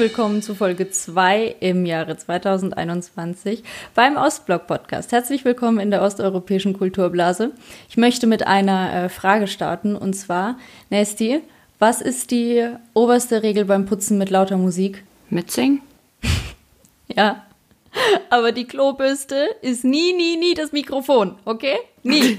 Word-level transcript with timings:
Willkommen 0.00 0.40
zu 0.40 0.54
Folge 0.54 0.88
2 0.88 1.56
im 1.60 1.84
Jahre 1.84 2.16
2021 2.16 3.62
beim 3.94 4.16
Ostblock 4.16 4.66
Podcast. 4.66 5.12
Herzlich 5.12 5.44
willkommen 5.44 5.78
in 5.78 5.90
der 5.90 6.00
osteuropäischen 6.00 6.72
Kulturblase. 6.72 7.52
Ich 7.90 7.98
möchte 7.98 8.26
mit 8.26 8.46
einer 8.46 8.94
äh, 8.94 9.08
Frage 9.10 9.46
starten 9.46 9.96
und 9.96 10.14
zwar, 10.14 10.56
Nasty, 10.88 11.42
was 11.78 12.00
ist 12.00 12.30
die 12.30 12.66
oberste 12.94 13.42
Regel 13.42 13.66
beim 13.66 13.84
Putzen 13.84 14.16
mit 14.16 14.30
lauter 14.30 14.56
Musik? 14.56 15.04
Mitsingen? 15.28 15.82
Ja. 17.14 17.44
Aber 18.30 18.52
die 18.52 18.64
Klobürste 18.64 19.50
ist 19.60 19.84
nie, 19.84 20.14
nie, 20.14 20.38
nie 20.38 20.54
das 20.54 20.72
Mikrofon, 20.72 21.34
okay? 21.44 21.76
Nie. 22.02 22.38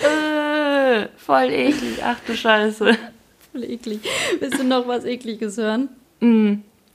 äh, 0.00 1.08
voll 1.18 1.50
eklig, 1.50 2.02
ach 2.02 2.20
du 2.26 2.34
Scheiße. 2.34 2.96
Voll 3.52 3.64
eklig. 3.64 4.00
Willst 4.38 4.58
du 4.58 4.64
noch 4.64 4.86
was 4.86 5.04
Ekliges 5.04 5.56
hören? 5.56 5.88
Mm. 6.20 6.54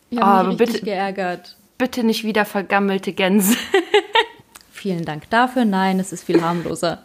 Ich 0.09 0.19
habe 0.19 0.47
Oh, 0.47 0.51
mich 0.51 0.59
richtig 0.59 0.81
bitte- 0.81 0.85
geärgert. 0.85 1.55
Bitte 1.77 2.03
nicht 2.05 2.23
wieder 2.23 2.45
vergammelte 2.45 3.11
Gänse. 3.11 3.57
Vielen 4.71 5.03
Dank 5.03 5.29
dafür. 5.29 5.65
Nein, 5.65 5.99
es 5.99 6.13
ist 6.13 6.23
viel 6.23 6.41
harmloser. 6.41 7.03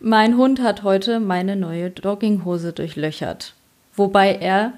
Mein 0.00 0.36
Hund 0.36 0.62
hat 0.62 0.82
heute 0.84 1.20
meine 1.20 1.56
neue 1.56 1.88
Jogginghose 1.88 2.72
durchlöchert. 2.72 3.54
Wobei 3.94 4.34
er 4.36 4.74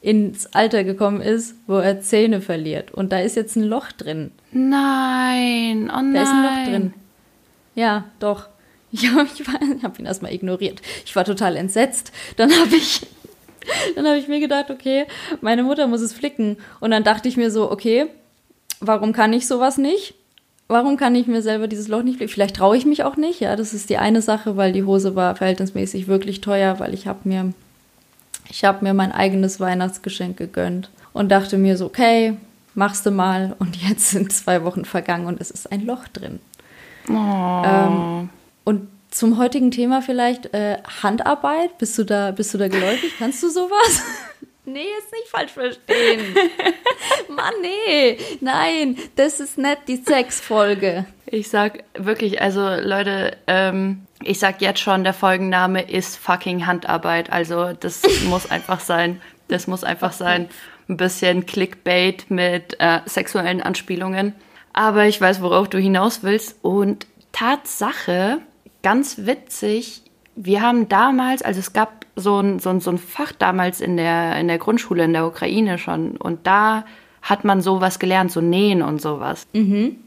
ins 0.00 0.46
Alter 0.54 0.82
gekommen 0.82 1.20
ist, 1.20 1.54
wo 1.66 1.76
er 1.76 2.00
Zähne 2.00 2.40
verliert. 2.40 2.90
Und 2.92 3.12
da 3.12 3.18
ist 3.20 3.36
jetzt 3.36 3.54
ein 3.56 3.64
Loch 3.64 3.92
drin. 3.92 4.32
Nein, 4.50 5.90
oh 5.92 6.00
nein. 6.00 6.14
Da 6.14 6.22
ist 6.22 6.30
ein 6.30 6.42
Loch 6.42 6.70
drin. 6.72 6.94
Ja, 7.74 8.04
doch. 8.18 8.48
Ja, 8.92 9.10
ich, 9.34 9.40
ich 9.40 9.82
habe 9.84 9.98
ihn 10.00 10.06
erstmal 10.06 10.32
ignoriert. 10.32 10.80
Ich 11.04 11.14
war 11.14 11.24
total 11.24 11.56
entsetzt. 11.56 12.12
Dann 12.36 12.50
habe 12.50 12.74
ich, 12.76 13.02
dann 13.94 14.06
habe 14.06 14.18
ich 14.18 14.28
mir 14.28 14.40
gedacht, 14.40 14.70
okay, 14.70 15.06
meine 15.40 15.62
Mutter 15.62 15.86
muss 15.86 16.00
es 16.00 16.12
flicken. 16.12 16.56
Und 16.80 16.90
dann 16.90 17.04
dachte 17.04 17.28
ich 17.28 17.36
mir 17.36 17.50
so, 17.50 17.70
okay, 17.70 18.06
warum 18.80 19.12
kann 19.12 19.32
ich 19.32 19.46
sowas 19.46 19.78
nicht? 19.78 20.14
Warum 20.68 20.96
kann 20.96 21.16
ich 21.16 21.26
mir 21.26 21.42
selber 21.42 21.66
dieses 21.66 21.88
Loch 21.88 22.02
nicht 22.02 22.16
flicken? 22.16 22.32
Vielleicht 22.32 22.56
traue 22.56 22.76
ich 22.76 22.86
mich 22.86 23.02
auch 23.02 23.16
nicht. 23.16 23.40
Ja, 23.40 23.56
das 23.56 23.74
ist 23.74 23.90
die 23.90 23.98
eine 23.98 24.22
Sache, 24.22 24.56
weil 24.56 24.72
die 24.72 24.84
Hose 24.84 25.16
war 25.16 25.34
verhältnismäßig 25.34 26.06
wirklich 26.06 26.40
teuer, 26.40 26.78
weil 26.78 26.94
ich 26.94 27.08
habe 27.08 27.20
mir, 27.24 27.52
ich 28.48 28.64
habe 28.64 28.84
mir 28.84 28.94
mein 28.94 29.10
eigenes 29.10 29.58
Weihnachtsgeschenk 29.58 30.36
gegönnt 30.36 30.90
und 31.12 31.28
dachte 31.30 31.58
mir 31.58 31.76
so, 31.76 31.86
okay, 31.86 32.36
machst 32.74 33.04
du 33.04 33.10
mal. 33.10 33.56
Und 33.58 33.76
jetzt 33.76 34.10
sind 34.10 34.32
zwei 34.32 34.62
Wochen 34.62 34.84
vergangen 34.84 35.26
und 35.26 35.40
es 35.40 35.50
ist 35.50 35.72
ein 35.72 35.84
Loch 35.84 36.06
drin. 36.08 36.38
Oh. 37.08 37.62
Ähm, 37.64 38.28
und 38.64 38.88
zum 39.10 39.38
heutigen 39.38 39.70
Thema 39.70 40.02
vielleicht 40.02 40.54
äh, 40.54 40.78
Handarbeit. 41.02 41.78
Bist 41.78 41.98
du 41.98 42.04
da, 42.04 42.30
bist 42.30 42.54
du 42.54 42.58
da 42.58 42.68
geläufig? 42.68 43.12
Kannst 43.18 43.42
du 43.42 43.48
sowas? 43.48 44.02
nee, 44.64 44.84
jetzt 44.84 45.12
nicht 45.12 45.28
falsch 45.28 45.52
verstehen. 45.52 46.20
Mann, 47.28 47.54
nee. 47.60 48.18
Nein, 48.40 48.96
das 49.16 49.40
ist 49.40 49.58
nicht 49.58 49.80
die 49.88 49.96
Sexfolge. 49.96 51.06
Ich 51.26 51.48
sag 51.48 51.84
wirklich, 51.94 52.40
also 52.40 52.60
Leute, 52.68 53.36
ähm, 53.46 54.06
ich 54.22 54.38
sag 54.38 54.60
jetzt 54.60 54.80
schon, 54.80 55.04
der 55.04 55.14
Folgenname 55.14 55.90
ist 55.90 56.16
fucking 56.16 56.66
Handarbeit. 56.66 57.32
Also 57.32 57.72
das 57.72 58.02
muss 58.24 58.50
einfach 58.50 58.80
sein. 58.80 59.20
Das 59.48 59.66
muss 59.66 59.84
einfach 59.84 60.12
sein. 60.12 60.48
Ein 60.88 60.96
bisschen 60.96 61.46
Clickbait 61.46 62.30
mit 62.30 62.76
äh, 62.78 63.00
sexuellen 63.06 63.60
Anspielungen. 63.60 64.34
Aber 64.72 65.06
ich 65.06 65.20
weiß, 65.20 65.42
worauf 65.42 65.68
du 65.68 65.78
hinaus 65.78 66.22
willst. 66.22 66.56
Und 66.62 67.06
Tatsache, 67.32 68.38
ganz 68.82 69.18
witzig, 69.26 70.02
wir 70.36 70.62
haben 70.62 70.88
damals, 70.88 71.42
also 71.42 71.60
es 71.60 71.72
gab 71.72 72.06
so 72.16 72.40
ein, 72.40 72.58
so 72.58 72.70
ein, 72.70 72.80
so 72.80 72.90
ein 72.90 72.98
Fach 72.98 73.32
damals 73.32 73.80
in 73.80 73.96
der, 73.96 74.38
in 74.38 74.48
der 74.48 74.58
Grundschule 74.58 75.04
in 75.04 75.12
der 75.12 75.26
Ukraine 75.26 75.78
schon. 75.78 76.16
Und 76.16 76.46
da 76.46 76.84
hat 77.22 77.44
man 77.44 77.60
sowas 77.60 77.98
gelernt, 77.98 78.32
so 78.32 78.40
Nähen 78.40 78.82
und 78.82 79.00
sowas. 79.02 79.46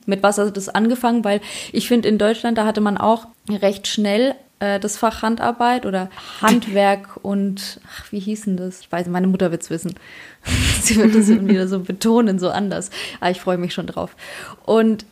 Mit 0.06 0.24
was 0.24 0.38
hat 0.38 0.58
das 0.58 0.70
angefangen? 0.70 1.24
Weil 1.24 1.42
ich 1.72 1.88
finde, 1.88 2.10
in 2.10 2.18
Deutschland, 2.18 2.58
da 2.58 2.66
hatte 2.66 2.82
man 2.82 2.98
auch 2.98 3.28
recht 3.50 3.88
schnell 3.88 4.36
äh, 4.60 4.80
das 4.80 4.98
Fach 4.98 5.22
Handarbeit 5.22 5.86
oder 5.86 6.10
Handwerk 6.42 7.18
und, 7.22 7.80
ach, 7.88 8.12
wie 8.12 8.20
hieß 8.20 8.46
denn 8.46 8.58
das? 8.58 8.80
Ich 8.80 8.92
weiß, 8.92 9.08
meine 9.08 9.28
Mutter 9.28 9.52
wird 9.52 9.62
es 9.62 9.70
wissen. 9.70 9.94
Sie 10.82 10.96
wird 10.96 11.14
das 11.14 11.30
wieder 11.30 11.68
so 11.68 11.82
betonen, 11.82 12.40
so 12.40 12.50
anders. 12.50 12.90
Aber 13.20 13.32
ich 13.32 13.42
freue 13.42 13.58
mich 13.58 13.74
schon 13.74 13.88
drauf. 13.88 14.16
Und 14.66 15.06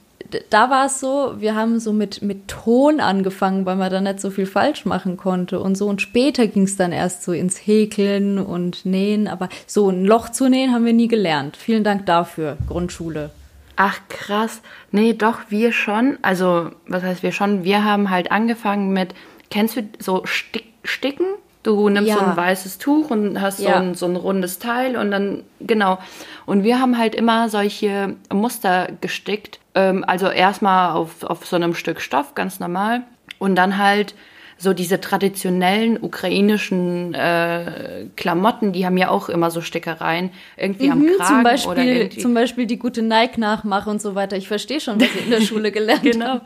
da 0.50 0.70
war 0.70 0.86
es 0.86 1.00
so, 1.00 1.36
wir 1.38 1.56
haben 1.56 1.80
so 1.80 1.94
mit, 1.94 2.22
mit 2.22 2.48
Ton 2.48 3.00
angefangen, 3.00 3.66
weil 3.66 3.76
man 3.76 3.92
da 3.92 4.02
nicht 4.02 4.20
so 4.20 4.30
viel 4.30 4.46
falsch 4.46 4.86
machen 4.86 5.18
konnte 5.18 5.60
und 5.60 5.76
so. 5.76 5.88
Und 5.88 6.02
später 6.02 6.48
ging 6.48 6.64
es 6.64 6.76
dann 6.78 6.92
erst 6.92 7.24
so 7.24 7.32
ins 7.32 7.58
Häkeln 7.58 8.38
und 8.38 8.86
Nähen. 8.86 9.28
Aber 9.28 9.50
so 9.68 9.90
ein 9.90 10.06
Loch 10.06 10.30
zu 10.30 10.50
nähen 10.50 10.74
haben 10.74 10.86
wir 10.86 10.94
nie 10.94 11.08
gelernt. 11.08 11.58
Vielen 11.58 11.84
Dank 11.84 12.06
dafür, 12.06 12.58
Grundschule. 12.68 13.32
Ach 13.78 14.00
krass. 14.10 14.62
Nee, 14.92 15.14
doch, 15.14 15.40
wir 15.50 15.72
schon. 15.72 16.18
Also, 16.22 16.72
was 16.88 17.04
heißt 17.04 17.24
wir 17.24 17.32
schon? 17.32 17.64
Wir 17.64 17.84
haben 17.84 18.10
halt 18.10 18.32
angefangen 18.32 18.92
mit, 18.94 19.16
kennst 19.50 19.78
du 19.78 19.84
so 20.00 20.22
Stick, 20.26 20.66
Sticken? 20.84 21.26
Du 21.64 21.90
nimmst 21.90 22.10
Ja. 22.10 22.16
so 22.18 22.22
ein 22.26 22.36
weißes 22.36 22.80
Tuch 22.80 23.10
und 23.12 23.40
hast 23.40 23.60
so, 23.60 23.66
Ja. 23.66 23.80
ein, 23.80 23.96
so 23.96 24.08
ein 24.08 24.16
rundes 24.16 24.60
Teil 24.60 24.98
und 24.98 25.12
dann, 25.12 25.44
genau. 25.60 26.00
Und 26.46 26.64
wir 26.64 26.80
haben 26.80 26.98
halt 26.98 27.16
immer 27.16 27.50
solche 27.50 28.16
Muster 28.34 28.90
gestickt. 29.00 29.60
Ähm, 29.76 30.04
also 30.08 30.28
erstmal 30.28 30.92
auf, 30.94 31.24
auf 31.24 31.46
so 31.46 31.56
einem 31.56 31.74
Stück 31.76 32.02
Stoff, 32.02 32.36
ganz 32.36 32.60
normal. 32.60 33.02
Und 33.40 33.56
dann 33.56 33.78
halt 33.78 34.14
so 34.58 34.74
diese 34.74 35.02
traditionellen 35.02 35.98
ukrainischen 36.00 37.16
äh, 37.16 38.06
Klamotten, 38.16 38.74
die 38.74 38.86
haben 38.86 38.96
ja 38.96 39.10
auch 39.10 39.28
immer 39.28 39.50
so 39.50 39.60
Stickereien. 39.62 40.30
Irgendwie 40.56 40.92
am 40.92 41.00
Mhm, 41.00 41.08
Kragen 41.18 41.26
zum 41.26 41.36
oder 41.40 41.44
Beispiel, 41.44 41.88
irgendwie. 41.96 42.18
zum 42.20 42.34
Beispiel 42.36 42.66
die 42.68 42.78
gute 42.78 43.02
Nike-Nachmache 43.02 43.90
und 43.90 44.00
so 44.00 44.14
weiter. 44.14 44.38
Ich 44.38 44.48
verstehe 44.48 44.80
schon, 44.80 45.02
was 45.02 45.08
ihr 45.16 45.24
in 45.24 45.32
der 45.32 45.42
Schule 45.42 45.72
gelernt 45.72 46.04
Genau, 46.12 46.26
habt. 46.28 46.46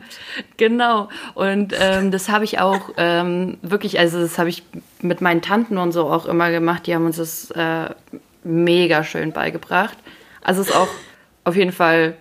genau. 0.56 1.08
Und 1.34 1.74
ähm, 1.78 2.10
das 2.10 2.30
habe 2.30 2.44
ich 2.44 2.58
auch 2.58 2.88
ähm, 2.96 3.58
wirklich, 3.60 3.98
also 3.98 4.18
das 4.18 4.38
habe 4.38 4.48
ich 4.48 4.62
mit 5.02 5.20
meinen 5.20 5.42
Tanten 5.42 5.76
und 5.76 5.92
so 5.92 6.06
auch 6.06 6.24
immer 6.24 6.50
gemacht. 6.50 6.86
Die 6.86 6.94
haben 6.94 7.04
uns 7.04 7.18
das 7.18 7.50
äh, 7.50 7.90
mega 8.44 9.04
schön 9.04 9.32
beigebracht. 9.32 9.98
Also 10.42 10.62
es 10.62 10.68
ist 10.68 10.74
auch 10.74 10.88
auf 11.44 11.54
jeden 11.54 11.72
Fall, 11.72 12.14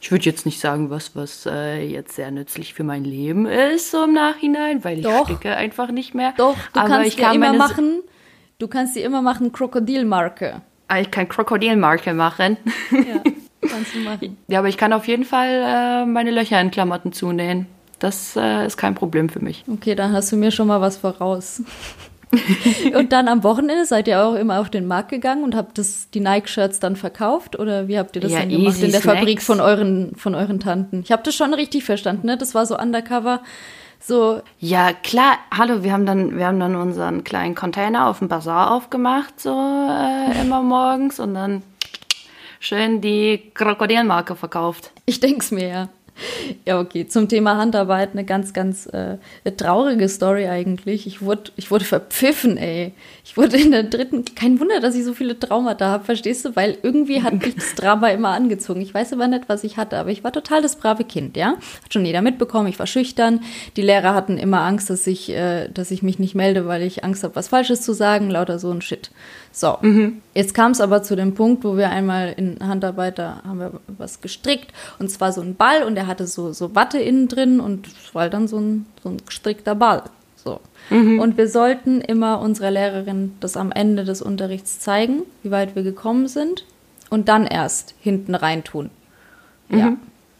ich 0.00 0.10
würde 0.10 0.24
jetzt 0.24 0.46
nicht 0.46 0.60
sagen, 0.60 0.90
was, 0.90 1.14
was 1.14 1.46
äh, 1.46 1.82
jetzt 1.84 2.14
sehr 2.16 2.30
nützlich 2.30 2.72
für 2.74 2.84
mein 2.84 3.04
Leben 3.04 3.46
ist, 3.46 3.90
so 3.90 4.04
im 4.04 4.12
Nachhinein, 4.14 4.82
weil 4.84 4.98
ich 4.98 5.04
Doch. 5.04 5.24
sticke 5.26 5.54
einfach 5.56 5.90
nicht 5.90 6.14
mehr. 6.14 6.32
Doch, 6.36 6.56
du 6.72 6.80
Aber 6.80 6.88
kannst 6.88 7.08
ich 7.08 7.16
dir 7.16 7.24
kann 7.26 7.34
immer 7.36 7.52
machen, 7.52 8.00
du 8.58 8.66
kannst 8.68 8.96
dir 8.96 9.04
immer 9.04 9.22
machen 9.22 9.52
Krokodilmarke. 9.52 10.62
Ah, 10.88 10.98
Ich 11.00 11.10
kann 11.10 11.28
Krokodilmarke 11.28 12.14
machen. 12.14 12.56
Ja, 12.90 13.22
kannst 13.68 13.94
du 13.94 14.00
machen. 14.00 14.36
ja, 14.48 14.58
aber 14.58 14.68
ich 14.68 14.76
kann 14.78 14.92
auf 14.92 15.06
jeden 15.06 15.24
Fall 15.24 15.48
äh, 16.02 16.06
meine 16.06 16.30
Löcher 16.30 16.60
in 16.60 16.70
Klamotten 16.70 17.12
zunähen. 17.12 17.66
Das 17.98 18.34
äh, 18.36 18.64
ist 18.66 18.78
kein 18.78 18.94
Problem 18.94 19.28
für 19.28 19.40
mich. 19.40 19.62
Okay, 19.68 19.94
dann 19.94 20.12
hast 20.14 20.32
du 20.32 20.36
mir 20.36 20.50
schon 20.50 20.66
mal 20.68 20.80
was 20.80 20.96
voraus. 20.96 21.62
und 22.96 23.12
dann 23.12 23.28
am 23.28 23.42
Wochenende 23.42 23.84
seid 23.84 24.06
ihr 24.08 24.24
auch 24.24 24.34
immer 24.34 24.60
auf 24.60 24.70
den 24.70 24.86
Markt 24.86 25.10
gegangen 25.10 25.42
und 25.42 25.54
habt 25.54 25.78
das, 25.78 26.10
die 26.10 26.20
Nike-Shirts 26.20 26.80
dann 26.80 26.96
verkauft? 26.96 27.58
Oder 27.58 27.88
wie 27.88 27.98
habt 27.98 28.14
ihr 28.16 28.22
das 28.22 28.32
Ja, 28.32 28.40
dann 28.40 28.48
gemacht 28.50 28.82
in 28.82 28.92
der 28.92 29.00
Fabrik 29.00 29.42
von 29.42 29.60
euren, 29.60 30.14
von 30.16 30.34
euren 30.34 30.60
Tanten? 30.60 31.00
Ich 31.02 31.12
habe 31.12 31.22
das 31.24 31.34
schon 31.34 31.54
richtig 31.54 31.84
verstanden, 31.84 32.26
ne? 32.26 32.36
Das 32.36 32.54
war 32.54 32.66
so 32.66 32.78
undercover. 32.78 33.40
So, 33.98 34.40
Ja, 34.58 34.92
klar. 34.92 35.38
Hallo, 35.56 35.82
wir 35.82 35.92
haben 35.92 36.06
dann, 36.06 36.38
wir 36.38 36.46
haben 36.46 36.58
dann 36.58 36.74
unseren 36.74 37.22
kleinen 37.22 37.54
Container 37.54 38.08
auf 38.08 38.20
dem 38.20 38.28
Bazar 38.28 38.70
aufgemacht, 38.70 39.38
so 39.38 39.50
äh, 39.50 40.40
immer 40.40 40.62
morgens 40.62 41.20
und 41.20 41.34
dann 41.34 41.62
schön 42.60 43.00
die 43.00 43.50
Krokodilmarke 43.54 44.36
verkauft. 44.36 44.92
Ich 45.04 45.20
denk's 45.20 45.50
mir 45.50 45.68
ja. 45.68 45.88
Ja, 46.66 46.80
okay. 46.80 47.06
Zum 47.06 47.28
Thema 47.28 47.56
Handarbeit 47.56 48.10
eine 48.12 48.24
ganz, 48.24 48.52
ganz 48.52 48.86
äh, 48.86 49.18
eine 49.44 49.56
traurige 49.56 50.08
Story 50.08 50.46
eigentlich. 50.46 51.06
Ich 51.06 51.22
wurde, 51.22 51.50
ich 51.56 51.70
wurde 51.70 51.84
verpfiffen, 51.84 52.56
ey. 52.56 52.92
Ich 53.24 53.36
wurde 53.36 53.56
in 53.56 53.70
der 53.70 53.84
dritten, 53.84 54.24
kein 54.34 54.60
Wunder, 54.60 54.80
dass 54.80 54.94
ich 54.94 55.04
so 55.04 55.14
viele 55.14 55.38
Traumata 55.38 55.86
habe, 55.86 56.04
verstehst 56.04 56.44
du? 56.44 56.56
Weil 56.56 56.78
irgendwie 56.82 57.22
hat 57.22 57.34
mich 57.34 57.54
das 57.54 57.74
Drama 57.74 58.08
immer 58.08 58.30
angezogen. 58.30 58.80
Ich 58.80 58.92
weiß 58.92 59.12
aber 59.12 59.28
nicht, 59.28 59.48
was 59.48 59.64
ich 59.64 59.76
hatte, 59.76 59.96
aber 59.96 60.10
ich 60.10 60.24
war 60.24 60.32
total 60.32 60.62
das 60.62 60.76
brave 60.76 61.04
Kind, 61.04 61.36
ja. 61.36 61.54
Hat 61.84 61.92
schon 61.92 62.04
jeder 62.04 62.22
mitbekommen, 62.22 62.68
ich 62.68 62.78
war 62.78 62.86
schüchtern. 62.86 63.40
Die 63.76 63.82
Lehrer 63.82 64.14
hatten 64.14 64.38
immer 64.38 64.60
Angst, 64.60 64.90
dass 64.90 65.06
ich, 65.06 65.30
äh, 65.30 65.68
dass 65.68 65.90
ich 65.90 66.02
mich 66.02 66.18
nicht 66.18 66.34
melde, 66.34 66.66
weil 66.66 66.82
ich 66.82 67.04
Angst 67.04 67.24
habe, 67.24 67.36
was 67.36 67.48
Falsches 67.48 67.82
zu 67.82 67.92
sagen, 67.92 68.30
lauter 68.30 68.58
so 68.58 68.70
ein 68.70 68.82
Shit. 68.82 69.10
So, 69.52 69.78
jetzt 70.34 70.54
kam 70.54 70.72
es 70.72 70.80
aber 70.80 71.02
zu 71.02 71.16
dem 71.16 71.34
Punkt, 71.34 71.64
wo 71.64 71.76
wir 71.76 71.90
einmal 71.90 72.32
in 72.36 72.58
Handarbeit, 72.60 73.18
da 73.18 73.42
haben 73.44 73.58
wir 73.58 73.72
was 73.88 74.20
gestrickt 74.20 74.72
und 74.98 75.10
zwar 75.10 75.32
so 75.32 75.40
ein 75.40 75.56
Ball 75.56 75.82
und 75.82 75.96
der 75.96 76.06
hatte 76.06 76.26
so, 76.26 76.52
so 76.52 76.74
Watte 76.76 77.00
innen 77.00 77.26
drin 77.26 77.58
und 77.58 77.88
es 77.88 78.14
war 78.14 78.30
dann 78.30 78.46
so 78.46 78.58
ein, 78.58 78.86
so 79.02 79.08
ein 79.08 79.16
gestrickter 79.26 79.74
Ball. 79.74 80.04
So. 80.36 80.60
Und 80.90 81.36
wir 81.36 81.48
sollten 81.48 82.00
immer 82.00 82.40
unserer 82.40 82.70
Lehrerin 82.70 83.34
das 83.40 83.56
am 83.56 83.70
Ende 83.72 84.04
des 84.04 84.22
Unterrichts 84.22 84.80
zeigen, 84.80 85.22
wie 85.42 85.50
weit 85.50 85.76
wir 85.76 85.82
gekommen 85.82 86.28
sind 86.28 86.64
und 87.10 87.28
dann 87.28 87.46
erst 87.46 87.94
hinten 88.00 88.34
reintun. 88.34 88.90
Ja, 89.68 89.96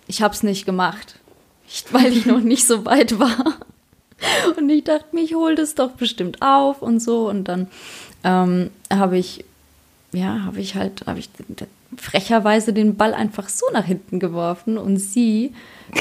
ich 0.06 0.22
habe 0.22 0.34
es 0.34 0.42
nicht 0.42 0.66
gemacht, 0.66 1.16
weil 1.92 2.12
ich 2.12 2.26
noch 2.26 2.40
nicht 2.40 2.66
so 2.66 2.84
weit 2.84 3.18
war. 3.18 3.58
Und 4.56 4.68
ich 4.68 4.84
dachte 4.84 5.06
mir, 5.12 5.22
ich 5.22 5.34
hole 5.34 5.54
das 5.54 5.74
doch 5.74 5.92
bestimmt 5.92 6.42
auf 6.42 6.82
und 6.82 7.00
so. 7.00 7.28
Und 7.28 7.44
dann 7.44 7.68
ähm, 8.24 8.70
habe 8.90 9.18
ich 9.18 9.44
ja, 10.12 10.44
habe 10.44 10.60
ich 10.60 10.74
halt, 10.74 11.04
habe 11.06 11.18
ich 11.18 11.30
frecherweise 11.96 12.72
den 12.72 12.96
Ball 12.96 13.14
einfach 13.14 13.48
so 13.48 13.66
nach 13.72 13.84
hinten 13.84 14.18
geworfen 14.18 14.78
und 14.78 14.96
sie 14.98 15.52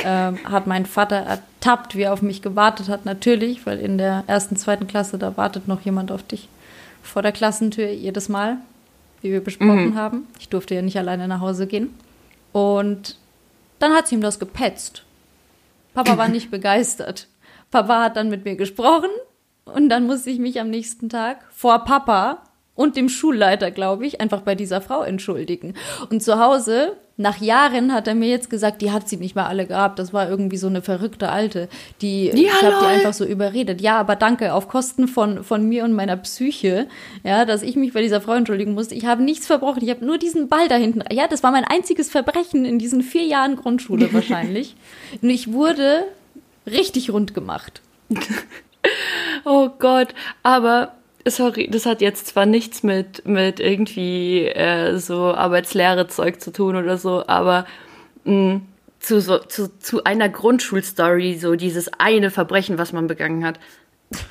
äh, 0.04 0.31
hat 0.44 0.68
meinen 0.68 0.86
Vater 0.86 1.18
ertappt, 1.18 1.95
wie 1.95 2.04
er 2.04 2.13
auf 2.13 2.21
mich 2.21 2.42
gewartet 2.42 2.89
hat, 2.89 3.06
natürlich, 3.06 3.66
weil 3.66 3.80
in 3.80 3.98
der 3.98 4.24
ersten, 4.27 4.56
zweiten 4.56 4.88
Klasse, 4.88 5.18
da 5.18 5.38
wartet 5.38 5.68
noch 5.68 5.81
jemand 5.81 6.12
auf 6.12 6.24
dich 6.24 6.50
vor 7.04 7.21
der 7.21 7.31
Klassentür 7.31 7.89
jedes 7.89 8.30
Mal, 8.30 8.57
wie 9.22 9.31
wir 9.31 9.44
besprochen 9.44 9.92
mhm. 9.92 9.95
haben. 9.95 10.27
Ich 10.39 10.50
durfte 10.50 10.75
ja 10.75 10.81
nicht 10.81 10.98
alleine 10.98 11.27
nach 11.27 11.42
Hause 11.42 11.68
gehen. 11.68 11.94
Und 12.51 13.15
dann 13.80 13.94
hat 13.94 14.07
sie 14.07 14.15
ihm 14.15 14.22
das 14.22 14.39
gepetzt. 14.39 15.04
Papa 15.94 16.18
war 16.18 16.27
nicht 16.30 16.51
begeistert. 16.51 17.27
Papa 17.72 18.04
hat 18.04 18.15
dann 18.15 18.30
mit 18.30 18.44
mir 18.44 18.56
gesprochen 18.56 19.10
und 19.74 19.89
dann 19.89 20.06
musste 20.06 20.30
ich 20.30 20.39
mich 20.39 20.60
am 20.60 20.69
nächsten 20.69 21.10
Tag 21.10 21.45
vor 21.51 21.80
Papa 21.80 22.44
und 22.80 22.95
dem 22.95 23.10
Schulleiter, 23.10 23.71
glaube 23.71 24.06
ich, 24.06 24.21
einfach 24.21 24.39
bei 24.39 24.56
dieser 24.56 24.80
Frau 24.80 25.01
entschuldigen. 25.01 25.74
Und 26.10 26.24
zu 26.24 26.39
Hause, 26.39 26.95
nach 27.18 27.42
Jahren, 27.42 27.94
hat 27.94 28.07
er 28.07 28.16
mir 28.16 28.30
jetzt 28.30 28.50
gesagt, 28.50 28.81
die 28.81 28.92
hat 28.92 29.10
sie 29.10 29.18
nicht 29.18 29.36
mal 29.36 29.48
alle 29.48 29.66
gehabt. 29.66 30.00
Das 30.00 30.13
war 30.13 30.30
irgendwie 30.30 30.56
so 30.56 30.68
eine 30.68 30.81
verrückte 30.81 31.27
Alte, 31.27 31.68
die 32.01 32.27
ja, 32.27 32.33
ich 32.36 32.63
habe 32.63 32.77
die 32.80 32.86
einfach 32.86 33.12
so 33.12 33.25
überredet. 33.25 33.81
Ja, 33.81 34.00
aber 34.00 34.16
danke, 34.16 34.54
auf 34.54 34.69
Kosten 34.69 35.10
von, 35.10 35.44
von 35.44 35.68
mir 35.68 35.83
und 35.83 35.92
meiner 35.92 36.15
Psyche, 36.15 36.88
ja, 37.25 37.44
dass 37.44 37.63
ich 37.63 37.75
mich 37.75 37.92
bei 37.92 38.01
dieser 38.01 38.22
Frau 38.22 38.31
entschuldigen 38.31 38.75
musste. 38.75 38.95
Ich 38.95 39.06
habe 39.06 39.24
nichts 39.24 39.45
verbrochen. 39.45 39.83
Ich 39.83 39.89
habe 39.89 40.06
nur 40.06 40.18
diesen 40.18 40.48
Ball 40.48 40.69
da 40.69 40.75
hinten. 40.75 41.04
Ja, 41.12 41.27
das 41.27 41.44
war 41.44 41.51
mein 41.51 41.65
einziges 41.65 42.10
Verbrechen 42.10 42.63
in 42.63 42.80
diesen 42.80 43.01
vier 43.01 43.25
Jahren 43.25 43.57
Grundschule 43.57 44.13
wahrscheinlich. 44.13 44.77
und 45.22 45.30
ich 45.30 45.51
wurde 45.51 46.06
richtig 46.65 47.12
rund 47.12 47.33
gemacht. 47.33 47.81
oh 49.46 49.70
Gott, 49.80 50.14
aber 50.44 50.94
sorry, 51.26 51.70
das 51.70 51.86
hat 51.86 52.02
jetzt 52.02 52.28
zwar 52.28 52.46
nichts 52.46 52.84
mit, 52.84 53.26
mit 53.26 53.60
irgendwie 53.60 54.46
äh, 54.46 54.98
so 54.98 55.34
Arbeitslehre-Zeug 55.34 56.42
zu 56.42 56.52
tun 56.52 56.76
oder 56.76 56.98
so, 56.98 57.26
aber 57.28 57.66
mh, 58.24 58.34
mm, 58.34 58.62
zu, 59.00 59.22
so, 59.22 59.40
zu, 59.40 59.80
zu 59.80 60.04
einer 60.04 60.30
Grundschulstory, 60.30 61.38
so 61.38 61.56
dieses 61.56 61.90
eine 62.00 62.31
Verbrechen, 62.31 62.78
was 62.78 62.92
man 62.92 63.08
begangen 63.08 63.46
hat. 63.46 63.60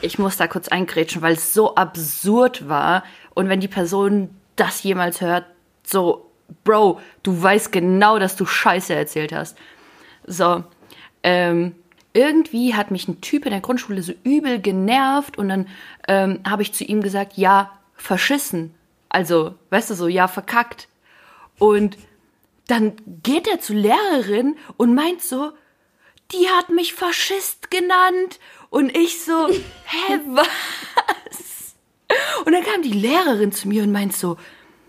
Ich 0.03 0.19
muss 0.19 0.37
da 0.37 0.47
kurz 0.47 0.69
eingrätschen, 0.69 1.23
weil 1.23 1.35
es 1.35 1.55
so 1.55 1.75
absurd 1.75 2.69
war. 2.69 3.05
Und 3.35 3.49
wenn 3.49 3.61
die 3.61 3.69
Person 3.69 4.31
das 4.57 4.83
jemals 4.83 5.21
hört, 5.21 5.47
so, 5.85 6.31
Bro, 6.65 7.01
du 7.23 7.43
weißt 7.43 7.73
genau, 7.73 8.19
dass 8.19 8.37
du 8.37 8.45
Scheiße 8.45 8.95
erzählt 8.95 9.33
hast. 9.33 9.57
So, 10.27 10.65
ähm, 11.23 11.75
irgendwie 12.19 12.75
hat 12.75 12.91
mich 12.91 13.07
ein 13.07 13.21
Typ 13.21 13.47
in 13.47 13.53
der 13.53 13.61
Grundschule 13.61 14.03
so 14.03 14.13
übel 14.25 14.61
genervt 14.61 15.39
und 15.39 15.49
dann 15.49 15.69
ähm, 16.09 16.41
habe 16.45 16.63
ich 16.63 16.75
zu 16.75 16.83
ihm 16.83 17.01
gesagt, 17.01 17.35
ja, 17.37 17.79
verschissen. 17.95 18.75
Also, 19.09 19.55
weißt 19.71 19.91
du 19.91 19.95
so, 19.95 20.09
ja, 20.09 20.27
verkackt. 20.27 20.89
Und 21.61 21.97
dann 22.67 22.95
geht 23.23 23.47
er 23.47 23.61
zur 23.61 23.77
Lehrerin 23.77 24.57
und 24.77 24.97
meint 24.97 25.23
so, 25.23 25.53
die 26.33 26.49
hat 26.49 26.71
mich 26.71 26.93
Faschist 26.93 27.71
genannt. 27.71 28.41
Und 28.69 28.97
ich 28.97 29.25
so, 29.25 29.49
hä, 29.85 30.21
was? 30.27 31.77
Und 32.45 32.53
dann 32.53 32.65
kam 32.65 32.83
die 32.83 32.93
Lehrerin 32.93 33.53
zu 33.53 33.69
mir 33.69 33.85
und 33.85 33.93
meint 33.93 34.17
so, 34.17 34.39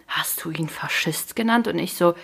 hast 0.07 0.43
du 0.43 0.49
ihn 0.49 0.67
Faschist 0.67 1.35
genannt? 1.35 1.67
Und 1.67 1.77
ich 1.77 1.93
so, 1.93 2.15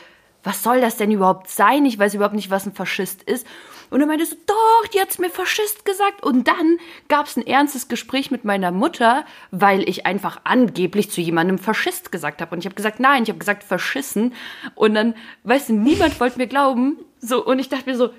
was 0.44 0.64
soll 0.64 0.82
das 0.82 0.98
denn 0.98 1.12
überhaupt 1.12 1.48
sein? 1.48 1.86
Ich 1.86 2.00
weiß 2.00 2.16
überhaupt 2.16 2.36
nicht, 2.36 2.50
was 2.50 2.66
ein 2.66 2.74
Faschist 2.74 3.22
ist. 3.22 3.46
Und 3.96 4.02
er 4.02 4.08
meinte 4.08 4.26
so, 4.26 4.36
doch, 4.46 4.88
die 4.94 5.00
hat's 5.00 5.20
mir 5.20 5.30
Faschist 5.30 5.86
gesagt. 5.86 6.22
Und 6.22 6.50
dann 6.50 6.80
gab's 7.08 7.38
ein 7.38 7.48
ernstes 7.48 7.88
Gespräch 7.88 8.30
mit 8.30 8.44
meiner 8.44 8.72
Mutter, 8.72 9.24
weil 9.52 9.88
ich 9.88 10.06
einfach 10.06 10.42
angeblich 10.44 11.10
zu 11.10 11.22
jemandem 11.22 11.58
Faschist 11.58 12.12
gesagt 12.12 12.42
habe. 12.42 12.54
Und 12.54 12.60
ich 12.60 12.66
habe 12.66 12.76
gesagt, 12.76 13.00
nein, 13.00 13.24
ich 13.24 13.30
habe 13.30 13.40
gesagt 13.40 13.64
verschissen. 13.64 14.34
Und 14.76 14.96
dann, 14.96 15.16
weißt 15.46 15.70
du, 15.70 15.76
niemand 15.76 16.20
wollte 16.20 16.40
mir 16.40 16.48
glauben. 16.48 16.98
So, 17.22 17.46
und 17.46 17.58
ich 17.58 17.70
dachte 17.70 17.90
mir 17.90 17.96
so, 17.96 18.10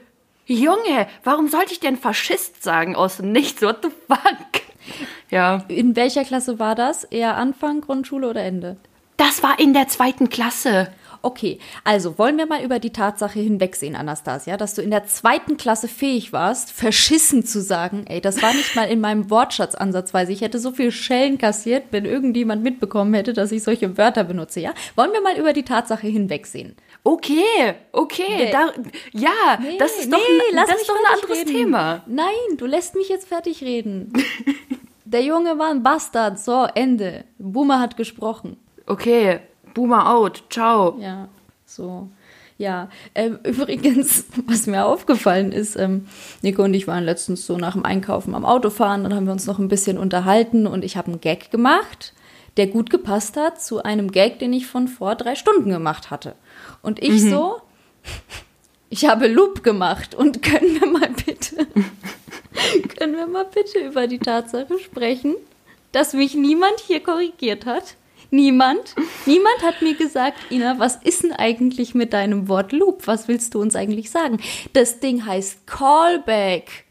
Junge, 0.47 1.09
warum 1.25 1.49
sollte 1.49 1.75
ich 1.75 1.81
denn 1.81 1.99
Faschist 1.99 2.63
sagen 2.63 2.97
aus 2.97 3.19
dem 3.19 3.31
Nichts? 3.33 3.61
What 3.61 3.81
the 3.83 3.91
fuck? 4.09 4.19
Ja. 5.31 5.65
In 5.69 5.95
welcher 5.95 6.25
Klasse 6.25 6.59
war 6.59 6.75
das? 6.75 7.05
Eher 7.05 7.37
Anfang 7.37 7.83
Grundschule 7.83 8.31
oder 8.31 8.43
Ende? 8.43 8.79
Das 9.19 9.43
war 9.43 9.59
in 9.59 9.75
der 9.75 9.89
zweiten 9.89 10.31
Klasse. 10.31 10.91
Okay, 11.27 11.59
also 11.83 12.19
wollen 12.19 12.39
wir 12.39 12.47
mal 12.47 12.63
über 12.63 12.79
die 12.79 12.93
Tatsache 12.93 13.41
hinwegsehen, 13.41 13.97
Anastasia, 13.97 14.57
dass 14.57 14.75
du 14.75 14.83
in 14.83 14.93
der 14.93 15.07
zweiten 15.07 15.57
Klasse 15.57 15.89
fähig 15.89 16.33
warst, 16.33 16.71
verschissen 16.71 17.45
zu 17.45 17.61
sagen. 17.61 18.05
Ey, 18.07 18.21
das 18.21 18.41
war 18.43 18.55
nicht 18.55 18.77
mal 18.77 18.85
in 18.85 19.01
meinem 19.01 19.29
Wortschatz 19.29 19.75
ansatzweise. 19.75 20.31
Ich 20.31 20.43
hätte 20.43 20.61
so 20.61 20.71
viel 20.71 20.93
Schellen 20.93 21.37
kassiert, 21.37 21.87
wenn 21.91 22.05
irgendjemand 22.05 22.63
mitbekommen 22.63 23.13
hätte, 23.13 23.33
dass 23.33 23.51
ich 23.51 23.65
solche 23.65 23.99
Wörter 23.99 24.23
benutze, 24.23 24.61
ja? 24.61 24.73
Wollen 24.95 25.11
wir 25.13 25.21
mal 25.21 25.37
über 25.37 25.53
die 25.53 25.65
Tatsache 25.65 26.07
hinwegsehen? 26.07 26.77
Okay, 27.03 27.75
okay, 27.91 28.23
nee. 28.29 28.51
da, 28.53 28.73
ja, 29.11 29.59
nee, 29.61 29.79
das 29.79 29.99
ist 29.99 30.13
doch, 30.13 30.19
nee, 30.19 30.57
ein, 30.57 30.65
das 30.65 30.77
ist 30.77 30.89
doch 30.89 30.95
ein 30.95 31.13
anderes 31.13 31.39
reden. 31.41 31.51
Thema. 31.51 32.05
Nein, 32.07 32.57
du 32.57 32.67
lässt 32.67 32.95
mich 32.95 33.09
jetzt 33.09 33.27
fertig 33.27 33.65
reden. 33.65 34.13
Der 35.05 35.23
Junge 35.23 35.59
war 35.59 35.71
ein 35.71 35.83
Bastard, 35.83 36.39
so, 36.39 36.69
Ende. 36.73 37.25
Boomer 37.39 37.81
hat 37.81 37.97
gesprochen. 37.97 38.59
Okay, 38.87 39.41
Boomer 39.77 40.11
out, 40.11 40.45
ciao. 40.49 40.97
Ja, 40.99 41.29
so. 41.67 42.09
Ja, 42.57 42.89
ähm, 43.15 43.39
übrigens, 43.45 44.25
was 44.47 44.67
mir 44.67 44.87
aufgefallen 44.87 45.53
ist, 45.53 45.77
ähm, 45.77 46.09
Nico 46.41 46.65
und 46.65 46.73
ich 46.73 46.89
waren 46.89 47.05
letztens 47.05 47.47
so 47.47 47.59
nach 47.59 47.75
dem 47.75 47.85
Einkaufen 47.85 48.35
am 48.35 48.47
Autofahren, 48.47 49.03
dann 49.03 49.15
haben 49.15 49.27
wir 49.27 49.35
uns 49.35 49.45
noch 49.45 49.59
ein 49.59 49.69
bisschen 49.69 49.99
unterhalten 49.99 50.67
und 50.67 50.83
ich 50.83 50.97
habe 50.97 51.09
einen 51.09 51.21
Gag 51.21 51.51
gemacht, 51.51 52.15
der 52.57 52.69
gut 52.69 52.89
gepasst 52.89 53.37
hat 53.37 53.61
zu 53.61 53.83
einem 53.83 54.11
Gag, 54.11 54.39
den 54.39 54.55
ich 54.55 54.67
von 54.67 54.89
vor 54.89 55.15
drei 55.15 55.35
Stunden 55.35 55.69
gemacht 55.69 56.11
hatte. 56.11 56.35
Und 56.81 57.03
ich 57.03 57.25
mhm. 57.25 57.31
so, 57.31 57.57
ich 58.89 59.07
habe 59.07 59.29
Loop 59.29 59.63
gemacht 59.63 60.15
und 60.15 60.43
können 60.43 60.81
wir 60.81 60.87
mal 60.87 61.11
bitte, 61.27 61.67
können 62.99 63.15
wir 63.15 63.27
mal 63.27 63.45
bitte 63.45 63.81
über 63.81 64.07
die 64.07 64.21
Tatsache 64.21 64.79
sprechen, 64.79 65.35
dass 65.93 66.15
mich 66.15 66.35
niemand 66.35 66.81
hier 66.87 67.01
korrigiert 67.01 67.67
hat? 67.67 67.97
Niemand. 68.31 68.95
Niemand 69.25 69.63
hat 69.63 69.83
mir 69.83 69.95
gesagt, 69.95 70.39
Ina, 70.51 70.79
was 70.79 70.97
ist 70.97 71.23
denn 71.23 71.33
eigentlich 71.33 71.95
mit 71.95 72.13
deinem 72.13 72.49
Wort 72.49 72.73
Loop? 72.73 73.07
Was 73.07 73.29
willst 73.29 73.55
du 73.55 73.61
uns 73.61 73.77
eigentlich 73.77 74.11
sagen? 74.11 74.39
Das 74.73 75.01
Ding 75.01 75.25
heißt 75.25 75.67
Callback. 75.67 76.85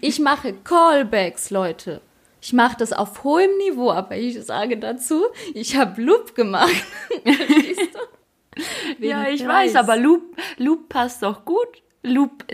Ich 0.00 0.20
mache 0.20 0.54
Callbacks, 0.64 1.50
Leute. 1.50 2.00
Ich 2.40 2.52
mache 2.52 2.76
das 2.78 2.92
auf 2.92 3.24
hohem 3.24 3.56
Niveau, 3.56 3.90
aber 3.90 4.16
ich 4.16 4.40
sage 4.44 4.76
dazu, 4.76 5.24
ich 5.54 5.76
habe 5.76 6.00
Loop 6.02 6.34
gemacht. 6.34 6.84
ja, 9.00 9.28
ich 9.28 9.46
weiß, 9.46 9.76
aber 9.76 9.96
Loop, 9.96 10.36
Loop 10.58 10.88
passt 10.90 11.22
doch 11.22 11.44
gut. 11.44 11.82
Loop, 12.02 12.44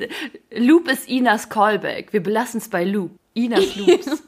Loop 0.50 0.90
ist 0.90 1.08
Inas 1.08 1.48
Callback. 1.48 2.12
Wir 2.12 2.22
belassen 2.22 2.58
es 2.58 2.68
bei 2.68 2.84
Loop. 2.84 3.12
Inas 3.34 3.76
Loops. 3.76 4.22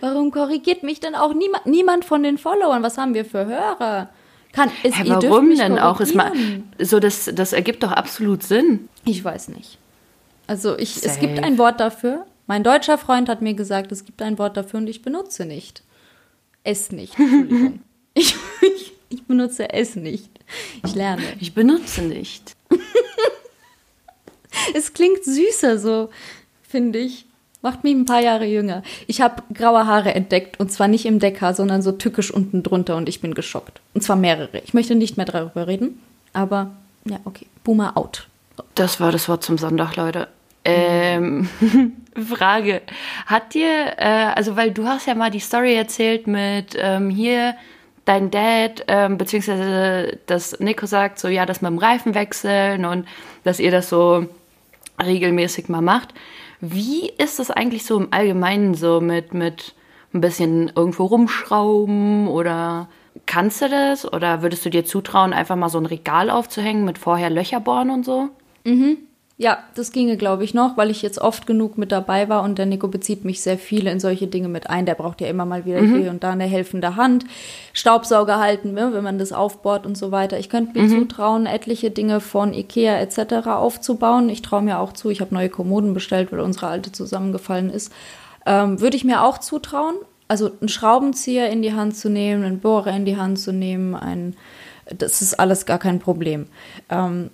Warum 0.00 0.30
korrigiert 0.30 0.82
mich 0.82 1.00
denn 1.00 1.14
auch 1.14 1.34
niemand, 1.34 1.66
niemand 1.66 2.04
von 2.04 2.22
den 2.22 2.38
Followern? 2.38 2.82
Was 2.82 2.98
haben 2.98 3.14
wir 3.14 3.24
für 3.24 3.46
Hörer? 3.46 4.10
Kann, 4.52 4.70
es, 4.82 4.98
ja, 4.98 5.22
warum 5.22 5.56
denn 5.56 5.78
auch? 5.78 6.00
Ist 6.00 6.14
mal, 6.14 6.32
so 6.78 7.00
das, 7.00 7.30
das 7.34 7.52
ergibt 7.52 7.82
doch 7.82 7.92
absolut 7.92 8.42
Sinn. 8.42 8.88
Ich 9.04 9.24
weiß 9.24 9.48
nicht. 9.48 9.78
Also 10.46 10.76
ich, 10.76 11.04
es 11.04 11.18
gibt 11.18 11.38
ein 11.38 11.56
Wort 11.56 11.80
dafür. 11.80 12.26
Mein 12.46 12.62
deutscher 12.62 12.98
Freund 12.98 13.28
hat 13.28 13.40
mir 13.40 13.54
gesagt, 13.54 13.92
es 13.92 14.04
gibt 14.04 14.20
ein 14.20 14.38
Wort 14.38 14.56
dafür 14.56 14.80
und 14.80 14.88
ich 14.88 15.00
benutze 15.00 15.46
nicht. 15.46 15.82
Es 16.64 16.92
nicht. 16.92 17.18
Entschuldigung. 17.18 17.80
ich, 18.14 18.34
ich, 18.60 18.92
ich 19.08 19.24
benutze 19.24 19.72
es 19.72 19.96
nicht. 19.96 20.30
Ich 20.84 20.94
lerne. 20.94 21.22
Ich 21.40 21.54
benutze 21.54 22.02
nicht. 22.02 22.54
es 24.74 24.92
klingt 24.92 25.24
süßer 25.24 25.78
so, 25.78 26.10
finde 26.62 26.98
ich. 26.98 27.26
Macht 27.62 27.84
mich 27.84 27.94
ein 27.94 28.04
paar 28.04 28.20
Jahre 28.20 28.44
jünger. 28.44 28.82
Ich 29.06 29.20
habe 29.20 29.42
graue 29.54 29.86
Haare 29.86 30.14
entdeckt 30.14 30.58
und 30.58 30.72
zwar 30.72 30.88
nicht 30.88 31.06
im 31.06 31.20
Deckhaar, 31.20 31.54
sondern 31.54 31.80
so 31.80 31.92
tückisch 31.92 32.32
unten 32.32 32.64
drunter 32.64 32.96
und 32.96 33.08
ich 33.08 33.20
bin 33.20 33.34
geschockt. 33.34 33.80
Und 33.94 34.02
zwar 34.02 34.16
mehrere. 34.16 34.58
Ich 34.64 34.74
möchte 34.74 34.96
nicht 34.96 35.16
mehr 35.16 35.26
darüber 35.26 35.68
reden, 35.68 36.02
aber 36.32 36.72
ja, 37.04 37.18
okay. 37.24 37.46
Boomer 37.64 37.96
out. 37.96 38.26
Das 38.74 39.00
war 39.00 39.12
das 39.12 39.28
Wort 39.28 39.44
zum 39.44 39.58
Sonntag, 39.58 39.96
Leute. 39.96 40.28
Ähm, 40.64 41.48
Frage. 42.28 42.82
Hat 43.26 43.54
dir, 43.54 43.94
äh, 43.96 44.32
also 44.34 44.56
weil 44.56 44.72
du 44.72 44.86
hast 44.86 45.06
ja 45.06 45.14
mal 45.14 45.30
die 45.30 45.40
Story 45.40 45.74
erzählt 45.74 46.26
mit 46.26 46.76
ähm, 46.76 47.10
hier 47.10 47.54
dein 48.04 48.30
Dad, 48.30 48.84
ähm, 48.88 49.18
beziehungsweise 49.18 50.18
dass 50.26 50.58
Nico 50.58 50.86
sagt, 50.86 51.18
so 51.18 51.28
ja, 51.28 51.46
das 51.46 51.62
mit 51.62 51.70
dem 51.70 51.78
Reifen 51.78 52.14
wechseln 52.14 52.84
und 52.84 53.06
dass 53.44 53.60
ihr 53.60 53.70
das 53.70 53.88
so 53.88 54.26
regelmäßig 55.02 55.68
mal 55.68 55.80
macht. 55.80 56.12
Wie 56.64 57.10
ist 57.18 57.40
das 57.40 57.50
eigentlich 57.50 57.84
so 57.84 57.98
im 57.98 58.12
Allgemeinen 58.12 58.74
so 58.74 59.00
mit, 59.00 59.34
mit 59.34 59.74
ein 60.14 60.20
bisschen 60.20 60.70
irgendwo 60.76 61.06
rumschrauben 61.06 62.28
oder 62.28 62.88
kannst 63.26 63.62
du 63.62 63.68
das? 63.68 64.10
Oder 64.10 64.42
würdest 64.42 64.64
du 64.64 64.70
dir 64.70 64.84
zutrauen, 64.84 65.32
einfach 65.32 65.56
mal 65.56 65.68
so 65.68 65.78
ein 65.78 65.86
Regal 65.86 66.30
aufzuhängen 66.30 66.84
mit 66.84 66.98
vorher 66.98 67.30
Löcher 67.30 67.58
bohren 67.58 67.90
und 67.90 68.04
so? 68.04 68.28
Mhm. 68.64 68.98
Ja, 69.38 69.58
das 69.74 69.92
ginge, 69.92 70.16
glaube 70.16 70.44
ich, 70.44 70.54
noch, 70.54 70.76
weil 70.76 70.90
ich 70.90 71.02
jetzt 71.02 71.18
oft 71.18 71.46
genug 71.46 71.78
mit 71.78 71.90
dabei 71.90 72.28
war 72.28 72.42
und 72.42 72.58
der 72.58 72.66
Nico 72.66 72.86
bezieht 72.88 73.24
mich 73.24 73.40
sehr 73.40 73.58
viel 73.58 73.86
in 73.86 73.98
solche 73.98 74.26
Dinge 74.26 74.48
mit 74.48 74.68
ein. 74.68 74.86
Der 74.86 74.94
braucht 74.94 75.20
ja 75.20 75.26
immer 75.26 75.46
mal 75.46 75.64
wieder 75.64 75.80
mhm. 75.80 76.00
hier 76.00 76.10
und 76.10 76.22
da 76.22 76.30
eine 76.30 76.44
helfende 76.44 76.96
Hand, 76.96 77.24
Staubsauger 77.72 78.38
halten, 78.38 78.72
ne, 78.72 78.90
wenn 78.92 79.02
man 79.02 79.18
das 79.18 79.32
aufbohrt 79.32 79.86
und 79.86 79.96
so 79.96 80.12
weiter. 80.12 80.38
Ich 80.38 80.48
könnte 80.48 80.78
mir 80.78 80.86
mhm. 80.86 81.00
zutrauen, 81.00 81.46
etliche 81.46 81.90
Dinge 81.90 82.20
von 82.20 82.52
Ikea 82.52 82.98
etc. 82.98 83.48
aufzubauen. 83.48 84.28
Ich 84.28 84.42
traue 84.42 84.62
mir 84.62 84.78
auch 84.78 84.92
zu, 84.92 85.08
ich 85.08 85.20
habe 85.20 85.34
neue 85.34 85.48
Kommoden 85.48 85.94
bestellt, 85.94 86.30
weil 86.30 86.40
unsere 86.40 86.68
alte 86.68 86.92
zusammengefallen 86.92 87.70
ist. 87.70 87.90
Ähm, 88.44 88.80
Würde 88.80 88.96
ich 88.96 89.04
mir 89.04 89.24
auch 89.24 89.38
zutrauen, 89.38 89.94
also 90.28 90.50
einen 90.60 90.68
Schraubenzieher 90.68 91.50
in 91.50 91.62
die 91.62 91.74
Hand 91.74 91.96
zu 91.96 92.08
nehmen, 92.08 92.44
einen 92.44 92.60
Bohrer 92.60 92.94
in 92.94 93.04
die 93.04 93.16
Hand 93.16 93.38
zu 93.38 93.52
nehmen, 93.52 93.94
ein, 93.94 94.36
das 94.96 95.22
ist 95.22 95.40
alles 95.40 95.66
gar 95.66 95.78
kein 95.78 95.98
Problem. 95.98 96.46
Ähm, 96.90 97.30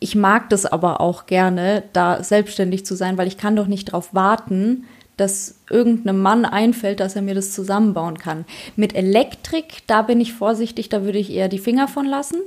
ich 0.00 0.14
mag 0.14 0.48
das 0.50 0.66
aber 0.66 1.00
auch 1.00 1.26
gerne, 1.26 1.82
da 1.92 2.22
selbstständig 2.22 2.86
zu 2.86 2.94
sein, 2.94 3.18
weil 3.18 3.28
ich 3.28 3.36
kann 3.36 3.56
doch 3.56 3.66
nicht 3.66 3.88
darauf 3.88 4.14
warten, 4.14 4.84
dass 5.16 5.56
irgendeinem 5.68 6.20
Mann 6.22 6.44
einfällt, 6.44 7.00
dass 7.00 7.16
er 7.16 7.22
mir 7.22 7.34
das 7.34 7.52
zusammenbauen 7.52 8.18
kann. 8.18 8.44
Mit 8.76 8.94
Elektrik, 8.94 9.82
da 9.86 10.02
bin 10.02 10.20
ich 10.20 10.32
vorsichtig, 10.32 10.88
da 10.88 11.02
würde 11.02 11.18
ich 11.18 11.32
eher 11.32 11.48
die 11.48 11.58
Finger 11.58 11.88
von 11.88 12.06
lassen. 12.06 12.38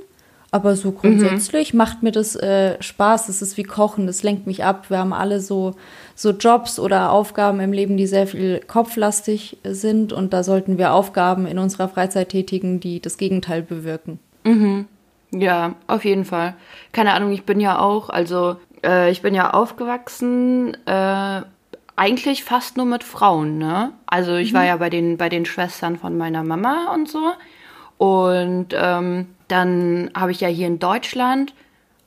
Aber 0.54 0.76
so 0.76 0.92
grundsätzlich 0.92 1.72
mhm. 1.72 1.78
macht 1.78 2.02
mir 2.02 2.12
das 2.12 2.36
äh, 2.36 2.76
Spaß. 2.82 3.26
Das 3.26 3.40
ist 3.40 3.56
wie 3.56 3.62
Kochen, 3.62 4.06
das 4.06 4.22
lenkt 4.22 4.46
mich 4.46 4.64
ab. 4.64 4.90
Wir 4.90 4.98
haben 4.98 5.14
alle 5.14 5.40
so, 5.40 5.74
so 6.14 6.30
Jobs 6.30 6.78
oder 6.78 7.10
Aufgaben 7.10 7.58
im 7.60 7.72
Leben, 7.72 7.96
die 7.96 8.06
sehr 8.06 8.26
viel 8.26 8.60
kopflastig 8.60 9.56
sind. 9.64 10.12
Und 10.12 10.34
da 10.34 10.42
sollten 10.42 10.76
wir 10.76 10.92
Aufgaben 10.92 11.46
in 11.46 11.58
unserer 11.58 11.88
Freizeit 11.88 12.28
tätigen, 12.28 12.80
die 12.80 13.00
das 13.00 13.16
Gegenteil 13.16 13.62
bewirken. 13.62 14.18
Mhm. 14.44 14.88
Ja, 15.34 15.74
auf 15.86 16.04
jeden 16.04 16.24
Fall. 16.24 16.54
Keine 16.92 17.14
Ahnung, 17.14 17.32
ich 17.32 17.44
bin 17.44 17.58
ja 17.58 17.78
auch, 17.78 18.10
also 18.10 18.56
äh, 18.84 19.10
ich 19.10 19.22
bin 19.22 19.34
ja 19.34 19.50
aufgewachsen, 19.50 20.76
äh, 20.86 21.42
eigentlich 21.96 22.44
fast 22.44 22.76
nur 22.76 22.86
mit 22.86 23.04
Frauen, 23.04 23.58
ne? 23.58 23.92
Also 24.06 24.34
ich 24.34 24.52
mhm. 24.52 24.56
war 24.56 24.64
ja 24.64 24.76
bei 24.76 24.90
den, 24.90 25.16
bei 25.16 25.28
den 25.28 25.46
Schwestern 25.46 25.98
von 25.98 26.16
meiner 26.16 26.42
Mama 26.42 26.92
und 26.94 27.08
so. 27.08 27.32
Und 27.98 28.68
ähm, 28.72 29.28
dann 29.48 30.10
habe 30.14 30.32
ich 30.32 30.40
ja 30.40 30.48
hier 30.48 30.66
in 30.66 30.78
Deutschland 30.78 31.54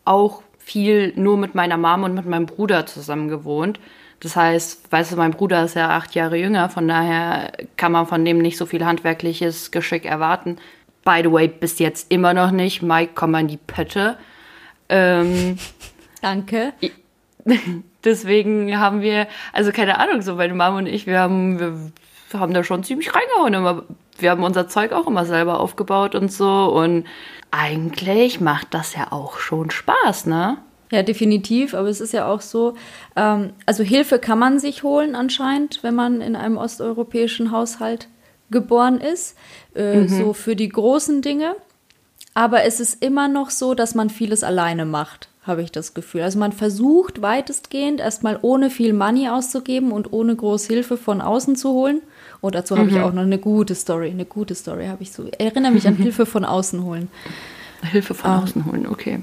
auch 0.04 0.42
viel 0.58 1.14
nur 1.16 1.38
mit 1.38 1.56
meiner 1.56 1.78
Mama 1.78 2.08
und 2.08 2.16
mit 2.16 2.26
meinem 2.26 2.48
Bruder 2.48 2.86
zusammen 2.86 3.28
gewohnt. 3.28 3.80
Das 4.20 4.36
heißt, 4.36 4.92
weißt 4.92 5.12
du, 5.12 5.16
mein 5.18 5.32
Bruder 5.32 5.64
ist 5.64 5.76
ja 5.76 5.90
acht 5.90 6.16
Jahre 6.16 6.38
jünger, 6.38 6.70
von 6.70 6.88
daher 6.88 7.52
kann 7.78 7.92
man 7.92 8.08
von 8.08 8.26
dem 8.26 8.40
nicht 8.40 8.58
so 8.58 8.66
viel 8.66 8.86
handwerkliches 8.86 9.72
Geschick 9.72 10.06
erwarten. 10.06 10.58
By 11.06 11.22
the 11.24 11.32
way, 11.32 11.48
bis 11.48 11.80
jetzt 11.80 12.12
immer 12.12 12.34
noch 12.34 12.52
nicht. 12.52 12.82
Mike, 12.82 13.12
komm 13.16 13.32
mal 13.32 13.42
in 13.42 13.48
die 13.48 13.58
Pötte. 13.58 14.18
Ähm, 14.90 15.58
Danke. 16.22 16.74
Deswegen 18.04 18.78
haben 18.80 19.02
wir, 19.02 19.28
also 19.54 19.72
keine 19.72 20.00
Ahnung, 20.00 20.22
so 20.24 20.36
meine 20.36 20.56
Mama 20.56 20.80
und 20.80 20.88
ich, 20.88 21.06
wir 21.06 21.20
haben, 21.20 21.92
wir 22.32 22.40
haben 22.40 22.54
da 22.54 22.64
schon 22.64 22.84
ziemlich 22.84 23.14
reingehauen. 23.14 23.54
Immer, 23.54 23.84
wir 24.18 24.32
haben 24.32 24.44
unser 24.44 24.68
Zeug 24.68 24.92
auch 24.94 25.08
immer 25.08 25.26
selber 25.26 25.60
aufgebaut 25.60 26.16
und 26.16 26.32
so. 26.32 26.66
Und 26.66 27.06
eigentlich 27.52 28.42
macht 28.42 28.74
das 28.74 28.96
ja 28.96 29.12
auch 29.12 29.38
schon 29.38 29.70
Spaß, 29.70 30.26
ne? 30.26 30.58
Ja, 30.92 31.04
definitiv. 31.04 31.74
Aber 31.76 31.88
es 31.88 32.02
ist 32.02 32.14
ja 32.14 32.28
auch 32.28 32.42
so, 32.42 32.74
ähm, 33.16 33.54
also 33.68 33.84
Hilfe 33.84 34.18
kann 34.18 34.40
man 34.40 34.60
sich 34.60 34.82
holen 34.82 35.16
anscheinend, 35.16 35.84
wenn 35.84 35.96
man 35.96 36.22
in 36.22 36.36
einem 36.36 36.58
osteuropäischen 36.58 37.52
Haushalt 37.52 38.08
geboren 38.52 39.00
ist, 39.00 39.36
äh, 39.76 40.02
mhm. 40.02 40.08
so 40.08 40.34
für 40.34 40.56
die 40.56 40.70
großen 40.70 41.22
Dinge. 41.22 41.56
Aber 42.34 42.64
es 42.64 42.80
ist 42.80 43.02
immer 43.02 43.28
noch 43.28 43.50
so, 43.50 43.74
dass 43.74 43.96
man 43.96 44.10
vieles 44.10 44.44
alleine 44.44 44.86
macht, 44.86 45.30
habe 45.44 45.62
ich 45.62 45.72
das 45.72 45.94
Gefühl. 45.94 46.22
Also 46.22 46.38
man 46.38 46.52
versucht 46.52 47.22
weitestgehend 47.22 48.02
erstmal 48.02 48.38
ohne 48.42 48.70
viel 48.70 48.94
Money 48.94 49.30
auszugeben 49.30 49.92
und 49.92 50.12
ohne 50.12 50.36
groß 50.36 50.68
Hilfe 50.68 50.98
von 50.98 51.22
außen 51.22 51.56
zu 51.56 51.70
holen. 51.70 52.02
Und 52.42 52.50
oh, 52.50 52.52
dazu 52.52 52.78
habe 52.78 52.90
mhm. 52.90 52.96
ich 52.96 53.02
auch 53.02 53.14
noch 53.14 53.24
eine 53.24 53.40
gute 53.40 53.74
Story. 53.74 54.10
Eine 54.10 54.26
gute 54.26 54.54
Story 54.54 54.88
habe 54.88 55.02
ich 55.02 55.12
so. 55.12 55.28
Erinnere 55.38 55.72
mich 55.72 55.88
an 55.88 55.96
Hilfe 55.98 56.26
von 56.26 56.46
außen 56.46 56.84
holen. 56.84 57.10
Hilfe 57.82 58.14
von 58.14 58.32
ähm, 58.32 58.38
außen 58.38 58.66
holen, 58.66 58.88
okay. 58.88 59.22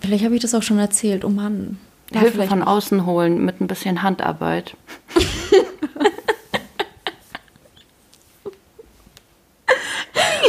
Vielleicht 0.00 0.24
habe 0.24 0.34
ich 0.34 0.42
das 0.42 0.54
auch 0.54 0.62
schon 0.62 0.78
erzählt. 0.78 1.24
Oh 1.24 1.30
Mann. 1.30 1.78
Ja, 2.12 2.20
Hilfe 2.20 2.42
von 2.44 2.62
außen 2.62 3.06
holen 3.06 3.44
mit 3.44 3.60
ein 3.60 3.66
bisschen 3.68 4.02
Handarbeit. 4.02 4.76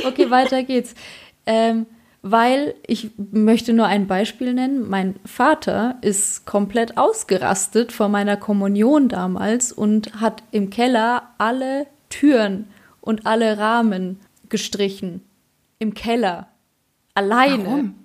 Okay, 0.06 0.30
weiter 0.30 0.64
geht's. 0.64 0.96
Ähm, 1.46 1.86
weil 2.22 2.76
ich 2.86 3.12
möchte 3.18 3.74
nur 3.74 3.86
ein 3.86 4.08
Beispiel 4.08 4.54
nennen. 4.54 4.90
Mein 4.90 5.16
Vater 5.26 5.98
ist 6.02 6.46
komplett 6.46 6.98
ausgerastet 6.98 7.92
vor 7.92 8.10
meiner 8.10 8.36
Kommunion 8.36 9.08
damals 9.08 9.72
und 9.72 10.20
hat 10.20 10.44
im 10.52 10.70
Keller 10.70 11.30
alle 11.38 11.88
Türen 12.10 12.68
und 13.02 13.26
alle 13.26 13.58
Rahmen 13.58 14.20
gestrichen. 14.50 15.24
Im 15.78 15.94
Keller. 15.94 16.48
Alleine. 17.14 17.66
Warum? 17.66 17.96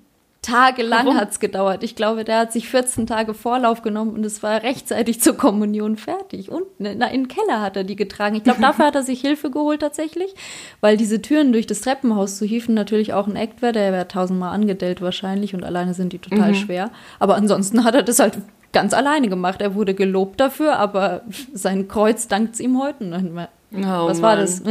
Tagelang 0.45 1.17
hat 1.17 1.31
es 1.31 1.41
gedauert. 1.41 1.83
Ich 1.83 1.97
glaube, 1.97 2.23
der 2.25 2.41
hat 2.41 2.53
sich 2.53 2.69
14 2.69 3.07
Tage 3.07 3.33
Vorlauf 3.33 3.81
genommen 3.81 4.13
und 4.13 4.27
es 4.27 4.43
war 4.43 4.63
rechtzeitig 4.63 5.21
zur 5.21 5.37
Kommunion 5.39 5.97
fertig. 5.97 6.51
Und 6.51 6.65
ne, 6.79 6.95
na, 6.97 7.07
in 7.07 7.23
den 7.23 7.29
Keller 7.29 7.63
hat 7.63 7.77
er 7.77 7.85
die 7.85 7.97
getragen. 7.97 8.37
Ich 8.37 8.45
glaube, 8.45 8.61
dafür 8.63 8.87
hat 8.87 8.95
er 8.95 9.03
sich 9.03 9.23
Hilfe 9.23 9.51
geholt 9.51 9.81
tatsächlich, 9.81 10.35
weil 10.83 10.99
diese 10.99 11.23
Türen 11.23 11.53
durch 11.53 11.67
das 11.67 11.81
Treppenhaus 11.81 12.37
zu 12.37 12.45
hieven 12.45 12.75
natürlich 12.75 13.15
auch 13.15 13.27
ein 13.27 13.37
Act 13.37 13.63
wäre. 13.63 13.73
Der 13.73 13.93
wäre 13.93 14.07
tausendmal 14.07 14.53
angedellt 14.53 15.01
wahrscheinlich 15.01 15.55
und 15.55 15.65
alleine 15.65 15.95
sind 15.95 16.13
die 16.13 16.19
total 16.19 16.51
mhm. 16.51 16.57
schwer. 16.57 16.91
Aber 17.19 17.37
ansonsten 17.37 17.85
hat 17.85 17.95
er 17.95 18.03
das 18.03 18.19
halt 18.19 18.39
ganz 18.73 18.93
alleine 18.93 19.29
gemacht. 19.29 19.63
Er 19.63 19.75
wurde 19.75 19.95
gelobt 19.95 20.41
dafür, 20.41 20.79
aber 20.79 21.23
sein 21.55 21.89
Kreuz 21.89 22.29
dankt 22.29 22.55
es 22.55 22.61
ihm 22.61 22.83
heute 22.83 23.05
nicht 23.05 23.33
mehr. 23.33 23.49
Oh, 23.73 24.09
Was 24.09 24.21
Mann. 24.21 24.23
war 24.23 24.37
das? 24.37 24.63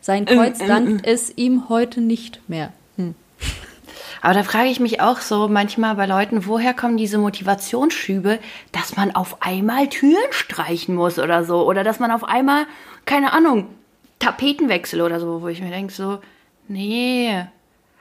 Sein 0.00 0.24
Kreuz 0.26 0.58
dankt 0.58 1.06
es 1.06 1.32
ihm 1.36 1.68
heute 1.68 2.00
nicht 2.00 2.40
mehr. 2.48 2.72
Hm. 2.96 3.14
Aber 4.22 4.34
da 4.34 4.42
frage 4.42 4.68
ich 4.68 4.80
mich 4.80 5.00
auch 5.00 5.18
so 5.18 5.48
manchmal 5.48 5.94
bei 5.94 6.06
Leuten, 6.06 6.46
woher 6.46 6.74
kommen 6.74 6.96
diese 6.96 7.18
Motivationsschübe, 7.18 8.38
dass 8.72 8.96
man 8.96 9.14
auf 9.14 9.42
einmal 9.42 9.88
Türen 9.88 10.16
streichen 10.30 10.94
muss 10.94 11.18
oder 11.18 11.44
so. 11.44 11.66
Oder 11.66 11.84
dass 11.84 11.98
man 11.98 12.10
auf 12.10 12.24
einmal, 12.24 12.66
keine 13.04 13.32
Ahnung, 13.32 13.68
Tapetenwechsel 14.18 15.00
oder 15.00 15.20
so, 15.20 15.42
wo 15.42 15.48
ich 15.48 15.60
mir 15.60 15.70
denke, 15.70 15.92
so, 15.92 16.18
nee. 16.68 17.44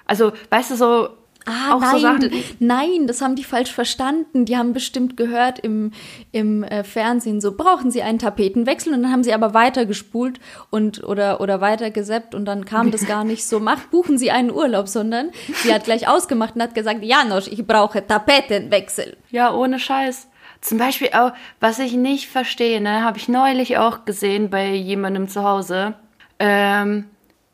Also, 0.06 0.34
weißt 0.50 0.72
du, 0.72 0.76
so, 0.76 1.10
Ah, 1.50 1.76
auch 1.76 1.80
nein, 1.80 2.22
so 2.22 2.30
nein, 2.60 3.08
das 3.08 3.22
haben 3.22 3.36
die 3.36 3.46
falsch 3.46 3.72
verstanden. 3.72 4.44
Die 4.44 4.58
haben 4.58 4.74
bestimmt 4.74 5.16
gehört 5.16 5.60
im, 5.60 5.92
im 6.34 6.64
äh, 6.64 6.84
Fernsehen 6.84 7.40
so, 7.40 7.56
brauchen 7.56 7.90
sie 7.90 8.02
einen 8.02 8.20
Tapetenwechsel? 8.20 8.94
Und 8.94 9.04
dann 9.04 9.12
haben 9.14 9.24
sie 9.24 9.34
aber 9.34 9.54
weitergespult 9.54 10.42
und 10.72 11.06
oder, 11.06 11.40
oder 11.40 11.62
weitergeseppt 11.62 12.36
und 12.36 12.44
dann 12.44 12.66
kam 12.66 12.92
das 12.92 13.08
gar 13.08 13.24
nicht 13.24 13.46
so, 13.46 13.60
macht, 13.68 13.92
buchen 13.92 14.18
Sie 14.18 14.30
einen 14.30 14.52
Urlaub, 14.52 14.90
sondern 14.90 15.30
sie 15.64 15.74
hat 15.74 15.86
gleich 15.86 16.10
ausgemacht 16.10 16.56
und 16.56 16.62
hat 16.64 16.76
gesagt, 16.76 17.02
Janosch, 17.02 17.48
ich 17.48 17.66
brauche 17.66 18.06
Tapetenwechsel. 18.06 19.16
Ja, 19.32 19.54
ohne 19.54 19.80
Scheiß. 19.80 20.28
Zum 20.60 20.78
Beispiel 20.78 21.12
auch, 21.14 21.32
was 21.62 21.80
ich 21.80 21.94
nicht 21.94 22.28
verstehe, 22.28 22.82
ne, 22.82 23.04
habe 23.04 23.18
ich 23.20 23.30
neulich 23.30 23.78
auch 23.78 24.04
gesehen 24.04 24.50
bei 24.50 24.74
jemandem 24.74 25.30
zu 25.30 25.44
Hause. 25.44 25.94
Ähm, 26.40 27.06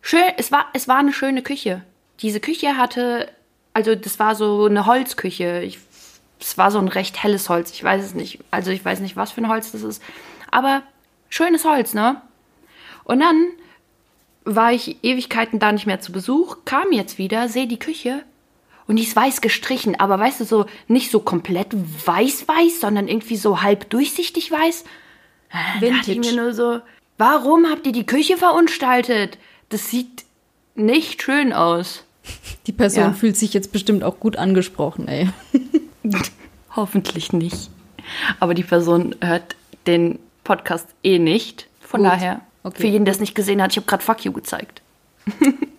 schön, 0.01 0.23
es 0.37 0.51
war, 0.51 0.65
es 0.73 0.87
war 0.87 0.97
eine 0.97 1.13
schöne 1.13 1.43
Küche. 1.43 1.83
Diese 2.21 2.39
Küche 2.39 2.77
hatte 2.77 3.27
also 3.73 3.95
das 3.95 4.19
war 4.19 4.35
so 4.35 4.65
eine 4.65 4.85
Holzküche. 4.85 5.61
Ich, 5.63 5.79
es 6.39 6.57
war 6.57 6.71
so 6.71 6.79
ein 6.79 6.87
recht 6.87 7.23
helles 7.23 7.49
Holz. 7.49 7.71
Ich 7.71 7.83
weiß 7.83 8.03
es 8.03 8.13
nicht. 8.13 8.39
Also 8.51 8.71
ich 8.71 8.83
weiß 8.83 8.99
nicht, 8.99 9.15
was 9.15 9.31
für 9.31 9.41
ein 9.41 9.49
Holz 9.49 9.71
das 9.71 9.83
ist. 9.83 10.01
Aber 10.51 10.83
schönes 11.29 11.65
Holz, 11.65 11.93
ne? 11.93 12.21
Und 13.03 13.19
dann 13.19 13.47
war 14.45 14.71
ich 14.71 15.03
Ewigkeiten 15.03 15.59
da 15.59 15.71
nicht 15.71 15.85
mehr 15.85 16.01
zu 16.01 16.11
Besuch, 16.11 16.57
kam 16.65 16.91
jetzt 16.91 17.17
wieder, 17.17 17.47
sehe 17.47 17.67
die 17.67 17.79
Küche 17.79 18.23
und 18.87 18.97
die 18.97 19.03
ist 19.03 19.15
weiß 19.15 19.41
gestrichen, 19.41 19.99
aber 19.99 20.19
weißt 20.19 20.41
du, 20.41 20.45
so 20.45 20.65
nicht 20.87 21.11
so 21.11 21.21
komplett 21.21 21.73
weiß-weiß, 21.73 22.81
sondern 22.81 23.07
irgendwie 23.07 23.37
so 23.37 23.61
halb 23.61 23.89
durchsichtig 23.89 24.51
weiß. 24.51 24.83
Da 25.79 25.87
dachte 25.87 26.11
ich 26.11 26.19
mir 26.19 26.33
nur 26.33 26.53
so, 26.53 26.81
warum 27.17 27.69
habt 27.69 27.85
ihr 27.85 27.93
die 27.93 28.05
Küche 28.05 28.37
verunstaltet? 28.37 29.37
Das 29.69 29.89
sieht 29.89 30.25
nicht 30.75 31.21
schön 31.21 31.53
aus. 31.53 32.03
Die 32.67 32.71
Person 32.71 33.03
ja. 33.03 33.13
fühlt 33.13 33.37
sich 33.37 33.53
jetzt 33.53 33.71
bestimmt 33.71 34.03
auch 34.03 34.19
gut 34.19 34.37
angesprochen, 34.37 35.07
ey. 35.07 35.29
Hoffentlich 36.75 37.33
nicht. 37.33 37.69
Aber 38.39 38.53
die 38.53 38.63
Person 38.63 39.15
hört 39.21 39.55
den 39.85 40.19
Podcast 40.43 40.87
eh 41.03 41.19
nicht. 41.19 41.67
Von 41.81 42.01
gut. 42.01 42.11
daher, 42.11 42.41
okay. 42.63 42.81
für 42.81 42.87
jeden, 42.87 43.05
der 43.05 43.13
es 43.13 43.19
nicht 43.19 43.35
gesehen 43.35 43.61
hat, 43.61 43.71
ich 43.71 43.77
habe 43.77 43.87
gerade 43.87 44.03
Fuck 44.03 44.25
You 44.25 44.31
gezeigt. 44.31 44.81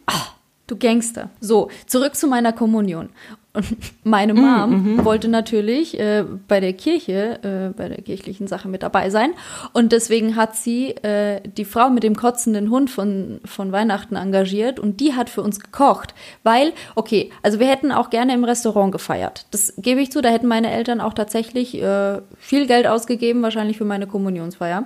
Ach, 0.06 0.34
du 0.66 0.76
Gangster. 0.76 1.30
So, 1.40 1.70
zurück 1.86 2.14
zu 2.14 2.26
meiner 2.26 2.52
Kommunion. 2.52 3.08
Und 3.54 3.64
meine 4.04 4.34
Mom 4.34 4.96
mm, 4.96 5.04
wollte 5.04 5.28
natürlich 5.28 5.98
äh, 5.98 6.24
bei 6.48 6.60
der 6.60 6.72
Kirche, 6.72 7.38
äh, 7.42 7.76
bei 7.76 7.88
der 7.88 8.02
kirchlichen 8.02 8.46
Sache 8.46 8.68
mit 8.68 8.82
dabei 8.82 9.10
sein. 9.10 9.30
Und 9.72 9.92
deswegen 9.92 10.36
hat 10.36 10.56
sie 10.56 10.90
äh, 11.02 11.40
die 11.48 11.64
Frau 11.64 11.88
mit 11.88 12.02
dem 12.02 12.16
kotzenden 12.16 12.70
Hund 12.70 12.90
von, 12.90 13.40
von 13.44 13.72
Weihnachten 13.72 14.16
engagiert 14.16 14.78
und 14.78 15.00
die 15.00 15.14
hat 15.14 15.30
für 15.30 15.42
uns 15.42 15.60
gekocht. 15.60 16.14
Weil, 16.42 16.72
okay, 16.96 17.30
also 17.42 17.60
wir 17.60 17.68
hätten 17.68 17.92
auch 17.92 18.10
gerne 18.10 18.34
im 18.34 18.44
Restaurant 18.44 18.92
gefeiert. 18.92 19.46
Das 19.52 19.74
gebe 19.78 20.00
ich 20.00 20.10
zu, 20.10 20.20
da 20.20 20.28
hätten 20.28 20.48
meine 20.48 20.70
Eltern 20.70 21.00
auch 21.00 21.14
tatsächlich 21.14 21.80
äh, 21.80 22.20
viel 22.38 22.66
Geld 22.66 22.86
ausgegeben, 22.86 23.42
wahrscheinlich 23.42 23.78
für 23.78 23.84
meine 23.84 24.06
Kommunionsfeier. 24.06 24.84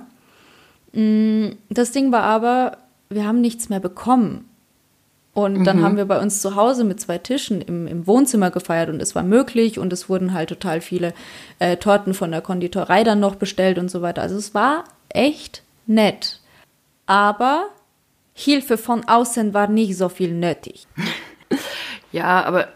Mm, 0.93 1.49
das 1.69 1.91
Ding 1.91 2.11
war 2.11 2.23
aber, 2.23 2.77
wir 3.09 3.25
haben 3.25 3.41
nichts 3.41 3.69
mehr 3.69 3.79
bekommen. 3.79 4.48
Und 5.33 5.63
dann 5.63 5.79
mhm. 5.79 5.83
haben 5.83 5.97
wir 5.97 6.05
bei 6.05 6.19
uns 6.19 6.41
zu 6.41 6.55
Hause 6.55 6.83
mit 6.83 6.99
zwei 6.99 7.17
Tischen 7.17 7.61
im, 7.61 7.87
im, 7.87 8.07
Wohnzimmer 8.07 8.51
gefeiert 8.51 8.89
und 8.89 9.01
es 9.01 9.15
war 9.15 9.23
möglich 9.23 9.79
und 9.79 9.93
es 9.93 10.09
wurden 10.09 10.33
halt 10.33 10.49
total 10.49 10.81
viele 10.81 11.13
äh, 11.59 11.77
Torten 11.77 12.13
von 12.13 12.31
der 12.31 12.41
Konditorei 12.41 13.03
dann 13.03 13.19
noch 13.19 13.35
bestellt 13.35 13.77
und 13.77 13.89
so 13.89 14.01
weiter. 14.01 14.21
Also 14.21 14.35
es 14.37 14.53
war 14.53 14.83
echt 15.09 15.63
nett. 15.85 16.41
Aber 17.05 17.67
Hilfe 18.33 18.77
von 18.77 19.07
außen 19.07 19.53
war 19.53 19.67
nicht 19.67 19.97
so 19.97 20.09
viel 20.09 20.33
nötig. 20.33 20.87
Ja, 22.11 22.43
aber 22.43 22.69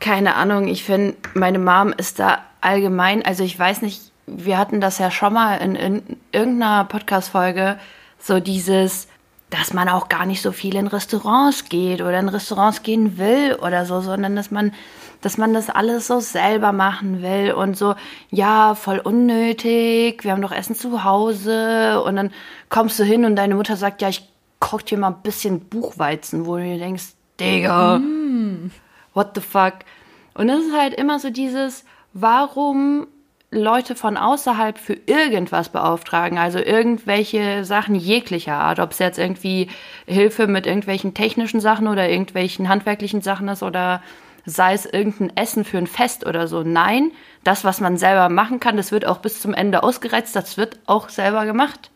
keine 0.00 0.36
Ahnung, 0.36 0.68
ich 0.68 0.84
finde, 0.84 1.16
meine 1.34 1.58
Mom 1.58 1.92
ist 1.96 2.18
da 2.18 2.38
allgemein, 2.60 3.24
also 3.24 3.44
ich 3.44 3.58
weiß 3.58 3.82
nicht, 3.82 4.10
wir 4.26 4.58
hatten 4.58 4.80
das 4.80 4.98
ja 4.98 5.10
schon 5.10 5.34
mal 5.34 5.56
in, 5.56 5.74
in 5.74 6.02
irgendeiner 6.32 6.84
Podcast-Folge, 6.84 7.78
so 8.18 8.40
dieses, 8.40 9.08
dass 9.54 9.72
man 9.72 9.88
auch 9.88 10.08
gar 10.08 10.26
nicht 10.26 10.42
so 10.42 10.50
viel 10.50 10.74
in 10.74 10.88
Restaurants 10.88 11.68
geht 11.68 12.00
oder 12.00 12.18
in 12.18 12.28
Restaurants 12.28 12.82
gehen 12.82 13.18
will 13.18 13.56
oder 13.62 13.86
so, 13.86 14.00
sondern 14.00 14.34
dass 14.34 14.50
man, 14.50 14.72
dass 15.20 15.38
man 15.38 15.54
das 15.54 15.70
alles 15.70 16.08
so 16.08 16.18
selber 16.18 16.72
machen 16.72 17.22
will 17.22 17.52
und 17.52 17.76
so, 17.76 17.94
ja, 18.30 18.74
voll 18.74 18.98
unnötig, 18.98 20.24
wir 20.24 20.32
haben 20.32 20.42
doch 20.42 20.50
Essen 20.50 20.74
zu 20.74 21.04
Hause 21.04 22.02
und 22.02 22.16
dann 22.16 22.32
kommst 22.68 22.98
du 22.98 23.04
hin 23.04 23.24
und 23.24 23.36
deine 23.36 23.54
Mutter 23.54 23.76
sagt, 23.76 24.02
ja, 24.02 24.08
ich 24.08 24.28
koch 24.58 24.82
dir 24.82 24.98
mal 24.98 25.08
ein 25.08 25.22
bisschen 25.22 25.60
Buchweizen, 25.60 26.46
wo 26.46 26.56
du 26.56 26.64
dir 26.64 26.78
denkst, 26.78 27.12
Digga, 27.38 27.98
mm. 27.98 28.72
what 29.12 29.30
the 29.36 29.40
fuck? 29.40 29.74
Und 30.34 30.48
das 30.48 30.64
ist 30.64 30.76
halt 30.76 30.94
immer 30.94 31.20
so 31.20 31.30
dieses, 31.30 31.84
warum 32.12 33.06
Leute 33.54 33.94
von 33.94 34.16
außerhalb 34.16 34.78
für 34.78 34.96
irgendwas 35.06 35.68
beauftragen, 35.68 36.38
also 36.38 36.58
irgendwelche 36.58 37.64
Sachen 37.64 37.94
jeglicher 37.94 38.54
Art, 38.54 38.80
ob 38.80 38.92
es 38.92 38.98
jetzt 38.98 39.18
irgendwie 39.18 39.68
Hilfe 40.06 40.46
mit 40.46 40.66
irgendwelchen 40.66 41.14
technischen 41.14 41.60
Sachen 41.60 41.86
oder 41.86 42.08
irgendwelchen 42.08 42.68
handwerklichen 42.68 43.22
Sachen 43.22 43.48
ist 43.48 43.62
oder 43.62 44.02
sei 44.44 44.74
es 44.74 44.84
irgendein 44.84 45.36
Essen 45.36 45.64
für 45.64 45.78
ein 45.78 45.86
Fest 45.86 46.26
oder 46.26 46.48
so. 46.48 46.62
Nein, 46.62 47.12
das, 47.44 47.64
was 47.64 47.80
man 47.80 47.96
selber 47.96 48.28
machen 48.28 48.60
kann, 48.60 48.76
das 48.76 48.92
wird 48.92 49.06
auch 49.06 49.18
bis 49.18 49.40
zum 49.40 49.54
Ende 49.54 49.82
ausgereizt, 49.82 50.36
das 50.36 50.56
wird 50.56 50.78
auch 50.86 51.08
selber 51.08 51.46
gemacht. 51.46 51.90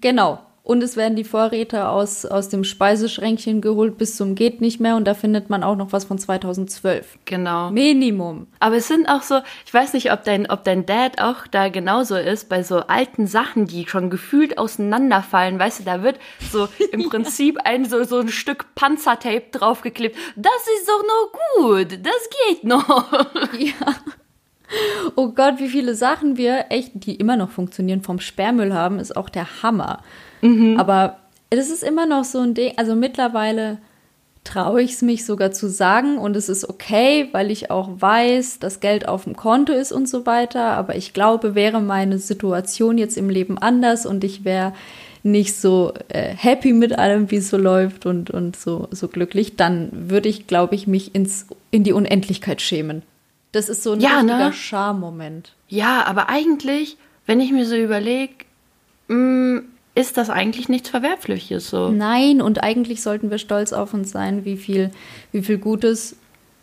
Genau. 0.00 0.40
Und 0.64 0.82
es 0.82 0.96
werden 0.96 1.14
die 1.14 1.24
Vorräte 1.24 1.88
aus, 1.88 2.24
aus 2.24 2.48
dem 2.48 2.64
Speiseschränkchen 2.64 3.60
geholt 3.60 3.98
bis 3.98 4.16
zum 4.16 4.34
geht 4.34 4.62
nicht 4.62 4.80
mehr 4.80 4.96
und 4.96 5.04
da 5.04 5.12
findet 5.12 5.50
man 5.50 5.62
auch 5.62 5.76
noch 5.76 5.92
was 5.92 6.06
von 6.06 6.16
2012. 6.16 7.18
Genau. 7.26 7.70
Minimum. 7.70 8.46
Aber 8.60 8.76
es 8.76 8.88
sind 8.88 9.06
auch 9.06 9.20
so, 9.20 9.40
ich 9.66 9.74
weiß 9.74 9.92
nicht, 9.92 10.10
ob 10.10 10.24
dein, 10.24 10.48
ob 10.48 10.64
dein 10.64 10.86
Dad 10.86 11.20
auch 11.20 11.46
da 11.46 11.68
genauso 11.68 12.16
ist, 12.16 12.48
bei 12.48 12.62
so 12.62 12.78
alten 12.78 13.26
Sachen, 13.26 13.66
die 13.66 13.86
schon 13.86 14.08
gefühlt 14.08 14.56
auseinanderfallen, 14.56 15.58
weißt 15.58 15.80
du, 15.80 15.84
da 15.84 16.02
wird 16.02 16.18
so 16.50 16.66
im 16.92 17.10
Prinzip 17.10 17.58
ein, 17.62 17.84
so, 17.84 18.02
so 18.04 18.20
ein 18.20 18.30
Stück 18.30 18.74
Panzertape 18.74 19.44
draufgeklebt. 19.52 20.16
Das 20.34 20.66
ist 20.78 20.88
doch 20.88 21.02
noch 21.02 21.32
gut, 21.58 21.92
das 21.92 22.30
geht 22.48 22.64
noch. 22.64 23.04
Ja. 23.58 23.94
Oh 25.14 25.28
Gott, 25.28 25.58
wie 25.58 25.68
viele 25.68 25.94
Sachen 25.94 26.36
wir 26.36 26.66
echt, 26.70 26.92
die 26.94 27.14
immer 27.14 27.36
noch 27.36 27.50
funktionieren, 27.50 28.02
vom 28.02 28.18
Sperrmüll 28.18 28.72
haben, 28.72 28.98
ist 28.98 29.16
auch 29.16 29.28
der 29.28 29.62
Hammer. 29.62 30.00
Mhm. 30.44 30.78
Aber 30.78 31.16
es 31.50 31.70
ist 31.70 31.82
immer 31.82 32.06
noch 32.06 32.24
so 32.24 32.40
ein 32.40 32.54
Ding, 32.54 32.74
also 32.76 32.94
mittlerweile 32.94 33.78
traue 34.44 34.82
ich 34.82 34.92
es 34.92 35.02
mich 35.02 35.24
sogar 35.24 35.52
zu 35.52 35.70
sagen 35.70 36.18
und 36.18 36.36
es 36.36 36.50
ist 36.50 36.68
okay, 36.68 37.28
weil 37.32 37.50
ich 37.50 37.70
auch 37.70 37.88
weiß, 37.98 38.58
dass 38.58 38.80
Geld 38.80 39.08
auf 39.08 39.24
dem 39.24 39.36
Konto 39.36 39.72
ist 39.72 39.90
und 39.90 40.06
so 40.06 40.26
weiter. 40.26 40.72
Aber 40.72 40.96
ich 40.96 41.14
glaube, 41.14 41.54
wäre 41.54 41.80
meine 41.80 42.18
Situation 42.18 42.98
jetzt 42.98 43.16
im 43.16 43.30
Leben 43.30 43.56
anders 43.56 44.04
und 44.04 44.22
ich 44.22 44.44
wäre 44.44 44.74
nicht 45.22 45.56
so 45.56 45.94
äh, 46.08 46.34
happy 46.36 46.74
mit 46.74 46.98
allem, 46.98 47.30
wie 47.30 47.36
es 47.36 47.48
so 47.48 47.56
läuft 47.56 48.04
und, 48.04 48.30
und 48.30 48.56
so, 48.56 48.88
so 48.90 49.08
glücklich, 49.08 49.56
dann 49.56 50.10
würde 50.10 50.28
ich, 50.28 50.46
glaube 50.46 50.74
ich, 50.74 50.86
mich 50.86 51.14
ins, 51.14 51.46
in 51.70 51.82
die 51.82 51.94
Unendlichkeit 51.94 52.60
schämen. 52.60 53.02
Das 53.52 53.70
ist 53.70 53.82
so 53.82 53.92
ein 53.92 54.00
ja, 54.00 54.18
richtiger 54.18 54.48
ne? 54.48 54.52
Charmoment. 54.52 55.52
Ja, 55.68 56.04
aber 56.04 56.28
eigentlich, 56.28 56.98
wenn 57.24 57.40
ich 57.40 57.50
mir 57.52 57.64
so 57.64 57.74
überlege, 57.74 58.34
mm, 59.08 59.60
ist 59.94 60.16
das 60.16 60.30
eigentlich 60.30 60.68
nichts 60.68 60.88
Verwerfliches 60.88 61.70
so. 61.70 61.90
Nein, 61.90 62.42
und 62.42 62.62
eigentlich 62.62 63.02
sollten 63.02 63.30
wir 63.30 63.38
stolz 63.38 63.72
auf 63.72 63.94
uns 63.94 64.10
sein, 64.10 64.44
wie 64.44 64.56
viel, 64.56 64.90
wie 65.32 65.42
viel 65.42 65.58
Gutes 65.58 66.16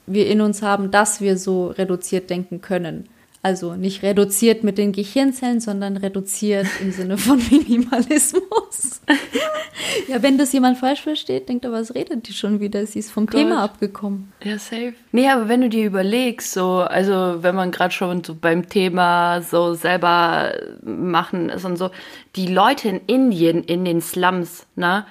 wir 0.05 0.27
in 0.27 0.41
uns 0.41 0.61
haben, 0.61 0.91
dass 0.91 1.21
wir 1.21 1.37
so 1.37 1.67
reduziert 1.67 2.29
denken 2.29 2.61
können. 2.61 3.07
Also 3.43 3.75
nicht 3.75 4.03
reduziert 4.03 4.63
mit 4.63 4.77
den 4.77 4.91
Gehirnzellen, 4.91 5.59
sondern 5.59 5.97
reduziert 5.97 6.67
im 6.79 6.91
Sinne 6.91 7.17
von 7.17 7.41
Minimalismus. 7.49 9.01
ja, 10.07 10.21
wenn 10.21 10.37
das 10.37 10.53
jemand 10.53 10.77
falsch 10.77 11.01
versteht, 11.01 11.49
denkt 11.49 11.65
er, 11.65 11.71
was 11.71 11.95
redet 11.95 12.27
die 12.27 12.33
schon 12.33 12.59
wieder? 12.59 12.85
Sie 12.85 12.99
ist 12.99 13.11
vom 13.11 13.25
Gott. 13.25 13.35
Thema 13.35 13.63
abgekommen. 13.63 14.31
Ja, 14.43 14.59
safe. 14.59 14.93
Nee, 15.11 15.27
aber 15.27 15.47
wenn 15.47 15.61
du 15.61 15.69
dir 15.69 15.85
überlegst, 15.85 16.53
so, 16.53 16.81
also 16.81 17.41
wenn 17.41 17.55
man 17.55 17.71
gerade 17.71 17.93
schon 17.93 18.23
so 18.23 18.35
beim 18.35 18.69
Thema 18.69 19.41
so 19.41 19.73
selber 19.73 20.53
machen 20.83 21.49
ist 21.49 21.65
und 21.65 21.77
so, 21.77 21.89
die 22.35 22.47
Leute 22.47 22.89
in 22.89 23.01
Indien, 23.07 23.63
in 23.63 23.85
den 23.85 24.01
Slums, 24.01 24.67
ne, 24.75 25.07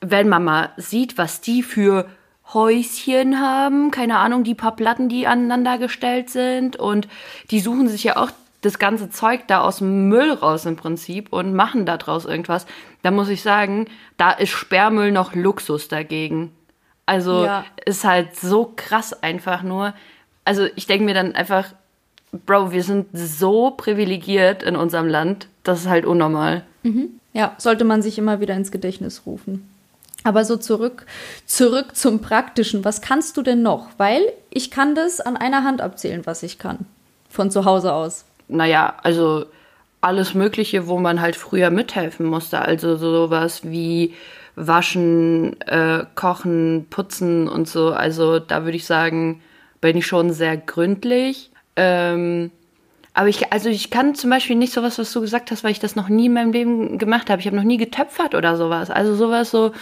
wenn 0.00 0.28
man 0.28 0.42
mal 0.42 0.70
sieht, 0.76 1.18
was 1.18 1.40
die 1.40 1.62
für 1.62 2.06
Häuschen 2.52 3.40
haben, 3.40 3.90
keine 3.90 4.18
Ahnung, 4.18 4.44
die 4.44 4.54
paar 4.54 4.74
Platten, 4.76 5.08
die 5.08 5.26
aneinander 5.26 5.78
gestellt 5.78 6.30
sind 6.30 6.76
und 6.76 7.08
die 7.50 7.60
suchen 7.60 7.88
sich 7.88 8.04
ja 8.04 8.16
auch 8.16 8.30
das 8.60 8.78
ganze 8.78 9.08
Zeug 9.10 9.42
da 9.46 9.60
aus 9.60 9.78
dem 9.78 10.08
Müll 10.08 10.32
raus 10.32 10.66
im 10.66 10.76
Prinzip 10.76 11.32
und 11.32 11.54
machen 11.54 11.86
da 11.86 11.96
draus 11.96 12.26
irgendwas. 12.26 12.66
Da 13.02 13.10
muss 13.10 13.28
ich 13.28 13.42
sagen, 13.42 13.86
da 14.16 14.32
ist 14.32 14.50
Sperrmüll 14.50 15.12
noch 15.12 15.34
Luxus 15.34 15.88
dagegen. 15.88 16.52
Also 17.06 17.44
ja. 17.44 17.64
ist 17.86 18.04
halt 18.04 18.36
so 18.36 18.72
krass 18.76 19.22
einfach 19.22 19.62
nur. 19.62 19.94
Also 20.44 20.66
ich 20.76 20.86
denke 20.86 21.04
mir 21.04 21.14
dann 21.14 21.34
einfach, 21.34 21.72
Bro, 22.46 22.70
wir 22.70 22.84
sind 22.84 23.08
so 23.12 23.72
privilegiert 23.72 24.62
in 24.62 24.76
unserem 24.76 25.08
Land, 25.08 25.48
das 25.64 25.80
ist 25.80 25.88
halt 25.88 26.04
unnormal. 26.04 26.64
Mhm. 26.82 27.20
Ja, 27.32 27.54
sollte 27.58 27.84
man 27.84 28.02
sich 28.02 28.18
immer 28.18 28.40
wieder 28.40 28.54
ins 28.54 28.70
Gedächtnis 28.70 29.22
rufen. 29.26 29.68
Aber 30.22 30.44
so 30.44 30.56
zurück, 30.56 31.06
zurück 31.46 31.96
zum 31.96 32.20
Praktischen. 32.20 32.84
Was 32.84 33.00
kannst 33.00 33.36
du 33.36 33.42
denn 33.42 33.62
noch? 33.62 33.88
Weil 33.96 34.22
ich 34.50 34.70
kann 34.70 34.94
das 34.94 35.20
an 35.20 35.36
einer 35.36 35.64
Hand 35.64 35.80
abzählen, 35.80 36.22
was 36.26 36.42
ich 36.42 36.58
kann. 36.58 36.86
Von 37.30 37.50
zu 37.50 37.64
Hause 37.64 37.92
aus. 37.92 38.24
Naja, 38.48 38.96
also 39.02 39.46
alles 40.00 40.34
Mögliche, 40.34 40.88
wo 40.88 40.98
man 40.98 41.20
halt 41.20 41.36
früher 41.36 41.70
mithelfen 41.70 42.26
musste. 42.26 42.60
Also 42.60 42.96
sowas 42.96 43.62
wie 43.64 44.14
waschen, 44.56 45.60
äh, 45.62 46.04
kochen, 46.14 46.86
putzen 46.90 47.48
und 47.48 47.68
so. 47.68 47.90
Also 47.90 48.38
da 48.38 48.64
würde 48.64 48.76
ich 48.76 48.86
sagen, 48.86 49.42
bin 49.80 49.96
ich 49.96 50.06
schon 50.06 50.32
sehr 50.32 50.56
gründlich. 50.56 51.50
Ähm, 51.76 52.50
aber 53.14 53.28
ich, 53.28 53.52
also 53.52 53.68
ich 53.68 53.90
kann 53.90 54.14
zum 54.14 54.30
Beispiel 54.30 54.56
nicht 54.56 54.72
sowas, 54.72 54.98
was 54.98 55.12
du 55.12 55.20
gesagt 55.20 55.50
hast, 55.50 55.64
weil 55.64 55.72
ich 55.72 55.80
das 55.80 55.96
noch 55.96 56.08
nie 56.08 56.26
in 56.26 56.34
meinem 56.34 56.52
Leben 56.52 56.98
gemacht 56.98 57.30
habe. 57.30 57.40
Ich 57.40 57.46
habe 57.46 57.56
noch 57.56 57.64
nie 57.64 57.76
getöpfert 57.76 58.34
oder 58.34 58.56
sowas. 58.56 58.90
Also 58.90 59.14
sowas 59.14 59.50
so, 59.50 59.72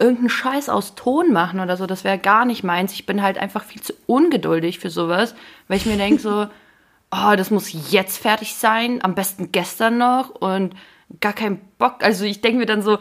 irgendeinen 0.00 0.30
Scheiß 0.30 0.68
aus 0.68 0.94
Ton 0.94 1.32
machen 1.32 1.60
oder 1.60 1.76
so, 1.76 1.86
das 1.86 2.04
wäre 2.04 2.18
gar 2.18 2.44
nicht 2.44 2.64
meins. 2.64 2.92
Ich 2.94 3.06
bin 3.06 3.22
halt 3.22 3.38
einfach 3.38 3.64
viel 3.64 3.82
zu 3.82 3.92
ungeduldig 4.06 4.78
für 4.78 4.90
sowas, 4.90 5.34
weil 5.68 5.76
ich 5.76 5.86
mir 5.86 5.96
denke 5.96 6.20
so, 6.20 6.46
oh, 7.12 7.36
das 7.36 7.50
muss 7.50 7.92
jetzt 7.92 8.18
fertig 8.18 8.54
sein, 8.54 9.02
am 9.02 9.14
besten 9.14 9.52
gestern 9.52 9.98
noch 9.98 10.30
und 10.30 10.74
gar 11.20 11.32
keinen 11.32 11.60
Bock. 11.78 12.02
Also 12.02 12.24
ich 12.24 12.40
denke 12.40 12.58
mir 12.58 12.66
dann 12.66 12.82
so, 12.82 12.98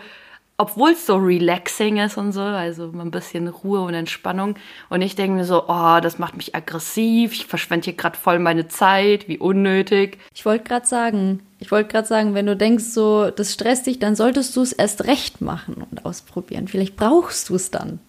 obwohl 0.58 0.92
es 0.92 1.06
so 1.06 1.16
relaxing 1.16 1.98
ist 1.98 2.18
und 2.18 2.34
so, 2.34 2.42
also 2.42 2.92
ein 2.92 3.12
bisschen 3.12 3.48
Ruhe 3.48 3.80
und 3.80 3.94
Entspannung. 3.94 4.56
Und 4.90 5.02
ich 5.02 5.16
denke 5.16 5.38
mir 5.38 5.46
so, 5.46 5.70
oh, 5.70 6.00
das 6.02 6.20
macht 6.20 6.36
mich 6.36 6.54
aggressiv, 6.54 7.32
ich 7.34 7.46
verschwende 7.46 7.86
hier 7.86 7.94
gerade 7.94 8.18
voll 8.18 8.40
meine 8.40 8.68
Zeit, 8.68 9.30
wie 9.30 9.38
unnötig. 9.38 10.18
Ich 10.34 10.46
wollte 10.46 10.66
gerade 10.66 10.86
sagen, 10.86 11.40
ich 11.60 11.72
wollte 11.72 11.92
gerade 11.92 12.08
sagen, 12.08 12.34
wenn 12.34 12.46
du 12.46 12.56
denkst, 12.56 12.86
so, 12.86 13.32
das 13.32 13.54
stresst 13.54 13.86
dich, 13.86 14.00
dann 14.00 14.16
solltest 14.16 14.56
du 14.56 14.62
es 14.62 14.72
erst 14.72 15.06
recht 15.06 15.42
machen 15.42 15.86
und 15.90 16.06
ausprobieren. 16.06 16.68
Vielleicht 16.68 16.96
brauchst 16.96 17.50
du 17.50 17.56
es 17.56 17.70
dann, 17.70 18.00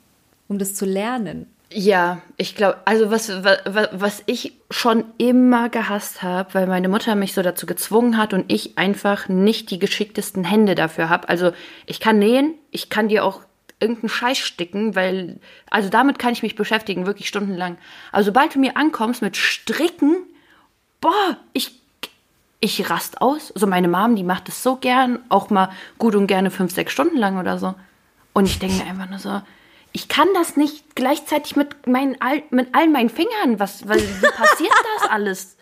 um 0.48 0.58
das 0.58 0.74
zu 0.74 0.84
lernen. 0.84 1.46
Ja, 1.72 2.20
ich 2.36 2.56
glaube, 2.56 2.78
also 2.84 3.10
was, 3.10 3.28
was, 3.44 3.88
was 3.92 4.22
ich 4.26 4.54
schon 4.70 5.04
immer 5.18 5.68
gehasst 5.68 6.22
habe, 6.22 6.54
weil 6.54 6.66
meine 6.66 6.88
Mutter 6.88 7.14
mich 7.14 7.32
so 7.32 7.42
dazu 7.42 7.64
gezwungen 7.66 8.16
hat 8.16 8.34
und 8.34 8.50
ich 8.52 8.76
einfach 8.76 9.28
nicht 9.28 9.70
die 9.70 9.78
geschicktesten 9.78 10.42
Hände 10.42 10.74
dafür 10.74 11.08
habe. 11.08 11.28
Also 11.28 11.52
ich 11.86 12.00
kann 12.00 12.18
nähen, 12.18 12.54
ich 12.72 12.88
kann 12.88 13.08
dir 13.08 13.24
auch 13.24 13.42
irgendeinen 13.78 14.10
Scheiß 14.10 14.38
sticken, 14.38 14.94
weil, 14.94 15.38
also 15.70 15.88
damit 15.88 16.18
kann 16.18 16.32
ich 16.32 16.42
mich 16.42 16.56
beschäftigen, 16.56 17.06
wirklich 17.06 17.28
stundenlang. 17.28 17.78
Aber 18.12 18.24
sobald 18.24 18.54
du 18.54 18.58
mir 18.58 18.76
ankommst 18.76 19.22
mit 19.22 19.36
Stricken, 19.36 20.16
boah, 21.00 21.36
ich, 21.52 21.79
ich 22.60 22.90
rast 22.90 23.20
aus. 23.20 23.48
So 23.48 23.54
also 23.54 23.66
meine 23.66 23.88
Mom, 23.88 24.16
die 24.16 24.22
macht 24.22 24.48
das 24.48 24.62
so 24.62 24.76
gern, 24.76 25.18
auch 25.28 25.50
mal 25.50 25.70
gut 25.98 26.14
und 26.14 26.26
gerne 26.26 26.50
fünf, 26.50 26.72
sechs 26.72 26.92
Stunden 26.92 27.16
lang 27.16 27.38
oder 27.38 27.58
so. 27.58 27.74
Und 28.32 28.46
ich 28.46 28.58
denke 28.58 28.76
mir 28.76 28.90
einfach 28.90 29.08
nur 29.08 29.18
so, 29.18 29.42
ich 29.92 30.08
kann 30.08 30.28
das 30.34 30.56
nicht 30.56 30.94
gleichzeitig 30.94 31.56
mit, 31.56 31.86
meinen, 31.86 32.16
mit 32.50 32.68
all 32.74 32.88
meinen 32.88 33.10
Fingern. 33.10 33.58
Was, 33.58 33.88
was 33.88 33.98
wie 33.98 34.26
passiert 34.28 34.72
das 35.00 35.10
alles? 35.10 35.56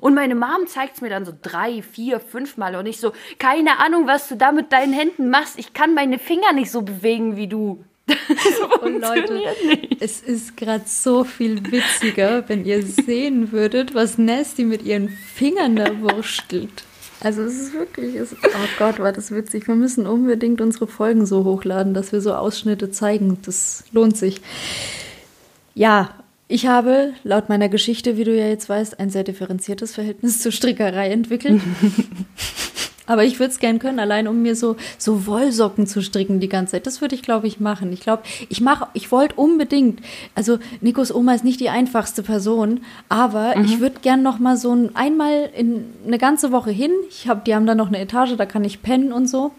Und 0.00 0.14
meine 0.14 0.34
Mom 0.34 0.66
zeigt 0.66 0.96
es 0.96 1.00
mir 1.00 1.08
dann 1.08 1.24
so 1.24 1.32
drei, 1.40 1.82
vier, 1.82 2.20
fünf 2.20 2.56
Mal 2.56 2.76
und 2.76 2.86
ich 2.86 3.00
so, 3.00 3.12
keine 3.38 3.78
Ahnung, 3.78 4.06
was 4.06 4.28
du 4.28 4.36
da 4.36 4.52
mit 4.52 4.72
deinen 4.72 4.92
Händen 4.92 5.30
machst. 5.30 5.58
Ich 5.58 5.72
kann 5.72 5.94
meine 5.94 6.18
Finger 6.18 6.52
nicht 6.52 6.70
so 6.70 6.82
bewegen 6.82 7.36
wie 7.36 7.48
du. 7.48 7.84
und 8.82 9.00
Leute, 9.00 9.34
nicht. 9.66 9.96
es 10.00 10.20
ist 10.20 10.56
gerade 10.56 10.84
so 10.86 11.24
viel 11.24 11.60
witziger, 11.70 12.48
wenn 12.48 12.64
ihr 12.64 12.82
sehen 12.82 13.52
würdet, 13.52 13.94
was 13.94 14.18
Nasty 14.18 14.64
mit 14.64 14.82
ihren 14.82 15.08
Fingern 15.08 15.76
da 15.76 16.00
wurstelt. 16.00 16.84
Also 17.22 17.42
es 17.42 17.54
ist 17.54 17.74
wirklich, 17.74 18.14
es, 18.14 18.32
oh 18.32 18.68
Gott, 18.78 18.98
war 18.98 19.12
das 19.12 19.30
witzig. 19.30 19.68
Wir 19.68 19.74
müssen 19.74 20.06
unbedingt 20.06 20.60
unsere 20.60 20.86
Folgen 20.86 21.26
so 21.26 21.44
hochladen, 21.44 21.92
dass 21.92 22.12
wir 22.12 22.22
so 22.22 22.34
Ausschnitte 22.34 22.90
zeigen. 22.90 23.38
Das 23.44 23.84
lohnt 23.92 24.16
sich. 24.16 24.40
Ja, 25.74 26.14
ich 26.48 26.66
habe 26.66 27.12
laut 27.22 27.48
meiner 27.48 27.68
Geschichte, 27.68 28.16
wie 28.16 28.24
du 28.24 28.36
ja 28.36 28.46
jetzt 28.46 28.68
weißt, 28.68 28.98
ein 28.98 29.10
sehr 29.10 29.22
differenziertes 29.22 29.94
Verhältnis 29.94 30.40
zur 30.40 30.50
Strickerei 30.50 31.10
entwickelt. 31.10 31.60
Aber 33.10 33.24
ich 33.24 33.40
würde 33.40 33.50
es 33.50 33.58
gern 33.58 33.80
können, 33.80 33.98
allein 33.98 34.28
um 34.28 34.40
mir 34.40 34.54
so, 34.54 34.76
so 34.96 35.26
Wollsocken 35.26 35.88
zu 35.88 36.00
stricken 36.00 36.38
die 36.38 36.48
ganze 36.48 36.72
Zeit. 36.72 36.86
Das 36.86 37.00
würde 37.00 37.16
ich, 37.16 37.22
glaube 37.22 37.48
ich, 37.48 37.58
machen. 37.58 37.92
Ich 37.92 37.98
glaube, 37.98 38.22
ich 38.48 38.60
mache, 38.60 38.86
ich 38.94 39.10
wollte 39.10 39.34
unbedingt, 39.34 39.98
also 40.36 40.60
Nikos 40.80 41.12
Oma 41.12 41.34
ist 41.34 41.42
nicht 41.42 41.58
die 41.58 41.70
einfachste 41.70 42.22
Person, 42.22 42.82
aber 43.08 43.56
mhm. 43.56 43.64
ich 43.64 43.80
würde 43.80 43.98
gern 44.00 44.22
noch 44.22 44.38
mal 44.38 44.56
so 44.56 44.72
ein, 44.72 44.94
einmal 44.94 45.50
in 45.56 45.86
eine 46.06 46.18
ganze 46.18 46.52
Woche 46.52 46.70
hin. 46.70 46.92
Ich 47.08 47.26
habe, 47.26 47.40
die 47.44 47.52
haben 47.52 47.66
da 47.66 47.74
noch 47.74 47.88
eine 47.88 47.98
Etage, 47.98 48.36
da 48.36 48.46
kann 48.46 48.62
ich 48.62 48.80
pennen 48.80 49.12
und 49.12 49.26
so. 49.26 49.50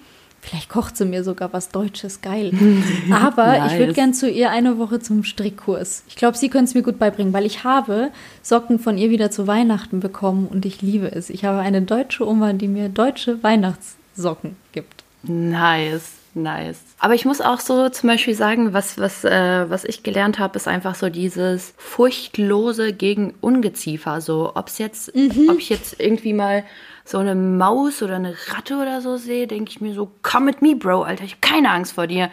Vielleicht 0.42 0.70
kocht 0.70 0.98
sie 0.98 1.06
mir 1.06 1.24
sogar 1.24 1.54
was 1.54 1.70
Deutsches, 1.70 2.22
geil. 2.22 2.52
Aber 3.12 3.46
nice. 3.46 3.72
ich 3.72 3.80
würde 3.80 3.94
gern 3.94 4.14
zu 4.14 4.30
ihr 4.30 4.50
eine 4.50 4.80
Woche 4.80 5.00
zum 5.00 5.24
Strickkurs. 5.24 6.04
Ich 6.08 6.16
glaube, 6.16 6.36
sie 6.36 6.50
können 6.50 6.66
es 6.66 6.74
mir 6.74 6.82
gut 6.82 6.98
beibringen, 6.98 7.32
weil 7.32 7.46
ich 7.46 7.64
habe 7.64 8.10
Socken 8.42 8.80
von 8.80 8.98
ihr 8.98 9.12
wieder 9.12 9.30
zu 9.30 9.46
Weihnachten 9.46 10.00
bekommen 10.00 10.48
und 10.48 10.66
ich 10.66 10.82
liebe 10.82 11.12
es. 11.12 11.30
Ich 11.30 11.46
habe 11.46 11.60
eine 11.60 11.84
deutsche 11.84 12.28
Oma, 12.28 12.54
die 12.54 12.68
mir 12.68 12.90
deutsche 12.90 13.44
Weihnachtssocken 13.44 14.56
gibt. 14.72 15.04
Nice. 15.24 16.14
Nice. 16.34 16.80
Aber 17.00 17.14
ich 17.14 17.26
muss 17.26 17.42
auch 17.42 17.60
so 17.60 17.90
zum 17.90 18.08
Beispiel 18.08 18.36
sagen, 18.36 18.74
was, 18.74 18.98
was, 18.98 19.26
äh, 19.26 19.70
was 19.70 19.84
ich 19.84 20.02
gelernt 20.02 20.40
habe, 20.40 20.56
ist 20.56 20.68
einfach 20.68 20.96
so 20.96 21.10
dieses 21.10 21.74
furchtlose 21.78 22.94
gegen 22.94 23.34
Ungeziefer. 23.42 24.22
So, 24.22 24.54
ob 24.56 24.70
es 24.70 24.78
jetzt, 24.78 25.14
mhm. 25.14 25.50
ob 25.50 25.58
ich 25.58 25.70
jetzt 25.70 26.00
irgendwie 26.00 26.34
mal 26.34 26.64
so 27.06 27.18
eine 27.18 27.36
Maus 27.36 28.02
oder 28.02 28.16
eine 28.16 28.36
Ratte 28.50 28.78
oder 28.78 29.02
so 29.02 29.18
sehe, 29.18 29.48
denke 29.48 29.72
ich 29.72 29.82
mir 29.82 29.94
so, 29.94 30.12
komm 30.22 30.46
mit 30.46 30.62
me, 30.62 30.76
Bro, 30.76 31.04
Alter, 31.04 31.24
ich 31.24 31.34
habe 31.34 31.42
keine 31.42 31.72
Angst 31.72 31.94
vor 31.94 32.08
dir. 32.08 32.30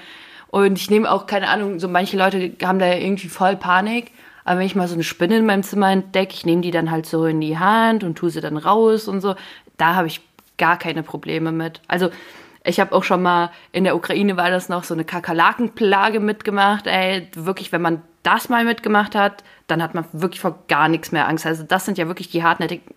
Und 0.48 0.78
ich 0.78 0.90
nehme 0.90 1.10
auch 1.10 1.26
keine 1.26 1.48
Ahnung, 1.48 1.78
so 1.78 1.88
manche 1.88 2.16
Leute 2.16 2.52
haben 2.62 2.78
da 2.78 2.92
irgendwie 2.94 3.28
voll 3.28 3.56
Panik. 3.56 4.12
Aber 4.44 4.60
wenn 4.60 4.66
ich 4.66 4.74
mal 4.74 4.88
so 4.88 4.94
eine 4.94 5.04
Spinne 5.04 5.36
in 5.36 5.46
meinem 5.46 5.62
Zimmer 5.62 5.90
entdecke, 5.90 6.32
ich 6.32 6.46
nehme 6.46 6.62
die 6.62 6.70
dann 6.70 6.90
halt 6.90 7.04
so 7.04 7.26
in 7.26 7.40
die 7.40 7.58
Hand 7.58 8.02
und 8.02 8.16
tue 8.16 8.30
sie 8.30 8.40
dann 8.40 8.56
raus 8.56 9.06
und 9.06 9.20
so. 9.20 9.34
Da 9.76 9.94
habe 9.94 10.06
ich 10.06 10.22
gar 10.56 10.78
keine 10.78 11.02
Probleme 11.02 11.52
mit. 11.52 11.82
Also 11.86 12.10
ich 12.64 12.80
habe 12.80 12.94
auch 12.94 13.04
schon 13.04 13.22
mal 13.22 13.50
in 13.72 13.84
der 13.84 13.94
Ukraine 13.94 14.36
war 14.36 14.50
das 14.50 14.68
noch 14.68 14.84
so 14.84 14.94
eine 14.94 15.04
Kakerlakenplage 15.04 16.20
mitgemacht. 16.20 16.86
Ey, 16.86 17.28
wirklich, 17.34 17.72
wenn 17.72 17.82
man 17.82 18.02
das 18.22 18.48
mal 18.48 18.64
mitgemacht 18.64 19.14
hat, 19.14 19.44
dann 19.66 19.82
hat 19.82 19.94
man 19.94 20.04
wirklich 20.12 20.40
vor 20.40 20.58
gar 20.68 20.88
nichts 20.88 21.12
mehr 21.12 21.28
Angst. 21.28 21.46
Also 21.46 21.62
das 21.62 21.84
sind 21.84 21.98
ja 21.98 22.06
wirklich 22.08 22.30
die 22.30 22.42
hartnäckigen 22.42 22.94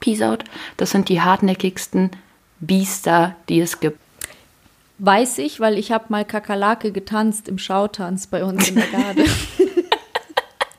Peace 0.00 0.22
out. 0.22 0.44
Das 0.76 0.90
sind 0.90 1.08
die 1.08 1.20
hartnäckigsten 1.20 2.10
Biester, 2.60 3.36
die 3.48 3.60
es 3.60 3.80
gibt. 3.80 3.98
Weiß 4.98 5.38
ich, 5.38 5.60
weil 5.60 5.78
ich 5.78 5.92
habe 5.92 6.06
mal 6.08 6.24
Kakerlake 6.24 6.90
getanzt 6.90 7.48
im 7.48 7.58
Schautanz 7.58 8.26
bei 8.26 8.44
uns 8.44 8.68
in 8.68 8.74
der 8.76 8.86
Garde. 8.86 9.24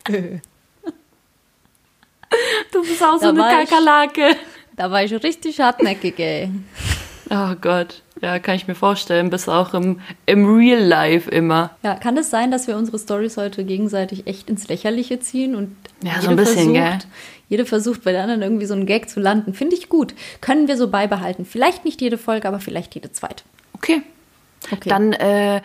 du 2.71 2.81
bist 2.81 3.01
auch 3.01 3.17
so 3.19 3.31
da 3.31 3.45
eine 3.45 3.65
Kakerlake. 3.65 4.35
da 4.75 4.91
war 4.91 5.03
ich 5.03 5.13
richtig 5.23 5.59
hartnäckig, 5.61 6.19
ey. 6.19 6.51
Oh 7.29 7.55
Gott. 7.61 8.01
Ja, 8.21 8.39
kann 8.39 8.55
ich 8.55 8.67
mir 8.67 8.75
vorstellen. 8.75 9.29
Bist 9.29 9.47
auch 9.47 9.73
im, 9.73 10.01
im 10.25 10.45
Real 10.53 10.83
Life 10.83 11.29
immer. 11.29 11.71
Ja, 11.83 11.95
kann 11.95 12.17
es 12.17 12.29
sein, 12.29 12.51
dass 12.51 12.67
wir 12.67 12.75
unsere 12.75 12.99
Stories 12.99 13.37
heute 13.37 13.63
gegenseitig 13.63 14.27
echt 14.27 14.49
ins 14.49 14.67
Lächerliche 14.67 15.19
ziehen 15.19 15.55
und 15.55 15.75
ja, 16.03 16.21
so 16.21 16.31
ein 16.31 16.35
bisschen, 16.35 16.75
versucht, 16.75 17.01
gell? 17.01 17.09
Jede 17.49 17.65
versucht 17.65 18.03
bei 18.03 18.11
der 18.11 18.21
anderen 18.21 18.41
irgendwie 18.41 18.65
so 18.65 18.75
einen 18.75 18.85
Gag 18.85 19.09
zu 19.09 19.19
landen. 19.19 19.53
Finde 19.53 19.75
ich 19.75 19.89
gut. 19.89 20.13
Können 20.39 20.67
wir 20.67 20.77
so 20.77 20.89
beibehalten. 20.89 21.45
Vielleicht 21.45 21.83
nicht 21.83 22.01
jede 22.01 22.17
Folge, 22.17 22.47
aber 22.47 22.59
vielleicht 22.59 22.95
jede 22.95 23.11
zweite. 23.11 23.43
Okay. 23.73 24.01
okay. 24.71 24.87
Dann 24.87 25.13
äh, 25.13 25.61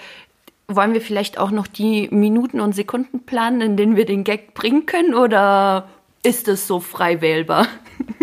wollen 0.66 0.94
wir 0.94 1.01
vielleicht 1.01 1.38
auch 1.38 1.51
noch 1.51 1.66
die 1.66 2.09
Minuten 2.11 2.61
und 2.61 2.75
Sekunden 2.75 3.20
planen, 3.20 3.61
in 3.61 3.77
denen 3.77 3.97
wir 3.97 4.07
den 4.07 4.25
Gag 4.25 4.55
bringen 4.55 4.87
können 4.87 5.14
oder 5.14 5.88
ist 6.23 6.49
es 6.49 6.66
so 6.66 6.81
frei 6.81 7.20
wählbar? 7.20 7.68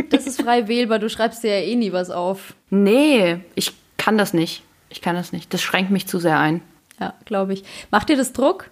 Das 0.09 0.27
ist 0.27 0.41
frei 0.41 0.67
wählbar. 0.67 0.99
Du 0.99 1.09
schreibst 1.09 1.41
dir 1.41 1.57
ja 1.57 1.65
eh 1.65 1.75
nie 1.77 1.93
was 1.93 2.09
auf. 2.09 2.53
Nee, 2.69 3.37
ich 3.55 3.71
kann 3.95 4.17
das 4.17 4.33
nicht. 4.33 4.61
Ich 4.89 4.99
kann 5.01 5.15
das 5.15 5.31
nicht. 5.31 5.53
Das 5.53 5.61
schränkt 5.61 5.89
mich 5.89 6.05
zu 6.05 6.19
sehr 6.19 6.37
ein. 6.37 6.61
Ja, 6.99 7.13
glaube 7.23 7.53
ich. 7.53 7.63
Macht 7.91 8.09
dir 8.09 8.17
das 8.17 8.33
Druck? 8.33 8.69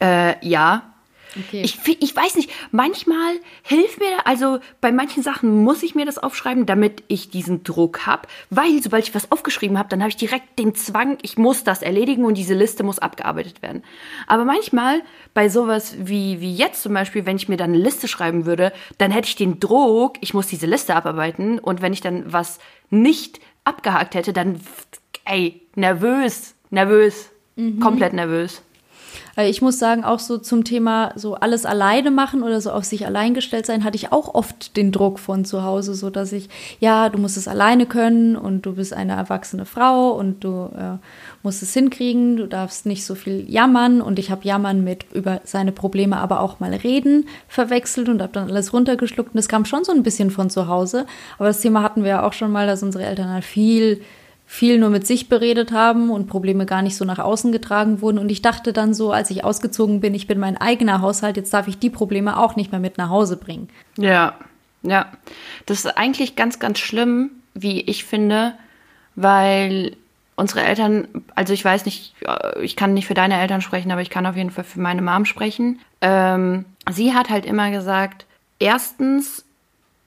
Äh, 0.00 0.44
ja. 0.44 0.91
Okay. 1.38 1.62
Ich, 1.62 1.78
ich 2.00 2.14
weiß 2.14 2.36
nicht, 2.36 2.50
manchmal 2.70 3.34
hilft 3.62 3.98
mir, 3.98 4.26
also 4.26 4.58
bei 4.80 4.92
manchen 4.92 5.22
Sachen 5.22 5.62
muss 5.64 5.82
ich 5.82 5.94
mir 5.94 6.04
das 6.04 6.18
aufschreiben, 6.18 6.66
damit 6.66 7.02
ich 7.08 7.30
diesen 7.30 7.64
Druck 7.64 8.06
habe, 8.06 8.28
weil 8.50 8.82
sobald 8.82 9.08
ich 9.08 9.14
was 9.14 9.32
aufgeschrieben 9.32 9.78
habe, 9.78 9.88
dann 9.88 10.00
habe 10.00 10.10
ich 10.10 10.16
direkt 10.16 10.58
den 10.58 10.74
Zwang, 10.74 11.18
ich 11.22 11.38
muss 11.38 11.64
das 11.64 11.82
erledigen 11.82 12.24
und 12.24 12.36
diese 12.36 12.54
Liste 12.54 12.82
muss 12.82 12.98
abgearbeitet 12.98 13.62
werden. 13.62 13.82
Aber 14.26 14.44
manchmal 14.44 15.02
bei 15.34 15.48
sowas 15.48 15.94
wie, 15.98 16.40
wie 16.40 16.54
jetzt 16.54 16.82
zum 16.82 16.94
Beispiel, 16.94 17.24
wenn 17.26 17.36
ich 17.36 17.48
mir 17.48 17.56
dann 17.56 17.72
eine 17.72 17.82
Liste 17.82 18.08
schreiben 18.08 18.46
würde, 18.46 18.72
dann 18.98 19.10
hätte 19.10 19.28
ich 19.28 19.36
den 19.36 19.60
Druck, 19.60 20.16
ich 20.20 20.34
muss 20.34 20.46
diese 20.46 20.66
Liste 20.66 20.94
abarbeiten 20.94 21.58
und 21.58 21.80
wenn 21.80 21.92
ich 21.92 22.00
dann 22.00 22.30
was 22.32 22.58
nicht 22.90 23.40
abgehakt 23.64 24.14
hätte, 24.14 24.32
dann, 24.32 24.60
ey, 25.24 25.62
nervös, 25.74 26.54
nervös, 26.70 27.30
mhm. 27.56 27.80
komplett 27.80 28.12
nervös. 28.12 28.62
Ich 29.36 29.62
muss 29.62 29.78
sagen, 29.78 30.04
auch 30.04 30.18
so 30.18 30.36
zum 30.36 30.64
Thema 30.64 31.12
so 31.16 31.34
alles 31.36 31.64
alleine 31.64 32.10
machen 32.10 32.42
oder 32.42 32.60
so 32.60 32.70
auf 32.70 32.84
sich 32.84 33.06
allein 33.06 33.32
gestellt 33.32 33.64
sein, 33.64 33.82
hatte 33.82 33.96
ich 33.96 34.12
auch 34.12 34.34
oft 34.34 34.76
den 34.76 34.92
Druck 34.92 35.18
von 35.18 35.46
zu 35.46 35.62
Hause, 35.62 35.94
so 35.94 36.10
dass 36.10 36.32
ich, 36.32 36.50
ja, 36.80 37.08
du 37.08 37.18
musst 37.18 37.38
es 37.38 37.48
alleine 37.48 37.86
können 37.86 38.36
und 38.36 38.66
du 38.66 38.74
bist 38.74 38.92
eine 38.92 39.12
erwachsene 39.12 39.64
Frau 39.64 40.10
und 40.10 40.44
du 40.44 40.70
äh, 40.76 40.98
musst 41.42 41.62
es 41.62 41.72
hinkriegen, 41.72 42.36
du 42.36 42.46
darfst 42.46 42.84
nicht 42.84 43.06
so 43.06 43.14
viel 43.14 43.50
jammern 43.50 44.02
und 44.02 44.18
ich 44.18 44.30
habe 44.30 44.44
jammern 44.44 44.84
mit 44.84 45.06
über 45.14 45.40
seine 45.44 45.72
Probleme, 45.72 46.18
aber 46.18 46.40
auch 46.40 46.60
mal 46.60 46.74
reden 46.74 47.26
verwechselt 47.48 48.10
und 48.10 48.20
habe 48.20 48.34
dann 48.34 48.50
alles 48.50 48.74
runtergeschluckt 48.74 49.30
und 49.30 49.36
das 49.38 49.48
kam 49.48 49.64
schon 49.64 49.84
so 49.84 49.92
ein 49.92 50.02
bisschen 50.02 50.30
von 50.30 50.50
zu 50.50 50.68
Hause. 50.68 51.06
Aber 51.38 51.48
das 51.48 51.60
Thema 51.62 51.82
hatten 51.82 52.02
wir 52.02 52.10
ja 52.10 52.26
auch 52.26 52.34
schon 52.34 52.52
mal, 52.52 52.66
dass 52.66 52.82
unsere 52.82 53.04
Eltern 53.04 53.30
halt 53.30 53.44
viel 53.44 54.02
viel 54.52 54.78
nur 54.78 54.90
mit 54.90 55.06
sich 55.06 55.30
beredet 55.30 55.72
haben 55.72 56.10
und 56.10 56.26
Probleme 56.26 56.66
gar 56.66 56.82
nicht 56.82 56.98
so 56.98 57.06
nach 57.06 57.18
außen 57.18 57.52
getragen 57.52 58.02
wurden. 58.02 58.18
Und 58.18 58.30
ich 58.30 58.42
dachte 58.42 58.74
dann 58.74 58.92
so, 58.92 59.10
als 59.10 59.30
ich 59.30 59.44
ausgezogen 59.44 60.02
bin, 60.02 60.14
ich 60.14 60.26
bin 60.26 60.38
mein 60.38 60.58
eigener 60.58 61.00
Haushalt, 61.00 61.38
jetzt 61.38 61.54
darf 61.54 61.68
ich 61.68 61.78
die 61.78 61.88
Probleme 61.88 62.38
auch 62.38 62.54
nicht 62.54 62.70
mehr 62.70 62.78
mit 62.78 62.98
nach 62.98 63.08
Hause 63.08 63.38
bringen. 63.38 63.70
Ja, 63.96 64.34
ja. 64.82 65.10
Das 65.64 65.78
ist 65.78 65.96
eigentlich 65.96 66.36
ganz, 66.36 66.58
ganz 66.58 66.80
schlimm, 66.80 67.30
wie 67.54 67.80
ich 67.80 68.04
finde, 68.04 68.52
weil 69.14 69.96
unsere 70.36 70.60
Eltern, 70.60 71.08
also 71.34 71.54
ich 71.54 71.64
weiß 71.64 71.86
nicht, 71.86 72.14
ich 72.60 72.76
kann 72.76 72.92
nicht 72.92 73.06
für 73.06 73.14
deine 73.14 73.40
Eltern 73.40 73.62
sprechen, 73.62 73.90
aber 73.90 74.02
ich 74.02 74.10
kann 74.10 74.26
auf 74.26 74.36
jeden 74.36 74.50
Fall 74.50 74.64
für 74.64 74.80
meine 74.80 75.00
Mom 75.00 75.24
sprechen. 75.24 75.80
Ähm, 76.02 76.66
sie 76.90 77.14
hat 77.14 77.30
halt 77.30 77.46
immer 77.46 77.70
gesagt, 77.70 78.26
erstens 78.58 79.46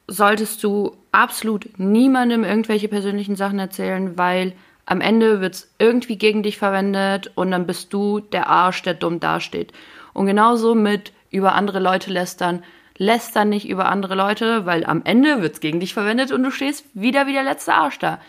solltest 0.08 0.64
du 0.64 0.96
absolut 1.15 1.80
niemandem 1.80 2.43
irgendwelche 2.43 2.89
persönlichen 2.89 3.36
Sachen 3.36 3.58
erzählen, 3.58 4.17
weil 4.17 4.54
am 4.86 5.01
Ende 5.01 5.41
wird 5.41 5.56
es 5.56 5.73
irgendwie 5.80 6.17
gegen 6.17 6.43
dich 6.43 6.58
verwendet 6.58 7.32
und 7.36 7.51
dann 7.51 7.65
bist 7.65 7.93
du 7.93 8.19
der 8.19 8.47
Arsch, 8.47 8.84
der 8.84 8.93
dumm 8.93 9.19
dasteht. 9.19 9.71
Und 10.13 10.25
genauso 10.25 10.75
mit 10.75 11.13
über 11.32 11.56
andere 11.56 11.80
Leute 11.80 12.12
lästern. 12.12 12.63
Lästern 12.97 13.49
nicht 13.49 13.67
über 13.67 13.88
andere 13.88 14.15
Leute, 14.15 14.65
weil 14.65 14.86
am 14.86 15.01
Ende 15.04 15.41
wird 15.41 15.56
es 15.56 15.60
gegen 15.60 15.80
dich 15.80 15.93
verwendet 15.93 16.32
und 16.32 16.43
du 16.43 16.51
stehst 16.51 16.86
wieder 16.93 17.28
wie 17.28 17.34
der 17.34 17.43
letzte 17.43 17.73
Arsch 17.73 17.99
da. 17.99 18.19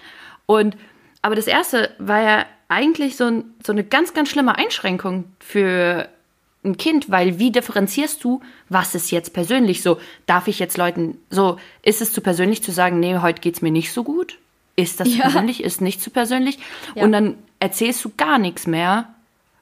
Und 0.47 0.77
aber 1.23 1.35
das 1.35 1.47
erste 1.47 1.91
war 1.99 2.23
ja 2.23 2.47
eigentlich 2.69 3.17
so, 3.17 3.45
so 3.65 3.73
eine 3.73 3.85
ganz, 3.85 4.15
ganz 4.15 4.29
schlimme 4.29 4.57
Einschränkung 4.57 5.25
für 5.41 6.09
ein 6.67 6.77
Kind, 6.77 7.11
weil 7.11 7.39
wie 7.39 7.51
differenzierst 7.51 8.23
du, 8.23 8.41
was 8.69 8.95
ist 8.95 9.11
jetzt 9.11 9.33
persönlich 9.33 9.83
so? 9.83 9.99
Darf 10.27 10.49
ich 10.49 10.59
jetzt 10.59 10.77
Leuten 10.77 11.19
so, 11.31 11.59
ist 11.83 12.03
es 12.03 12.13
zu 12.13 12.21
persönlich 12.21 12.63
zu 12.63 12.73
sagen, 12.73 13.01
nee, 13.01 13.19
heute 13.19 13.41
geht 13.41 13.55
es 13.55 13.63
mir 13.63 13.71
nicht 13.71 13.93
so 13.93 14.05
gut? 14.05 14.39
Ist 14.75 15.01
das 15.01 15.15
ja. 15.15 15.23
persönlich, 15.23 15.63
ist 15.63 15.81
nicht 15.81 16.03
zu 16.03 16.11
persönlich? 16.11 16.59
Ja. 16.95 17.05
Und 17.05 17.13
dann 17.13 17.37
erzählst 17.61 18.05
du 18.05 18.11
gar 18.17 18.39
nichts 18.39 18.67
mehr, 18.67 19.09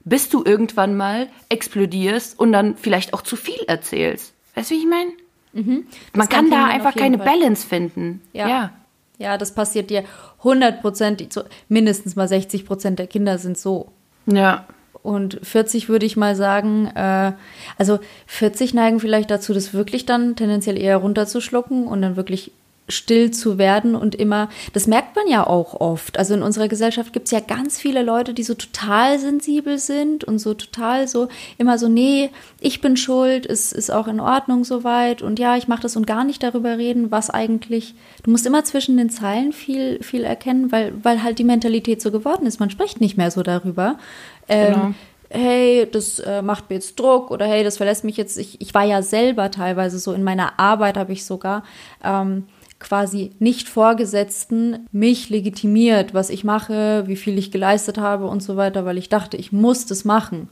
bis 0.03 0.29
du 0.29 0.43
irgendwann 0.43 0.95
mal 0.95 1.29
explodierst 1.49 2.37
und 2.37 2.51
dann 2.51 2.75
vielleicht 2.75 3.13
auch 3.13 3.21
zu 3.21 3.35
viel 3.35 3.63
erzählst. 3.67 4.33
Weißt 4.55 4.71
du, 4.71 4.75
wie 4.75 4.79
ich 4.79 4.87
meine? 4.87 5.11
Mhm. 5.53 5.87
Man 6.13 6.29
kann, 6.29 6.49
kann 6.49 6.51
da 6.51 6.65
einfach 6.65 6.95
keine 6.95 7.17
Fall. 7.17 7.25
Balance 7.25 7.65
finden. 7.65 8.21
Ja. 8.33 8.47
ja. 8.47 8.73
ja. 9.17 9.37
das 9.37 9.55
passiert 9.55 9.89
dir 9.89 10.03
100 10.39 10.81
Prozent, 10.81 11.27
mindestens 11.69 12.15
mal 12.15 12.27
60 12.27 12.65
Prozent 12.65 12.99
der 12.99 13.07
Kinder 13.07 13.37
sind 13.37 13.57
so. 13.57 13.91
Ja. 14.25 14.65
Und 15.05 15.39
40 15.43 15.87
würde 15.87 16.07
ich 16.07 16.17
mal 16.17 16.35
sagen, 16.35 16.87
äh, 16.95 17.33
also 17.77 17.99
40 18.25 18.73
neigen 18.73 18.99
vielleicht 18.99 19.29
dazu, 19.29 19.53
das 19.53 19.71
wirklich 19.71 20.07
dann 20.07 20.35
tendenziell 20.35 20.79
eher 20.79 20.97
runterzuschlucken 20.97 21.85
und 21.85 22.01
dann 22.01 22.15
wirklich 22.15 22.51
still 22.87 23.31
zu 23.31 23.57
werden 23.57 23.95
und 23.95 24.13
immer, 24.13 24.49
das 24.73 24.85
merkt 24.85 25.15
man 25.15 25.27
ja 25.27 25.45
auch 25.45 25.79
oft. 25.79 26.19
Also 26.19 26.35
in 26.35 26.43
unserer 26.43 26.67
Gesellschaft 26.67 27.13
gibt 27.13 27.25
es 27.25 27.31
ja 27.31 27.39
ganz 27.39 27.79
viele 27.79 28.03
Leute, 28.03 28.33
die 28.33 28.43
so 28.43 28.53
total 28.53 29.17
sensibel 29.17 29.79
sind 29.79 30.23
und 30.23 30.37
so 30.37 30.53
total 30.53 31.07
so 31.07 31.27
immer 31.57 31.79
so, 31.79 31.87
nee, 31.87 32.29
ich 32.59 32.81
bin 32.81 32.95
schuld, 32.95 33.45
es 33.47 33.71
ist 33.71 33.91
auch 33.91 34.07
in 34.07 34.19
Ordnung 34.19 34.63
soweit 34.63 35.23
und 35.23 35.39
ja, 35.39 35.57
ich 35.57 35.67
mache 35.67 35.81
das 35.81 35.95
und 35.95 36.05
gar 36.05 36.23
nicht 36.23 36.43
darüber 36.43 36.77
reden, 36.77 37.09
was 37.09 37.31
eigentlich, 37.31 37.95
du 38.23 38.29
musst 38.29 38.45
immer 38.45 38.63
zwischen 38.63 38.97
den 38.97 39.09
Zeilen 39.09 39.51
viel, 39.51 40.01
viel 40.03 40.23
erkennen, 40.23 40.71
weil, 40.71 40.93
weil 41.01 41.23
halt 41.23 41.39
die 41.39 41.43
Mentalität 41.43 42.01
so 42.01 42.11
geworden 42.11 42.45
ist. 42.45 42.59
Man 42.59 42.69
spricht 42.69 43.01
nicht 43.01 43.17
mehr 43.17 43.31
so 43.31 43.41
darüber. 43.41 43.97
Ähm, 44.47 44.73
genau 44.73 44.93
hey, 45.29 45.87
das 45.91 46.19
äh, 46.19 46.41
macht 46.41 46.69
mir 46.69 46.75
jetzt 46.75 46.99
Druck 46.99 47.31
oder 47.31 47.45
hey, 47.45 47.63
das 47.63 47.77
verlässt 47.77 48.03
mich 48.03 48.17
jetzt. 48.17 48.37
Ich, 48.37 48.61
ich 48.61 48.73
war 48.73 48.83
ja 48.83 49.01
selber 49.01 49.51
teilweise 49.51 49.99
so 49.99 50.13
in 50.13 50.23
meiner 50.23 50.59
Arbeit, 50.59 50.97
habe 50.97 51.13
ich 51.13 51.25
sogar 51.25 51.63
ähm, 52.03 52.45
quasi 52.79 53.31
nicht 53.39 53.69
Vorgesetzten 53.69 54.87
mich 54.91 55.29
legitimiert, 55.29 56.13
was 56.13 56.29
ich 56.29 56.43
mache, 56.43 57.03
wie 57.07 57.15
viel 57.15 57.37
ich 57.37 57.51
geleistet 57.51 57.97
habe 57.97 58.27
und 58.27 58.43
so 58.43 58.57
weiter, 58.57 58.85
weil 58.85 58.97
ich 58.97 59.09
dachte, 59.09 59.37
ich 59.37 59.51
muss 59.51 59.85
das 59.85 60.05
machen 60.05 60.49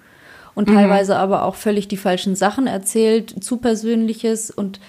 und 0.55 0.69
mhm. 0.69 0.75
teilweise 0.75 1.17
aber 1.17 1.43
auch 1.43 1.55
völlig 1.55 1.87
die 1.87 1.97
falschen 1.97 2.35
Sachen 2.35 2.67
erzählt, 2.67 3.43
zu 3.43 3.57
persönliches 3.57 4.51
und 4.51 4.79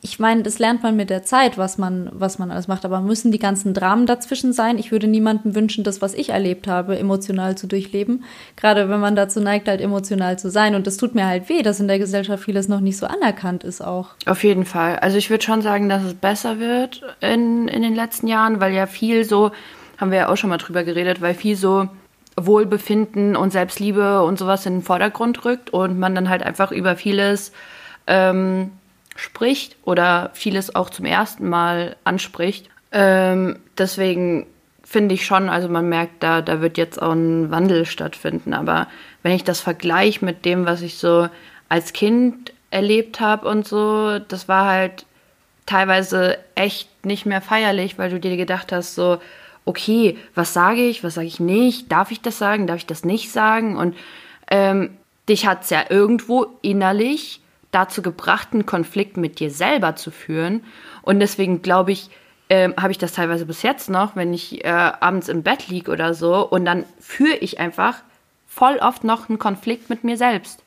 ich 0.00 0.18
meine, 0.18 0.42
das 0.42 0.58
lernt 0.58 0.82
man 0.82 0.96
mit 0.96 1.10
der 1.10 1.24
Zeit, 1.24 1.58
was 1.58 1.76
man, 1.76 2.08
was 2.12 2.38
man 2.38 2.50
alles 2.50 2.68
macht, 2.68 2.84
aber 2.84 3.00
müssen 3.00 3.32
die 3.32 3.38
ganzen 3.38 3.74
Dramen 3.74 4.06
dazwischen 4.06 4.52
sein? 4.52 4.78
Ich 4.78 4.92
würde 4.92 5.08
niemandem 5.08 5.54
wünschen, 5.54 5.84
das, 5.84 6.00
was 6.00 6.14
ich 6.14 6.30
erlebt 6.30 6.68
habe, 6.68 6.98
emotional 6.98 7.58
zu 7.58 7.66
durchleben. 7.66 8.24
Gerade 8.54 8.88
wenn 8.88 9.00
man 9.00 9.16
dazu 9.16 9.40
neigt, 9.40 9.68
halt 9.68 9.80
emotional 9.80 10.38
zu 10.38 10.50
sein. 10.50 10.74
Und 10.74 10.86
das 10.86 10.96
tut 10.96 11.14
mir 11.14 11.26
halt 11.26 11.48
weh, 11.48 11.62
dass 11.62 11.80
in 11.80 11.88
der 11.88 11.98
Gesellschaft 11.98 12.44
vieles 12.44 12.68
noch 12.68 12.80
nicht 12.80 12.96
so 12.96 13.06
anerkannt 13.06 13.64
ist 13.64 13.82
auch. 13.82 14.10
Auf 14.24 14.44
jeden 14.44 14.64
Fall. 14.64 14.96
Also 15.00 15.18
ich 15.18 15.30
würde 15.30 15.44
schon 15.44 15.62
sagen, 15.62 15.88
dass 15.88 16.04
es 16.04 16.14
besser 16.14 16.58
wird 16.58 17.02
in, 17.20 17.68
in 17.68 17.82
den 17.82 17.94
letzten 17.94 18.28
Jahren, 18.28 18.60
weil 18.60 18.72
ja 18.72 18.86
viel 18.86 19.24
so, 19.24 19.50
haben 19.98 20.10
wir 20.10 20.18
ja 20.18 20.28
auch 20.28 20.36
schon 20.36 20.50
mal 20.50 20.58
drüber 20.58 20.84
geredet, 20.84 21.20
weil 21.20 21.34
viel 21.34 21.56
so 21.56 21.88
Wohlbefinden 22.36 23.34
und 23.34 23.50
Selbstliebe 23.50 24.22
und 24.22 24.38
sowas 24.38 24.66
in 24.66 24.74
den 24.74 24.82
Vordergrund 24.82 25.44
rückt 25.44 25.70
und 25.70 25.98
man 25.98 26.14
dann 26.14 26.28
halt 26.28 26.42
einfach 26.42 26.70
über 26.70 26.96
vieles 26.96 27.52
ähm, 28.06 28.72
spricht 29.16 29.76
oder 29.84 30.30
vieles 30.34 30.74
auch 30.74 30.90
zum 30.90 31.06
ersten 31.06 31.48
Mal 31.48 31.96
anspricht. 32.04 32.68
Ähm, 32.92 33.58
deswegen 33.78 34.46
finde 34.84 35.14
ich 35.14 35.26
schon, 35.26 35.48
also 35.48 35.68
man 35.68 35.88
merkt, 35.88 36.22
da, 36.22 36.42
da 36.42 36.60
wird 36.60 36.78
jetzt 36.78 37.00
auch 37.00 37.12
ein 37.12 37.50
Wandel 37.50 37.86
stattfinden. 37.86 38.54
Aber 38.54 38.86
wenn 39.22 39.32
ich 39.32 39.42
das 39.42 39.60
vergleiche 39.60 40.24
mit 40.24 40.44
dem, 40.44 40.66
was 40.66 40.82
ich 40.82 40.98
so 40.98 41.28
als 41.68 41.92
Kind 41.92 42.52
erlebt 42.70 43.18
habe 43.20 43.48
und 43.48 43.66
so, 43.66 44.18
das 44.18 44.46
war 44.46 44.66
halt 44.66 45.06
teilweise 45.64 46.38
echt 46.54 47.04
nicht 47.04 47.26
mehr 47.26 47.40
feierlich, 47.40 47.98
weil 47.98 48.10
du 48.10 48.20
dir 48.20 48.36
gedacht 48.36 48.70
hast, 48.70 48.94
so, 48.94 49.18
okay, 49.66 50.16
was 50.34 50.54
sage 50.54 50.86
ich, 50.88 51.04
was 51.04 51.14
sage 51.14 51.26
ich 51.26 51.40
nicht, 51.40 51.92
darf 51.92 52.10
ich 52.10 52.22
das 52.22 52.38
sagen, 52.38 52.66
darf 52.66 52.78
ich 52.78 52.86
das 52.86 53.04
nicht 53.04 53.30
sagen? 53.30 53.76
Und 53.76 53.94
ähm, 54.50 54.96
dich 55.28 55.46
hat 55.46 55.64
es 55.64 55.70
ja 55.70 55.84
irgendwo 55.90 56.46
innerlich 56.62 57.40
dazu 57.72 58.00
gebracht, 58.00 58.48
einen 58.52 58.64
Konflikt 58.64 59.18
mit 59.18 59.38
dir 59.38 59.50
selber 59.50 59.96
zu 59.96 60.10
führen. 60.10 60.64
Und 61.02 61.20
deswegen 61.20 61.60
glaube 61.60 61.92
ich, 61.92 62.08
ähm, 62.48 62.74
habe 62.80 62.92
ich 62.92 62.98
das 62.98 63.12
teilweise 63.12 63.44
bis 63.44 63.62
jetzt 63.62 63.90
noch, 63.90 64.14
wenn 64.14 64.32
ich 64.32 64.64
äh, 64.64 64.68
abends 64.68 65.28
im 65.28 65.42
Bett 65.42 65.68
liege 65.68 65.90
oder 65.90 66.14
so, 66.14 66.48
und 66.48 66.64
dann 66.64 66.84
führe 67.00 67.36
ich 67.36 67.58
einfach 67.58 68.02
voll 68.46 68.76
oft 68.76 69.04
noch 69.04 69.28
einen 69.28 69.38
Konflikt 69.38 69.90
mit 69.90 70.04
mir 70.04 70.16
selbst. 70.16 70.62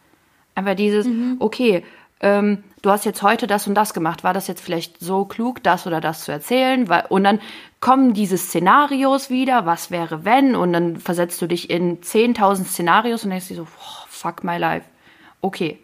Einfach 0.55 0.75
dieses, 0.75 1.07
mhm. 1.07 1.37
okay, 1.39 1.85
ähm, 2.21 2.63
du 2.81 2.89
hast 2.89 3.05
jetzt 3.05 3.21
heute 3.21 3.47
das 3.47 3.67
und 3.67 3.75
das 3.75 3.93
gemacht, 3.93 4.23
war 4.23 4.33
das 4.33 4.47
jetzt 4.47 4.61
vielleicht 4.61 4.99
so 4.99 5.25
klug, 5.25 5.63
das 5.63 5.87
oder 5.87 6.01
das 6.01 6.23
zu 6.23 6.31
erzählen? 6.31 6.89
und 7.09 7.23
dann 7.23 7.39
kommen 7.79 8.13
diese 8.13 8.37
Szenarios 8.37 9.29
wieder, 9.29 9.65
was 9.65 9.91
wäre 9.91 10.25
wenn? 10.25 10.55
Und 10.55 10.73
dann 10.73 10.97
versetzt 10.97 11.41
du 11.41 11.47
dich 11.47 11.69
in 11.69 12.01
10.000 12.01 12.65
Szenarios 12.65 13.23
und 13.23 13.29
denkst 13.29 13.47
dir 13.47 13.55
so, 13.55 13.63
oh, 13.63 14.05
fuck 14.07 14.43
my 14.43 14.57
life. 14.57 14.85
Okay. 15.41 15.79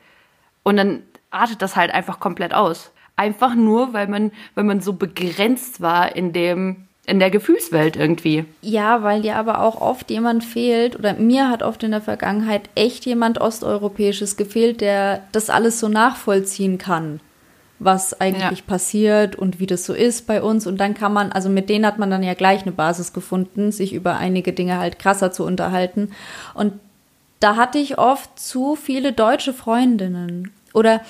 Und 0.63 0.78
dann 0.78 1.04
artet 1.32 1.62
das 1.62 1.76
halt 1.76 1.91
einfach 1.91 2.19
komplett 2.19 2.54
aus. 2.54 2.91
Einfach 3.15 3.56
nur, 3.56 3.93
weil 3.93 4.08
man, 4.08 4.32
weil 4.56 4.65
man 4.65 4.82
so 4.82 4.93
begrenzt 4.93 5.80
war 5.80 6.15
in 6.15 6.34
dem, 6.34 6.85
in 7.08 7.20
der 7.20 7.30
Gefühlswelt 7.30 7.96
irgendwie. 7.96 8.46
Ja, 8.62 9.04
weil 9.04 9.22
dir 9.22 9.36
aber 9.36 9.62
auch 9.62 9.80
oft 9.82 10.10
jemand 10.10 10.44
fehlt, 10.44 10.98
oder 10.98 11.13
mir 11.13 11.50
hat 11.50 11.63
oft 11.63 11.84
in 11.84 11.91
der 11.91 12.02
Vergangenheit 12.02 12.70
echt 12.76 13.06
jemand 13.06 13.39
Osteuropäisches 13.39 14.38
gefehlt, 14.38 14.82
der 14.82 15.22
das 15.32 15.50
alles 15.50 15.80
so 15.80 15.88
nachvollziehen 15.88 16.78
kann 16.78 17.20
was 17.80 18.20
eigentlich 18.20 18.60
ja. 18.60 18.65
passiert 18.65 19.36
und 19.36 19.60
wie 19.60 19.65
das 19.65 19.86
so 19.86 19.94
ist 19.94 20.28
bei 20.28 20.41
uns. 20.41 20.65
Und 20.65 20.78
dann 20.78 20.94
kann 20.94 21.13
man, 21.13 21.32
also 21.32 21.50
mit 21.50 21.70
denen 21.70 21.86
hat 21.86 22.00
man 22.00 22.10
dann 22.10 22.24
ja 22.24 22.34
gleich 22.34 22.62
eine 22.62 22.72
Basis 22.72 23.13
gefunden, 23.13 23.72
sich 23.72 23.94
über 23.94 24.18
einige 24.18 24.54
Dinge 24.54 24.78
halt 24.78 24.98
krasser 24.98 25.32
zu 25.32 25.44
unterhalten. 25.44 26.12
Und 26.54 26.74
da 27.39 27.56
hatte 27.56 27.78
ich 27.78 27.98
oft 27.98 28.39
zu 28.39 28.76
viele 28.76 29.12
deutsche 29.12 29.54
Freundinnen. 29.54 30.52
Oder 30.74 31.02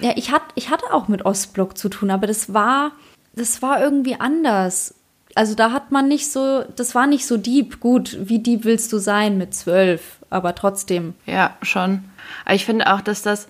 ja, 0.00 0.12
ich, 0.16 0.32
hat, 0.32 0.42
ich 0.54 0.70
hatte 0.70 0.92
auch 0.92 1.08
mit 1.08 1.24
Ostblock 1.24 1.76
zu 1.76 1.88
tun, 1.88 2.10
aber 2.10 2.26
das 2.26 2.52
war, 2.52 2.92
das 3.34 3.62
war 3.62 3.82
irgendwie 3.82 4.18
anders. 4.18 4.94
Also 5.34 5.54
da 5.54 5.72
hat 5.72 5.90
man 5.90 6.08
nicht 6.08 6.30
so, 6.30 6.64
das 6.76 6.94
war 6.94 7.06
nicht 7.06 7.26
so 7.26 7.36
deep. 7.36 7.80
Gut, 7.80 8.16
wie 8.20 8.38
deep 8.38 8.64
willst 8.64 8.92
du 8.92 8.98
sein 8.98 9.36
mit 9.38 9.54
zwölf? 9.54 10.18
Aber 10.30 10.54
trotzdem. 10.54 11.14
Ja, 11.26 11.56
schon. 11.62 12.04
Ich 12.50 12.64
finde 12.64 12.92
auch, 12.92 13.00
dass 13.00 13.22
das, 13.22 13.48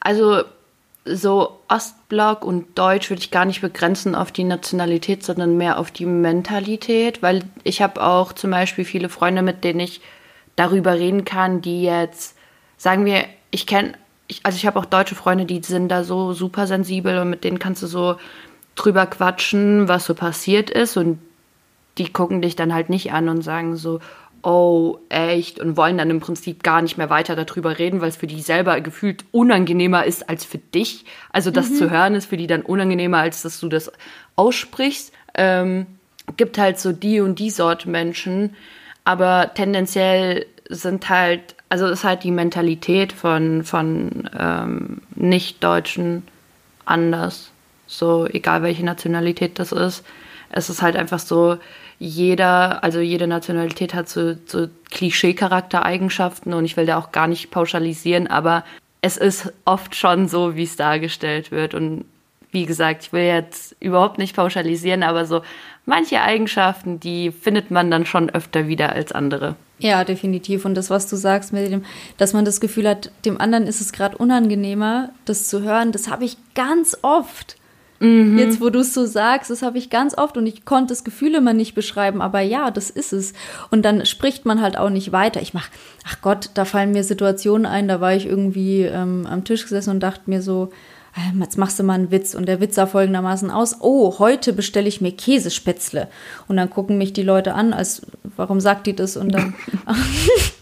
also 0.00 0.42
so 1.04 1.58
Ostblock 1.68 2.44
und 2.44 2.78
Deutsch 2.78 3.10
würde 3.10 3.20
ich 3.20 3.30
gar 3.30 3.44
nicht 3.44 3.60
begrenzen 3.60 4.14
auf 4.14 4.30
die 4.30 4.44
Nationalität, 4.44 5.24
sondern 5.24 5.56
mehr 5.56 5.78
auf 5.78 5.90
die 5.90 6.06
Mentalität, 6.06 7.22
weil 7.22 7.42
ich 7.64 7.82
habe 7.82 8.02
auch 8.02 8.32
zum 8.32 8.50
Beispiel 8.50 8.84
viele 8.84 9.08
Freunde, 9.08 9.42
mit 9.42 9.64
denen 9.64 9.80
ich 9.80 10.00
darüber 10.54 10.94
reden 10.94 11.24
kann, 11.24 11.60
die 11.60 11.82
jetzt, 11.82 12.36
sagen 12.76 13.04
wir, 13.04 13.24
ich 13.50 13.66
kenne, 13.66 13.94
also 14.42 14.56
ich 14.56 14.66
habe 14.66 14.78
auch 14.78 14.84
deutsche 14.84 15.14
Freunde, 15.14 15.44
die 15.44 15.62
sind 15.62 15.88
da 15.88 16.04
so 16.04 16.34
super 16.34 16.66
sensibel 16.66 17.18
und 17.18 17.30
mit 17.30 17.42
denen 17.42 17.58
kannst 17.58 17.82
du 17.82 17.86
so 17.86 18.16
drüber 18.74 19.06
quatschen, 19.06 19.88
was 19.88 20.04
so 20.06 20.14
passiert 20.14 20.70
ist 20.70 20.96
und 20.96 21.18
die 21.98 22.12
gucken 22.12 22.40
dich 22.40 22.56
dann 22.56 22.72
halt 22.72 22.88
nicht 22.88 23.12
an 23.12 23.28
und 23.28 23.42
sagen 23.42 23.76
so, 23.76 24.00
oh, 24.42 24.98
echt, 25.08 25.60
und 25.60 25.76
wollen 25.76 25.98
dann 25.98 26.10
im 26.10 26.20
Prinzip 26.20 26.62
gar 26.62 26.82
nicht 26.82 26.98
mehr 26.98 27.10
weiter 27.10 27.36
darüber 27.36 27.78
reden, 27.78 28.00
weil 28.00 28.08
es 28.08 28.16
für 28.16 28.26
die 28.26 28.40
selber 28.40 28.80
gefühlt 28.80 29.24
unangenehmer 29.30 30.04
ist 30.04 30.28
als 30.28 30.44
für 30.44 30.58
dich. 30.58 31.04
Also 31.30 31.50
das 31.50 31.70
mhm. 31.70 31.74
zu 31.76 31.90
hören 31.90 32.14
ist 32.14 32.26
für 32.26 32.36
die 32.36 32.46
dann 32.46 32.62
unangenehmer, 32.62 33.18
als 33.18 33.42
dass 33.42 33.60
du 33.60 33.68
das 33.68 33.92
aussprichst. 34.34 35.12
Ähm, 35.34 35.86
gibt 36.36 36.58
halt 36.58 36.78
so 36.78 36.92
die 36.92 37.20
und 37.20 37.38
die 37.38 37.50
Sorte 37.50 37.88
Menschen, 37.88 38.56
aber 39.04 39.52
tendenziell 39.54 40.46
sind 40.68 41.08
halt, 41.08 41.54
also 41.68 41.86
ist 41.86 42.04
halt 42.04 42.24
die 42.24 42.30
Mentalität 42.30 43.12
von, 43.12 43.64
von 43.64 44.28
ähm, 44.38 45.02
Nicht-Deutschen 45.14 46.24
anders. 46.84 47.51
So, 47.92 48.26
egal 48.26 48.62
welche 48.62 48.84
Nationalität 48.84 49.58
das 49.58 49.70
ist. 49.70 50.04
Es 50.50 50.70
ist 50.70 50.82
halt 50.82 50.96
einfach 50.96 51.18
so, 51.18 51.58
jeder, 51.98 52.82
also 52.82 53.00
jede 53.00 53.26
Nationalität 53.26 53.94
hat 53.94 54.08
so, 54.08 54.34
so 54.46 54.68
Klischee-Charaktereigenschaften 54.90 56.52
und 56.54 56.64
ich 56.64 56.76
will 56.76 56.86
da 56.86 56.98
auch 56.98 57.12
gar 57.12 57.26
nicht 57.26 57.50
pauschalisieren, 57.50 58.26
aber 58.26 58.64
es 59.02 59.16
ist 59.16 59.52
oft 59.66 59.94
schon 59.94 60.26
so, 60.26 60.56
wie 60.56 60.62
es 60.62 60.76
dargestellt 60.76 61.50
wird. 61.50 61.74
Und 61.74 62.04
wie 62.50 62.66
gesagt, 62.66 63.04
ich 63.04 63.12
will 63.12 63.24
jetzt 63.24 63.76
überhaupt 63.80 64.18
nicht 64.18 64.34
pauschalisieren, 64.34 65.02
aber 65.02 65.26
so 65.26 65.42
manche 65.84 66.22
Eigenschaften, 66.22 66.98
die 66.98 67.30
findet 67.30 67.70
man 67.70 67.90
dann 67.90 68.06
schon 68.06 68.30
öfter 68.30 68.68
wieder 68.68 68.92
als 68.92 69.12
andere. 69.12 69.56
Ja, 69.78 70.04
definitiv. 70.04 70.64
Und 70.64 70.74
das, 70.74 70.90
was 70.90 71.08
du 71.08 71.16
sagst, 71.16 71.52
mit 71.52 71.70
dem, 71.70 71.84
dass 72.16 72.32
man 72.32 72.44
das 72.44 72.60
Gefühl 72.60 72.88
hat, 72.88 73.10
dem 73.24 73.40
anderen 73.40 73.66
ist 73.66 73.80
es 73.80 73.92
gerade 73.92 74.16
unangenehmer, 74.16 75.10
das 75.24 75.48
zu 75.48 75.62
hören, 75.62 75.92
das 75.92 76.08
habe 76.08 76.24
ich 76.24 76.36
ganz 76.54 76.96
oft. 77.02 77.56
Mhm. 78.02 78.36
Jetzt, 78.36 78.60
wo 78.60 78.68
du 78.68 78.80
es 78.80 78.92
so 78.92 79.06
sagst, 79.06 79.48
das 79.48 79.62
habe 79.62 79.78
ich 79.78 79.88
ganz 79.88 80.18
oft 80.18 80.36
und 80.36 80.44
ich 80.46 80.64
konnte 80.64 80.92
das 80.92 81.04
Gefühl 81.04 81.36
immer 81.36 81.52
nicht 81.52 81.74
beschreiben, 81.74 82.20
aber 82.20 82.40
ja, 82.40 82.72
das 82.72 82.90
ist 82.90 83.12
es. 83.12 83.32
Und 83.70 83.82
dann 83.82 84.04
spricht 84.06 84.44
man 84.44 84.60
halt 84.60 84.76
auch 84.76 84.90
nicht 84.90 85.12
weiter. 85.12 85.40
Ich 85.40 85.54
mach, 85.54 85.68
ach 86.04 86.20
Gott, 86.20 86.50
da 86.54 86.64
fallen 86.64 86.90
mir 86.90 87.04
Situationen 87.04 87.64
ein, 87.64 87.86
da 87.86 88.00
war 88.00 88.12
ich 88.12 88.26
irgendwie 88.26 88.82
ähm, 88.82 89.24
am 89.30 89.44
Tisch 89.44 89.62
gesessen 89.62 89.90
und 89.90 90.00
dachte 90.00 90.22
mir 90.26 90.42
so, 90.42 90.70
ähm, 91.16 91.40
jetzt 91.42 91.58
machst 91.58 91.78
du 91.78 91.84
mal 91.84 91.94
einen 91.94 92.10
Witz. 92.10 92.34
Und 92.34 92.46
der 92.46 92.60
Witz 92.60 92.74
sah 92.74 92.86
folgendermaßen 92.86 93.52
aus, 93.52 93.76
oh, 93.80 94.18
heute 94.18 94.52
bestelle 94.52 94.88
ich 94.88 95.00
mir 95.00 95.12
Käsespätzle. 95.12 96.08
Und 96.48 96.56
dann 96.56 96.70
gucken 96.70 96.98
mich 96.98 97.12
die 97.12 97.22
Leute 97.22 97.54
an, 97.54 97.72
als, 97.72 98.02
warum 98.36 98.58
sagt 98.58 98.88
die 98.88 98.96
das? 98.96 99.16
Und 99.16 99.30
dann, 99.30 99.54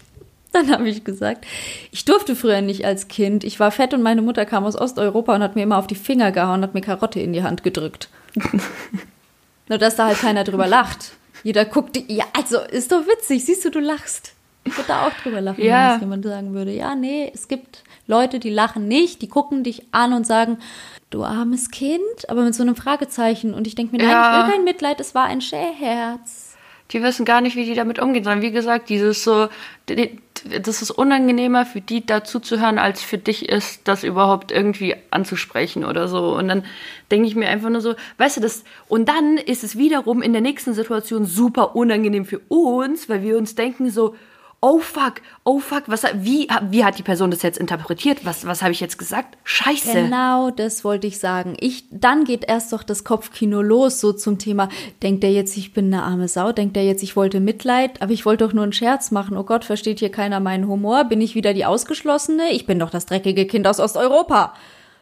dann 0.53 0.71
habe 0.71 0.89
ich 0.89 1.03
gesagt, 1.03 1.45
ich 1.91 2.05
durfte 2.05 2.35
früher 2.35 2.61
nicht 2.61 2.85
als 2.85 3.07
Kind. 3.07 3.43
Ich 3.43 3.59
war 3.59 3.71
fett 3.71 3.93
und 3.93 4.01
meine 4.01 4.21
Mutter 4.21 4.45
kam 4.45 4.65
aus 4.65 4.75
Osteuropa 4.75 5.35
und 5.35 5.43
hat 5.43 5.55
mir 5.55 5.63
immer 5.63 5.77
auf 5.77 5.87
die 5.87 5.95
Finger 5.95 6.31
gehauen 6.31 6.59
und 6.59 6.63
hat 6.63 6.73
mir 6.73 6.81
Karotte 6.81 7.19
in 7.19 7.33
die 7.33 7.43
Hand 7.43 7.63
gedrückt. 7.63 8.09
Nur, 9.69 9.77
dass 9.77 9.95
da 9.95 10.07
halt 10.07 10.19
keiner 10.19 10.43
drüber 10.43 10.67
lacht. 10.67 11.13
Jeder 11.43 11.65
guckt, 11.65 11.97
ja, 12.07 12.25
also 12.33 12.59
ist 12.59 12.91
doch 12.91 13.07
witzig, 13.07 13.45
siehst 13.45 13.63
du, 13.65 13.71
du 13.71 13.79
lachst. 13.79 14.33
Ich 14.63 14.77
würde 14.77 14.89
da 14.89 15.07
auch 15.07 15.13
drüber 15.23 15.41
lachen, 15.41 15.63
ja. 15.63 15.73
wenn 15.73 15.93
das 15.93 16.01
jemand 16.01 16.25
sagen 16.25 16.53
würde. 16.53 16.71
Ja, 16.71 16.93
nee, 16.93 17.31
es 17.33 17.47
gibt 17.47 17.83
Leute, 18.05 18.39
die 18.39 18.51
lachen 18.51 18.87
nicht, 18.87 19.21
die 19.21 19.27
gucken 19.27 19.63
dich 19.63 19.87
an 19.91 20.13
und 20.13 20.27
sagen, 20.27 20.57
du 21.09 21.23
armes 21.23 21.71
Kind, 21.71 22.01
aber 22.27 22.43
mit 22.43 22.53
so 22.53 22.61
einem 22.61 22.75
Fragezeichen. 22.75 23.53
Und 23.53 23.65
ich 23.65 23.73
denke 23.73 23.95
mir, 23.95 24.03
nein, 24.03 24.11
ja. 24.11 24.41
ich 24.41 24.45
will 24.45 24.53
kein 24.53 24.63
Mitleid, 24.65 24.99
es 24.99 25.15
war 25.15 25.23
ein 25.25 25.41
Scherz 25.41 26.51
die 26.91 27.01
wissen 27.01 27.25
gar 27.25 27.41
nicht, 27.41 27.55
wie 27.55 27.65
die 27.65 27.73
damit 27.73 27.99
umgehen 27.99 28.23
sollen. 28.23 28.41
Wie 28.41 28.51
gesagt, 28.51 28.89
dieses 28.89 29.23
so, 29.23 29.47
das 30.45 30.81
ist 30.81 30.91
unangenehmer 30.91 31.65
für 31.65 31.81
die 31.81 32.05
dazu 32.05 32.39
zu 32.39 32.59
hören, 32.59 32.79
als 32.79 33.01
für 33.01 33.17
dich 33.17 33.49
ist, 33.49 33.81
das 33.87 34.03
überhaupt 34.03 34.51
irgendwie 34.51 34.95
anzusprechen 35.11 35.85
oder 35.85 36.07
so. 36.07 36.35
Und 36.35 36.47
dann 36.47 36.65
denke 37.11 37.27
ich 37.27 37.35
mir 37.35 37.49
einfach 37.49 37.69
nur 37.69 37.81
so, 37.81 37.95
weißt 38.17 38.37
du 38.37 38.41
das, 38.41 38.63
und 38.87 39.07
dann 39.09 39.37
ist 39.37 39.63
es 39.63 39.77
wiederum 39.77 40.21
in 40.21 40.33
der 40.33 40.41
nächsten 40.41 40.73
Situation 40.73 41.25
super 41.25 41.75
unangenehm 41.75 42.25
für 42.25 42.39
uns, 42.47 43.09
weil 43.09 43.23
wir 43.23 43.37
uns 43.37 43.55
denken 43.55 43.89
so, 43.89 44.15
oh 44.63 44.77
fuck, 44.77 45.21
oh 45.43 45.59
fuck, 45.59 45.83
was, 45.87 46.05
wie, 46.13 46.47
wie 46.69 46.85
hat 46.85 46.99
die 46.99 47.03
Person 47.03 47.31
das 47.31 47.41
jetzt 47.41 47.57
interpretiert? 47.57 48.25
Was, 48.25 48.45
was 48.45 48.61
habe 48.61 48.71
ich 48.71 48.79
jetzt 48.79 48.99
gesagt? 48.99 49.37
Scheiße. 49.43 49.93
Genau, 49.93 50.51
das 50.51 50.83
wollte 50.83 51.07
ich 51.07 51.17
sagen. 51.17 51.57
Ich, 51.59 51.85
dann 51.89 52.25
geht 52.25 52.47
erst 52.47 52.71
doch 52.71 52.83
das 52.83 53.03
Kopfkino 53.03 53.63
los, 53.63 53.99
so 53.99 54.13
zum 54.13 54.37
Thema, 54.37 54.69
denkt 55.01 55.23
er 55.23 55.31
jetzt, 55.31 55.57
ich 55.57 55.73
bin 55.73 55.91
eine 55.91 56.03
arme 56.03 56.27
Sau? 56.27 56.51
Denkt 56.51 56.77
er 56.77 56.83
jetzt, 56.83 57.01
ich 57.01 57.15
wollte 57.15 57.39
Mitleid? 57.39 58.03
Aber 58.03 58.11
ich 58.11 58.25
wollte 58.25 58.45
doch 58.45 58.53
nur 58.53 58.63
einen 58.63 58.73
Scherz 58.73 59.09
machen. 59.09 59.35
Oh 59.35 59.43
Gott, 59.43 59.65
versteht 59.65 59.99
hier 59.99 60.11
keiner 60.11 60.39
meinen 60.39 60.67
Humor? 60.67 61.05
Bin 61.05 61.21
ich 61.21 61.33
wieder 61.33 61.55
die 61.55 61.65
Ausgeschlossene? 61.65 62.51
Ich 62.51 62.67
bin 62.67 62.77
doch 62.77 62.91
das 62.91 63.07
dreckige 63.07 63.47
Kind 63.47 63.65
aus 63.65 63.79
Osteuropa. 63.79 64.53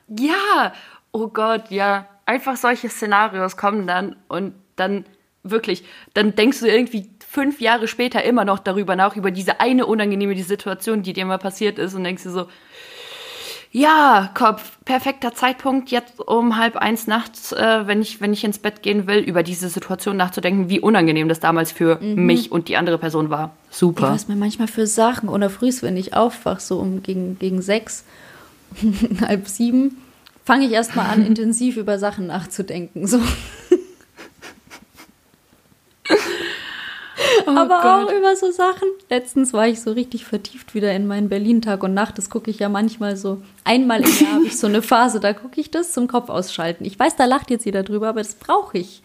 Ja, 0.07 0.73
oh 1.11 1.27
Gott, 1.27 1.69
ja. 1.69 2.07
Einfach 2.25 2.55
solche 2.55 2.87
Szenarios 2.89 3.57
kommen 3.57 3.87
dann 3.87 4.15
und 4.29 4.53
dann 4.77 5.03
wirklich, 5.43 5.83
dann 6.13 6.35
denkst 6.35 6.59
du 6.59 6.67
irgendwie 6.67 7.09
fünf 7.29 7.61
Jahre 7.61 7.87
später 7.87 8.23
immer 8.23 8.43
noch 8.43 8.57
darüber 8.57 8.95
nach, 8.95 9.15
über 9.15 9.29
diese 9.29 9.59
eine 9.59 9.85
unangenehme 9.85 10.33
die 10.33 10.41
Situation, 10.41 11.03
die 11.03 11.13
dir 11.13 11.25
mal 11.25 11.37
passiert 11.37 11.77
ist 11.77 11.93
und 11.93 12.03
denkst 12.03 12.23
dir 12.23 12.31
so, 12.31 12.47
ja, 13.71 14.31
Kopf, 14.33 14.79
perfekter 14.83 15.35
Zeitpunkt, 15.35 15.91
jetzt 15.91 16.19
um 16.19 16.57
halb 16.57 16.75
eins 16.75 17.05
nachts, 17.05 17.51
äh, 17.51 17.85
wenn, 17.85 18.01
ich, 18.01 18.19
wenn 18.19 18.33
ich 18.33 18.43
ins 18.43 18.57
Bett 18.57 18.81
gehen 18.81 19.05
will, 19.05 19.19
über 19.19 19.43
diese 19.43 19.69
Situation 19.69 20.17
nachzudenken, 20.17 20.69
wie 20.69 20.79
unangenehm 20.79 21.29
das 21.29 21.39
damals 21.39 21.71
für 21.71 21.99
mhm. 22.01 22.25
mich 22.25 22.51
und 22.51 22.67
die 22.67 22.77
andere 22.77 22.97
Person 22.97 23.29
war. 23.29 23.55
Super. 23.69 24.07
Ja, 24.07 24.13
was 24.13 24.27
mir 24.27 24.35
manchmal 24.35 24.67
für 24.67 24.87
Sachen 24.87 25.29
oder 25.29 25.51
frühs, 25.51 25.83
wenn 25.83 25.97
ich 25.97 26.15
aufwach, 26.15 26.59
so 26.59 26.79
um 26.79 27.03
gegen, 27.03 27.37
gegen 27.37 27.61
sechs, 27.61 28.05
halb 29.21 29.47
sieben, 29.47 30.01
fange 30.43 30.65
ich 30.65 30.71
erstmal 30.71 31.05
an, 31.05 31.23
intensiv 31.27 31.77
über 31.77 31.99
Sachen 31.99 32.25
nachzudenken. 32.25 33.05
So. 33.05 33.21
Oh 37.49 37.57
aber 37.57 37.81
Gott. 37.81 38.09
auch 38.09 38.17
über 38.17 38.35
so 38.35 38.51
Sachen. 38.51 38.87
Letztens 39.09 39.53
war 39.53 39.67
ich 39.67 39.81
so 39.81 39.91
richtig 39.91 40.25
vertieft 40.25 40.73
wieder 40.75 40.93
in 40.93 41.07
meinen 41.07 41.29
Berlin-Tag 41.29 41.83
und 41.83 41.93
Nacht. 41.93 42.17
Das 42.17 42.29
gucke 42.29 42.51
ich 42.51 42.59
ja 42.59 42.69
manchmal 42.69 43.17
so. 43.17 43.41
Einmal 43.63 44.01
im 44.01 44.19
Jahr 44.19 44.33
habe 44.33 44.45
ich 44.45 44.57
so 44.57 44.67
eine 44.67 44.81
Phase, 44.81 45.19
da 45.19 45.33
gucke 45.33 45.59
ich 45.59 45.71
das 45.71 45.91
zum 45.93 46.07
Kopf 46.07 46.29
ausschalten. 46.29 46.85
Ich 46.85 46.97
weiß, 46.99 47.15
da 47.15 47.25
lacht 47.25 47.49
jetzt 47.49 47.65
jeder 47.65 47.83
drüber, 47.83 48.09
aber 48.09 48.19
das 48.19 48.35
brauche 48.35 48.77
ich. 48.77 49.01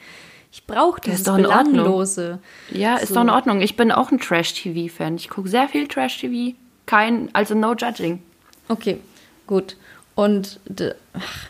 Ich 0.52 0.66
brauche 0.66 1.00
das 1.00 1.16
ist 1.16 1.26
doch 1.26 1.36
Belanglose. 1.36 2.38
Ja, 2.70 2.96
ist 2.96 3.08
so. 3.08 3.14
doch 3.16 3.22
in 3.22 3.30
Ordnung. 3.30 3.60
Ich 3.60 3.76
bin 3.76 3.90
auch 3.90 4.12
ein 4.12 4.20
Trash-TV-Fan. 4.20 5.16
Ich 5.16 5.28
gucke 5.28 5.48
sehr 5.48 5.68
viel 5.68 5.88
Trash-TV. 5.88 6.54
Kein, 6.86 7.28
also 7.32 7.54
no 7.54 7.74
judging. 7.74 8.22
Okay, 8.68 8.98
gut. 9.48 9.76
Und 10.14 10.60
ach, 11.14 11.48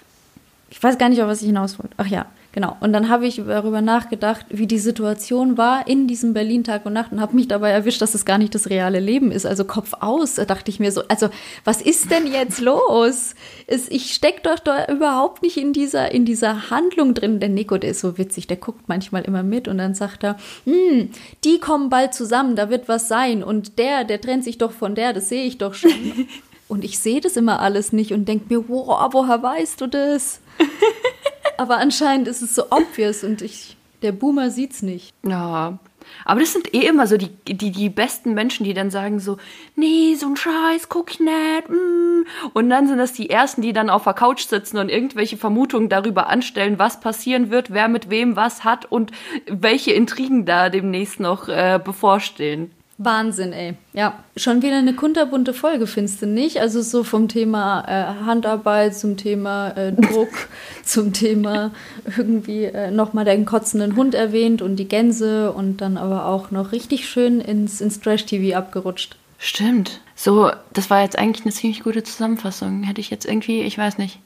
ich 0.70 0.82
weiß 0.82 0.96
gar 0.96 1.10
nicht, 1.10 1.20
auf 1.20 1.28
was 1.28 1.42
ich 1.42 1.48
hinaus 1.48 1.78
wollte. 1.78 1.94
Ach 1.98 2.06
ja, 2.06 2.26
Genau. 2.54 2.76
Und 2.78 2.92
dann 2.92 3.08
habe 3.08 3.26
ich 3.26 3.42
darüber 3.44 3.82
nachgedacht, 3.82 4.46
wie 4.48 4.68
die 4.68 4.78
Situation 4.78 5.58
war 5.58 5.88
in 5.88 6.06
diesem 6.06 6.34
Berlin 6.34 6.62
Tag 6.62 6.86
und 6.86 6.92
Nacht 6.92 7.10
und 7.10 7.20
habe 7.20 7.34
mich 7.34 7.48
dabei 7.48 7.70
erwischt, 7.70 8.00
dass 8.00 8.14
es 8.14 8.24
gar 8.24 8.38
nicht 8.38 8.54
das 8.54 8.70
reale 8.70 9.00
Leben 9.00 9.32
ist. 9.32 9.44
Also 9.44 9.64
Kopf 9.64 9.92
aus, 9.98 10.36
dachte 10.36 10.70
ich 10.70 10.78
mir 10.78 10.92
so. 10.92 11.02
Also 11.08 11.30
was 11.64 11.82
ist 11.82 12.12
denn 12.12 12.28
jetzt 12.28 12.60
los? 12.60 13.34
ich 13.66 14.14
stecke 14.14 14.42
doch 14.44 14.60
da 14.60 14.86
überhaupt 14.86 15.42
nicht 15.42 15.56
in 15.56 15.72
dieser, 15.72 16.12
in 16.12 16.24
dieser 16.24 16.70
Handlung 16.70 17.14
drin. 17.14 17.40
Der 17.40 17.48
Nico, 17.48 17.76
der 17.76 17.90
ist 17.90 17.98
so 17.98 18.18
witzig, 18.18 18.46
der 18.46 18.56
guckt 18.56 18.88
manchmal 18.88 19.24
immer 19.24 19.42
mit 19.42 19.66
und 19.66 19.78
dann 19.78 19.94
sagt 19.94 20.22
er, 20.22 20.36
hm, 20.64 21.10
die 21.42 21.58
kommen 21.58 21.88
bald 21.88 22.14
zusammen, 22.14 22.54
da 22.54 22.70
wird 22.70 22.86
was 22.86 23.08
sein. 23.08 23.42
Und 23.42 23.80
der, 23.80 24.04
der 24.04 24.20
trennt 24.20 24.44
sich 24.44 24.58
doch 24.58 24.70
von 24.70 24.94
der, 24.94 25.12
das 25.12 25.28
sehe 25.28 25.44
ich 25.44 25.58
doch 25.58 25.74
schon. 25.74 25.90
und 26.68 26.84
ich 26.84 27.00
sehe 27.00 27.20
das 27.20 27.36
immer 27.36 27.58
alles 27.58 27.92
nicht 27.92 28.12
und 28.12 28.28
denke 28.28 28.54
mir, 28.54 28.68
wow, 28.68 29.08
woher 29.12 29.42
weißt 29.42 29.80
du 29.80 29.88
das? 29.88 30.40
aber 31.58 31.78
anscheinend 31.78 32.28
ist 32.28 32.42
es 32.42 32.54
so 32.54 32.64
obvious 32.70 33.24
und 33.24 33.42
ich, 33.42 33.76
der 34.02 34.12
Boomer 34.12 34.50
sieht's 34.50 34.82
nicht. 34.82 35.12
Ja. 35.22 35.78
Aber 36.24 36.40
das 36.40 36.52
sind 36.52 36.74
eh 36.74 36.86
immer 36.86 37.06
so 37.06 37.16
die, 37.16 37.28
die, 37.28 37.70
die 37.70 37.88
besten 37.88 38.34
Menschen, 38.34 38.64
die 38.64 38.74
dann 38.74 38.90
sagen 38.90 39.20
so, 39.20 39.38
nee, 39.74 40.14
so 40.14 40.26
ein 40.26 40.36
Scheiß, 40.36 40.88
guck 40.88 41.10
ich 41.12 41.20
nicht. 41.20 41.68
Mm. 41.68 42.26
Und 42.52 42.70
dann 42.70 42.86
sind 42.86 42.98
das 42.98 43.12
die 43.12 43.30
Ersten, 43.30 43.62
die 43.62 43.72
dann 43.72 43.90
auf 43.90 44.04
der 44.04 44.12
Couch 44.14 44.46
sitzen 44.46 44.78
und 44.78 44.90
irgendwelche 44.90 45.36
Vermutungen 45.36 45.88
darüber 45.88 46.28
anstellen, 46.28 46.78
was 46.78 47.00
passieren 47.00 47.50
wird, 47.50 47.72
wer 47.72 47.88
mit 47.88 48.10
wem 48.10 48.36
was 48.36 48.64
hat 48.64 48.90
und 48.90 49.12
welche 49.46 49.92
Intrigen 49.92 50.44
da 50.44 50.68
demnächst 50.68 51.20
noch 51.20 51.48
äh, 51.48 51.80
bevorstehen. 51.82 52.70
Wahnsinn, 52.96 53.52
ey. 53.52 53.74
Ja, 53.92 54.20
schon 54.36 54.62
wieder 54.62 54.78
eine 54.78 54.94
kunterbunte 54.94 55.52
Folge, 55.52 55.86
findest 55.86 56.22
du 56.22 56.26
nicht? 56.26 56.60
Also 56.60 56.80
so 56.80 57.02
vom 57.02 57.26
Thema 57.26 57.84
äh, 57.88 58.24
Handarbeit 58.24 58.96
zum 58.96 59.16
Thema 59.16 59.70
äh, 59.70 59.92
Druck, 59.92 60.28
zum 60.84 61.12
Thema 61.12 61.72
irgendwie 62.16 62.64
äh, 62.64 62.92
nochmal 62.92 63.24
den 63.24 63.46
kotzenden 63.46 63.96
Hund 63.96 64.14
erwähnt 64.14 64.62
und 64.62 64.76
die 64.76 64.86
Gänse 64.86 65.52
und 65.52 65.78
dann 65.78 65.96
aber 65.96 66.26
auch 66.26 66.52
noch 66.52 66.70
richtig 66.70 67.08
schön 67.08 67.40
ins, 67.40 67.80
ins 67.80 68.00
Trash-TV 68.00 68.56
abgerutscht. 68.56 69.16
Stimmt. 69.38 70.00
So, 70.14 70.52
das 70.72 70.88
war 70.88 71.02
jetzt 71.02 71.18
eigentlich 71.18 71.44
eine 71.44 71.52
ziemlich 71.52 71.82
gute 71.82 72.04
Zusammenfassung. 72.04 72.84
Hätte 72.84 73.00
ich 73.00 73.10
jetzt 73.10 73.26
irgendwie, 73.26 73.62
ich 73.62 73.76
weiß 73.76 73.98
nicht. 73.98 74.20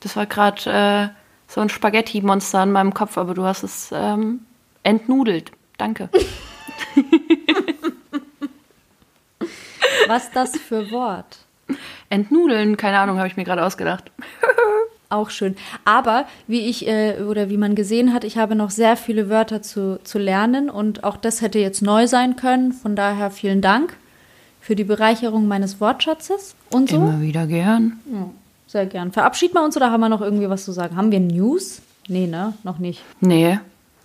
Das 0.00 0.16
war 0.16 0.24
gerade 0.24 0.70
äh, 0.70 1.08
so 1.46 1.60
ein 1.60 1.68
Spaghetti-Monster 1.68 2.62
in 2.62 2.72
meinem 2.72 2.94
Kopf, 2.94 3.18
aber 3.18 3.34
du 3.34 3.44
hast 3.44 3.62
es 3.62 3.90
ähm, 3.92 4.40
entnudelt. 4.82 5.52
Danke. 5.76 6.08
Was 10.06 10.30
das 10.30 10.56
für 10.56 10.90
Wort? 10.90 11.38
Entnudeln, 12.10 12.76
keine 12.76 12.98
Ahnung, 12.98 13.18
habe 13.18 13.28
ich 13.28 13.36
mir 13.36 13.44
gerade 13.44 13.64
ausgedacht. 13.64 14.10
Auch 15.10 15.30
schön. 15.30 15.56
Aber 15.84 16.26
wie 16.46 16.60
ich 16.60 16.88
äh, 16.88 17.22
oder 17.22 17.48
wie 17.48 17.56
man 17.56 17.74
gesehen 17.74 18.12
hat, 18.12 18.24
ich 18.24 18.36
habe 18.36 18.54
noch 18.54 18.70
sehr 18.70 18.96
viele 18.96 19.28
Wörter 19.28 19.62
zu, 19.62 20.00
zu 20.02 20.18
lernen 20.18 20.68
und 20.68 21.04
auch 21.04 21.16
das 21.16 21.40
hätte 21.40 21.58
jetzt 21.58 21.82
neu 21.82 22.06
sein 22.08 22.36
können. 22.36 22.72
Von 22.72 22.96
daher 22.96 23.30
vielen 23.30 23.60
Dank 23.60 23.96
für 24.60 24.74
die 24.74 24.82
Bereicherung 24.82 25.46
meines 25.46 25.80
Wortschatzes 25.80 26.56
und 26.70 26.90
so. 26.90 26.96
Immer 26.96 27.20
wieder 27.20 27.46
gern. 27.46 28.00
Ja, 28.12 28.30
sehr 28.66 28.86
gern. 28.86 29.12
Verabschieden 29.12 29.54
wir 29.54 29.62
uns 29.62 29.76
oder 29.76 29.92
haben 29.92 30.00
wir 30.00 30.08
noch 30.08 30.22
irgendwie 30.22 30.48
was 30.48 30.64
zu 30.64 30.72
sagen? 30.72 30.96
Haben 30.96 31.12
wir 31.12 31.20
News? 31.20 31.80
Nee, 32.08 32.26
ne? 32.26 32.54
Noch 32.64 32.78
nicht. 32.78 33.02
Nee. 33.20 33.58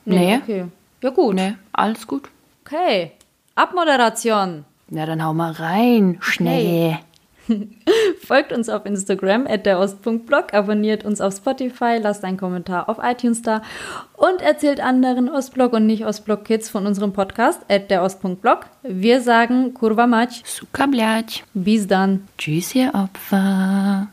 Nee. 0.05 0.17
nee. 0.19 0.38
Okay. 0.43 0.65
Ja, 1.01 1.09
gut. 1.09 1.35
Nee, 1.35 1.55
alles 1.71 2.05
gut. 2.05 2.29
Okay. 2.65 3.13
Abmoderation. 3.55 4.65
Na, 4.89 5.06
dann 5.06 5.23
hau 5.23 5.34
mal 5.34 5.52
rein. 5.52 6.17
Schnell. 6.21 6.99
Folgt 8.25 8.52
uns 8.52 8.69
auf 8.69 8.86
Instagram 8.86 9.47
at 9.47 9.65
der 9.65 9.80
Ost.blog, 9.80 10.54
abonniert 10.54 11.04
uns 11.04 11.21
auf 11.21 11.36
Spotify, 11.36 11.97
lasst 12.02 12.23
einen 12.23 12.38
Kommentar 12.38 12.89
auf 12.89 12.97
iTunes 13.02 13.41
da 13.41 13.62
und 14.15 14.41
erzählt 14.41 14.80
anderen 14.80 15.30
Ostblog 15.30 15.73
und 15.73 15.86
nicht 15.86 16.06
Ostblog-Kids 16.06 16.69
von 16.69 16.86
unserem 16.86 17.13
Podcast 17.13 17.62
at 17.69 17.89
der 17.89 18.04
Ost.blog. 18.04 18.67
Wir 18.84 19.21
sagen 19.21 19.73
Kurva 19.73 20.08
Mać. 20.08 20.43
Suka 20.45 20.88
Bis 21.54 21.88
dann. 21.88 22.28
Tschüss, 22.38 22.75
ihr 22.75 22.93
Opfer. 22.93 24.10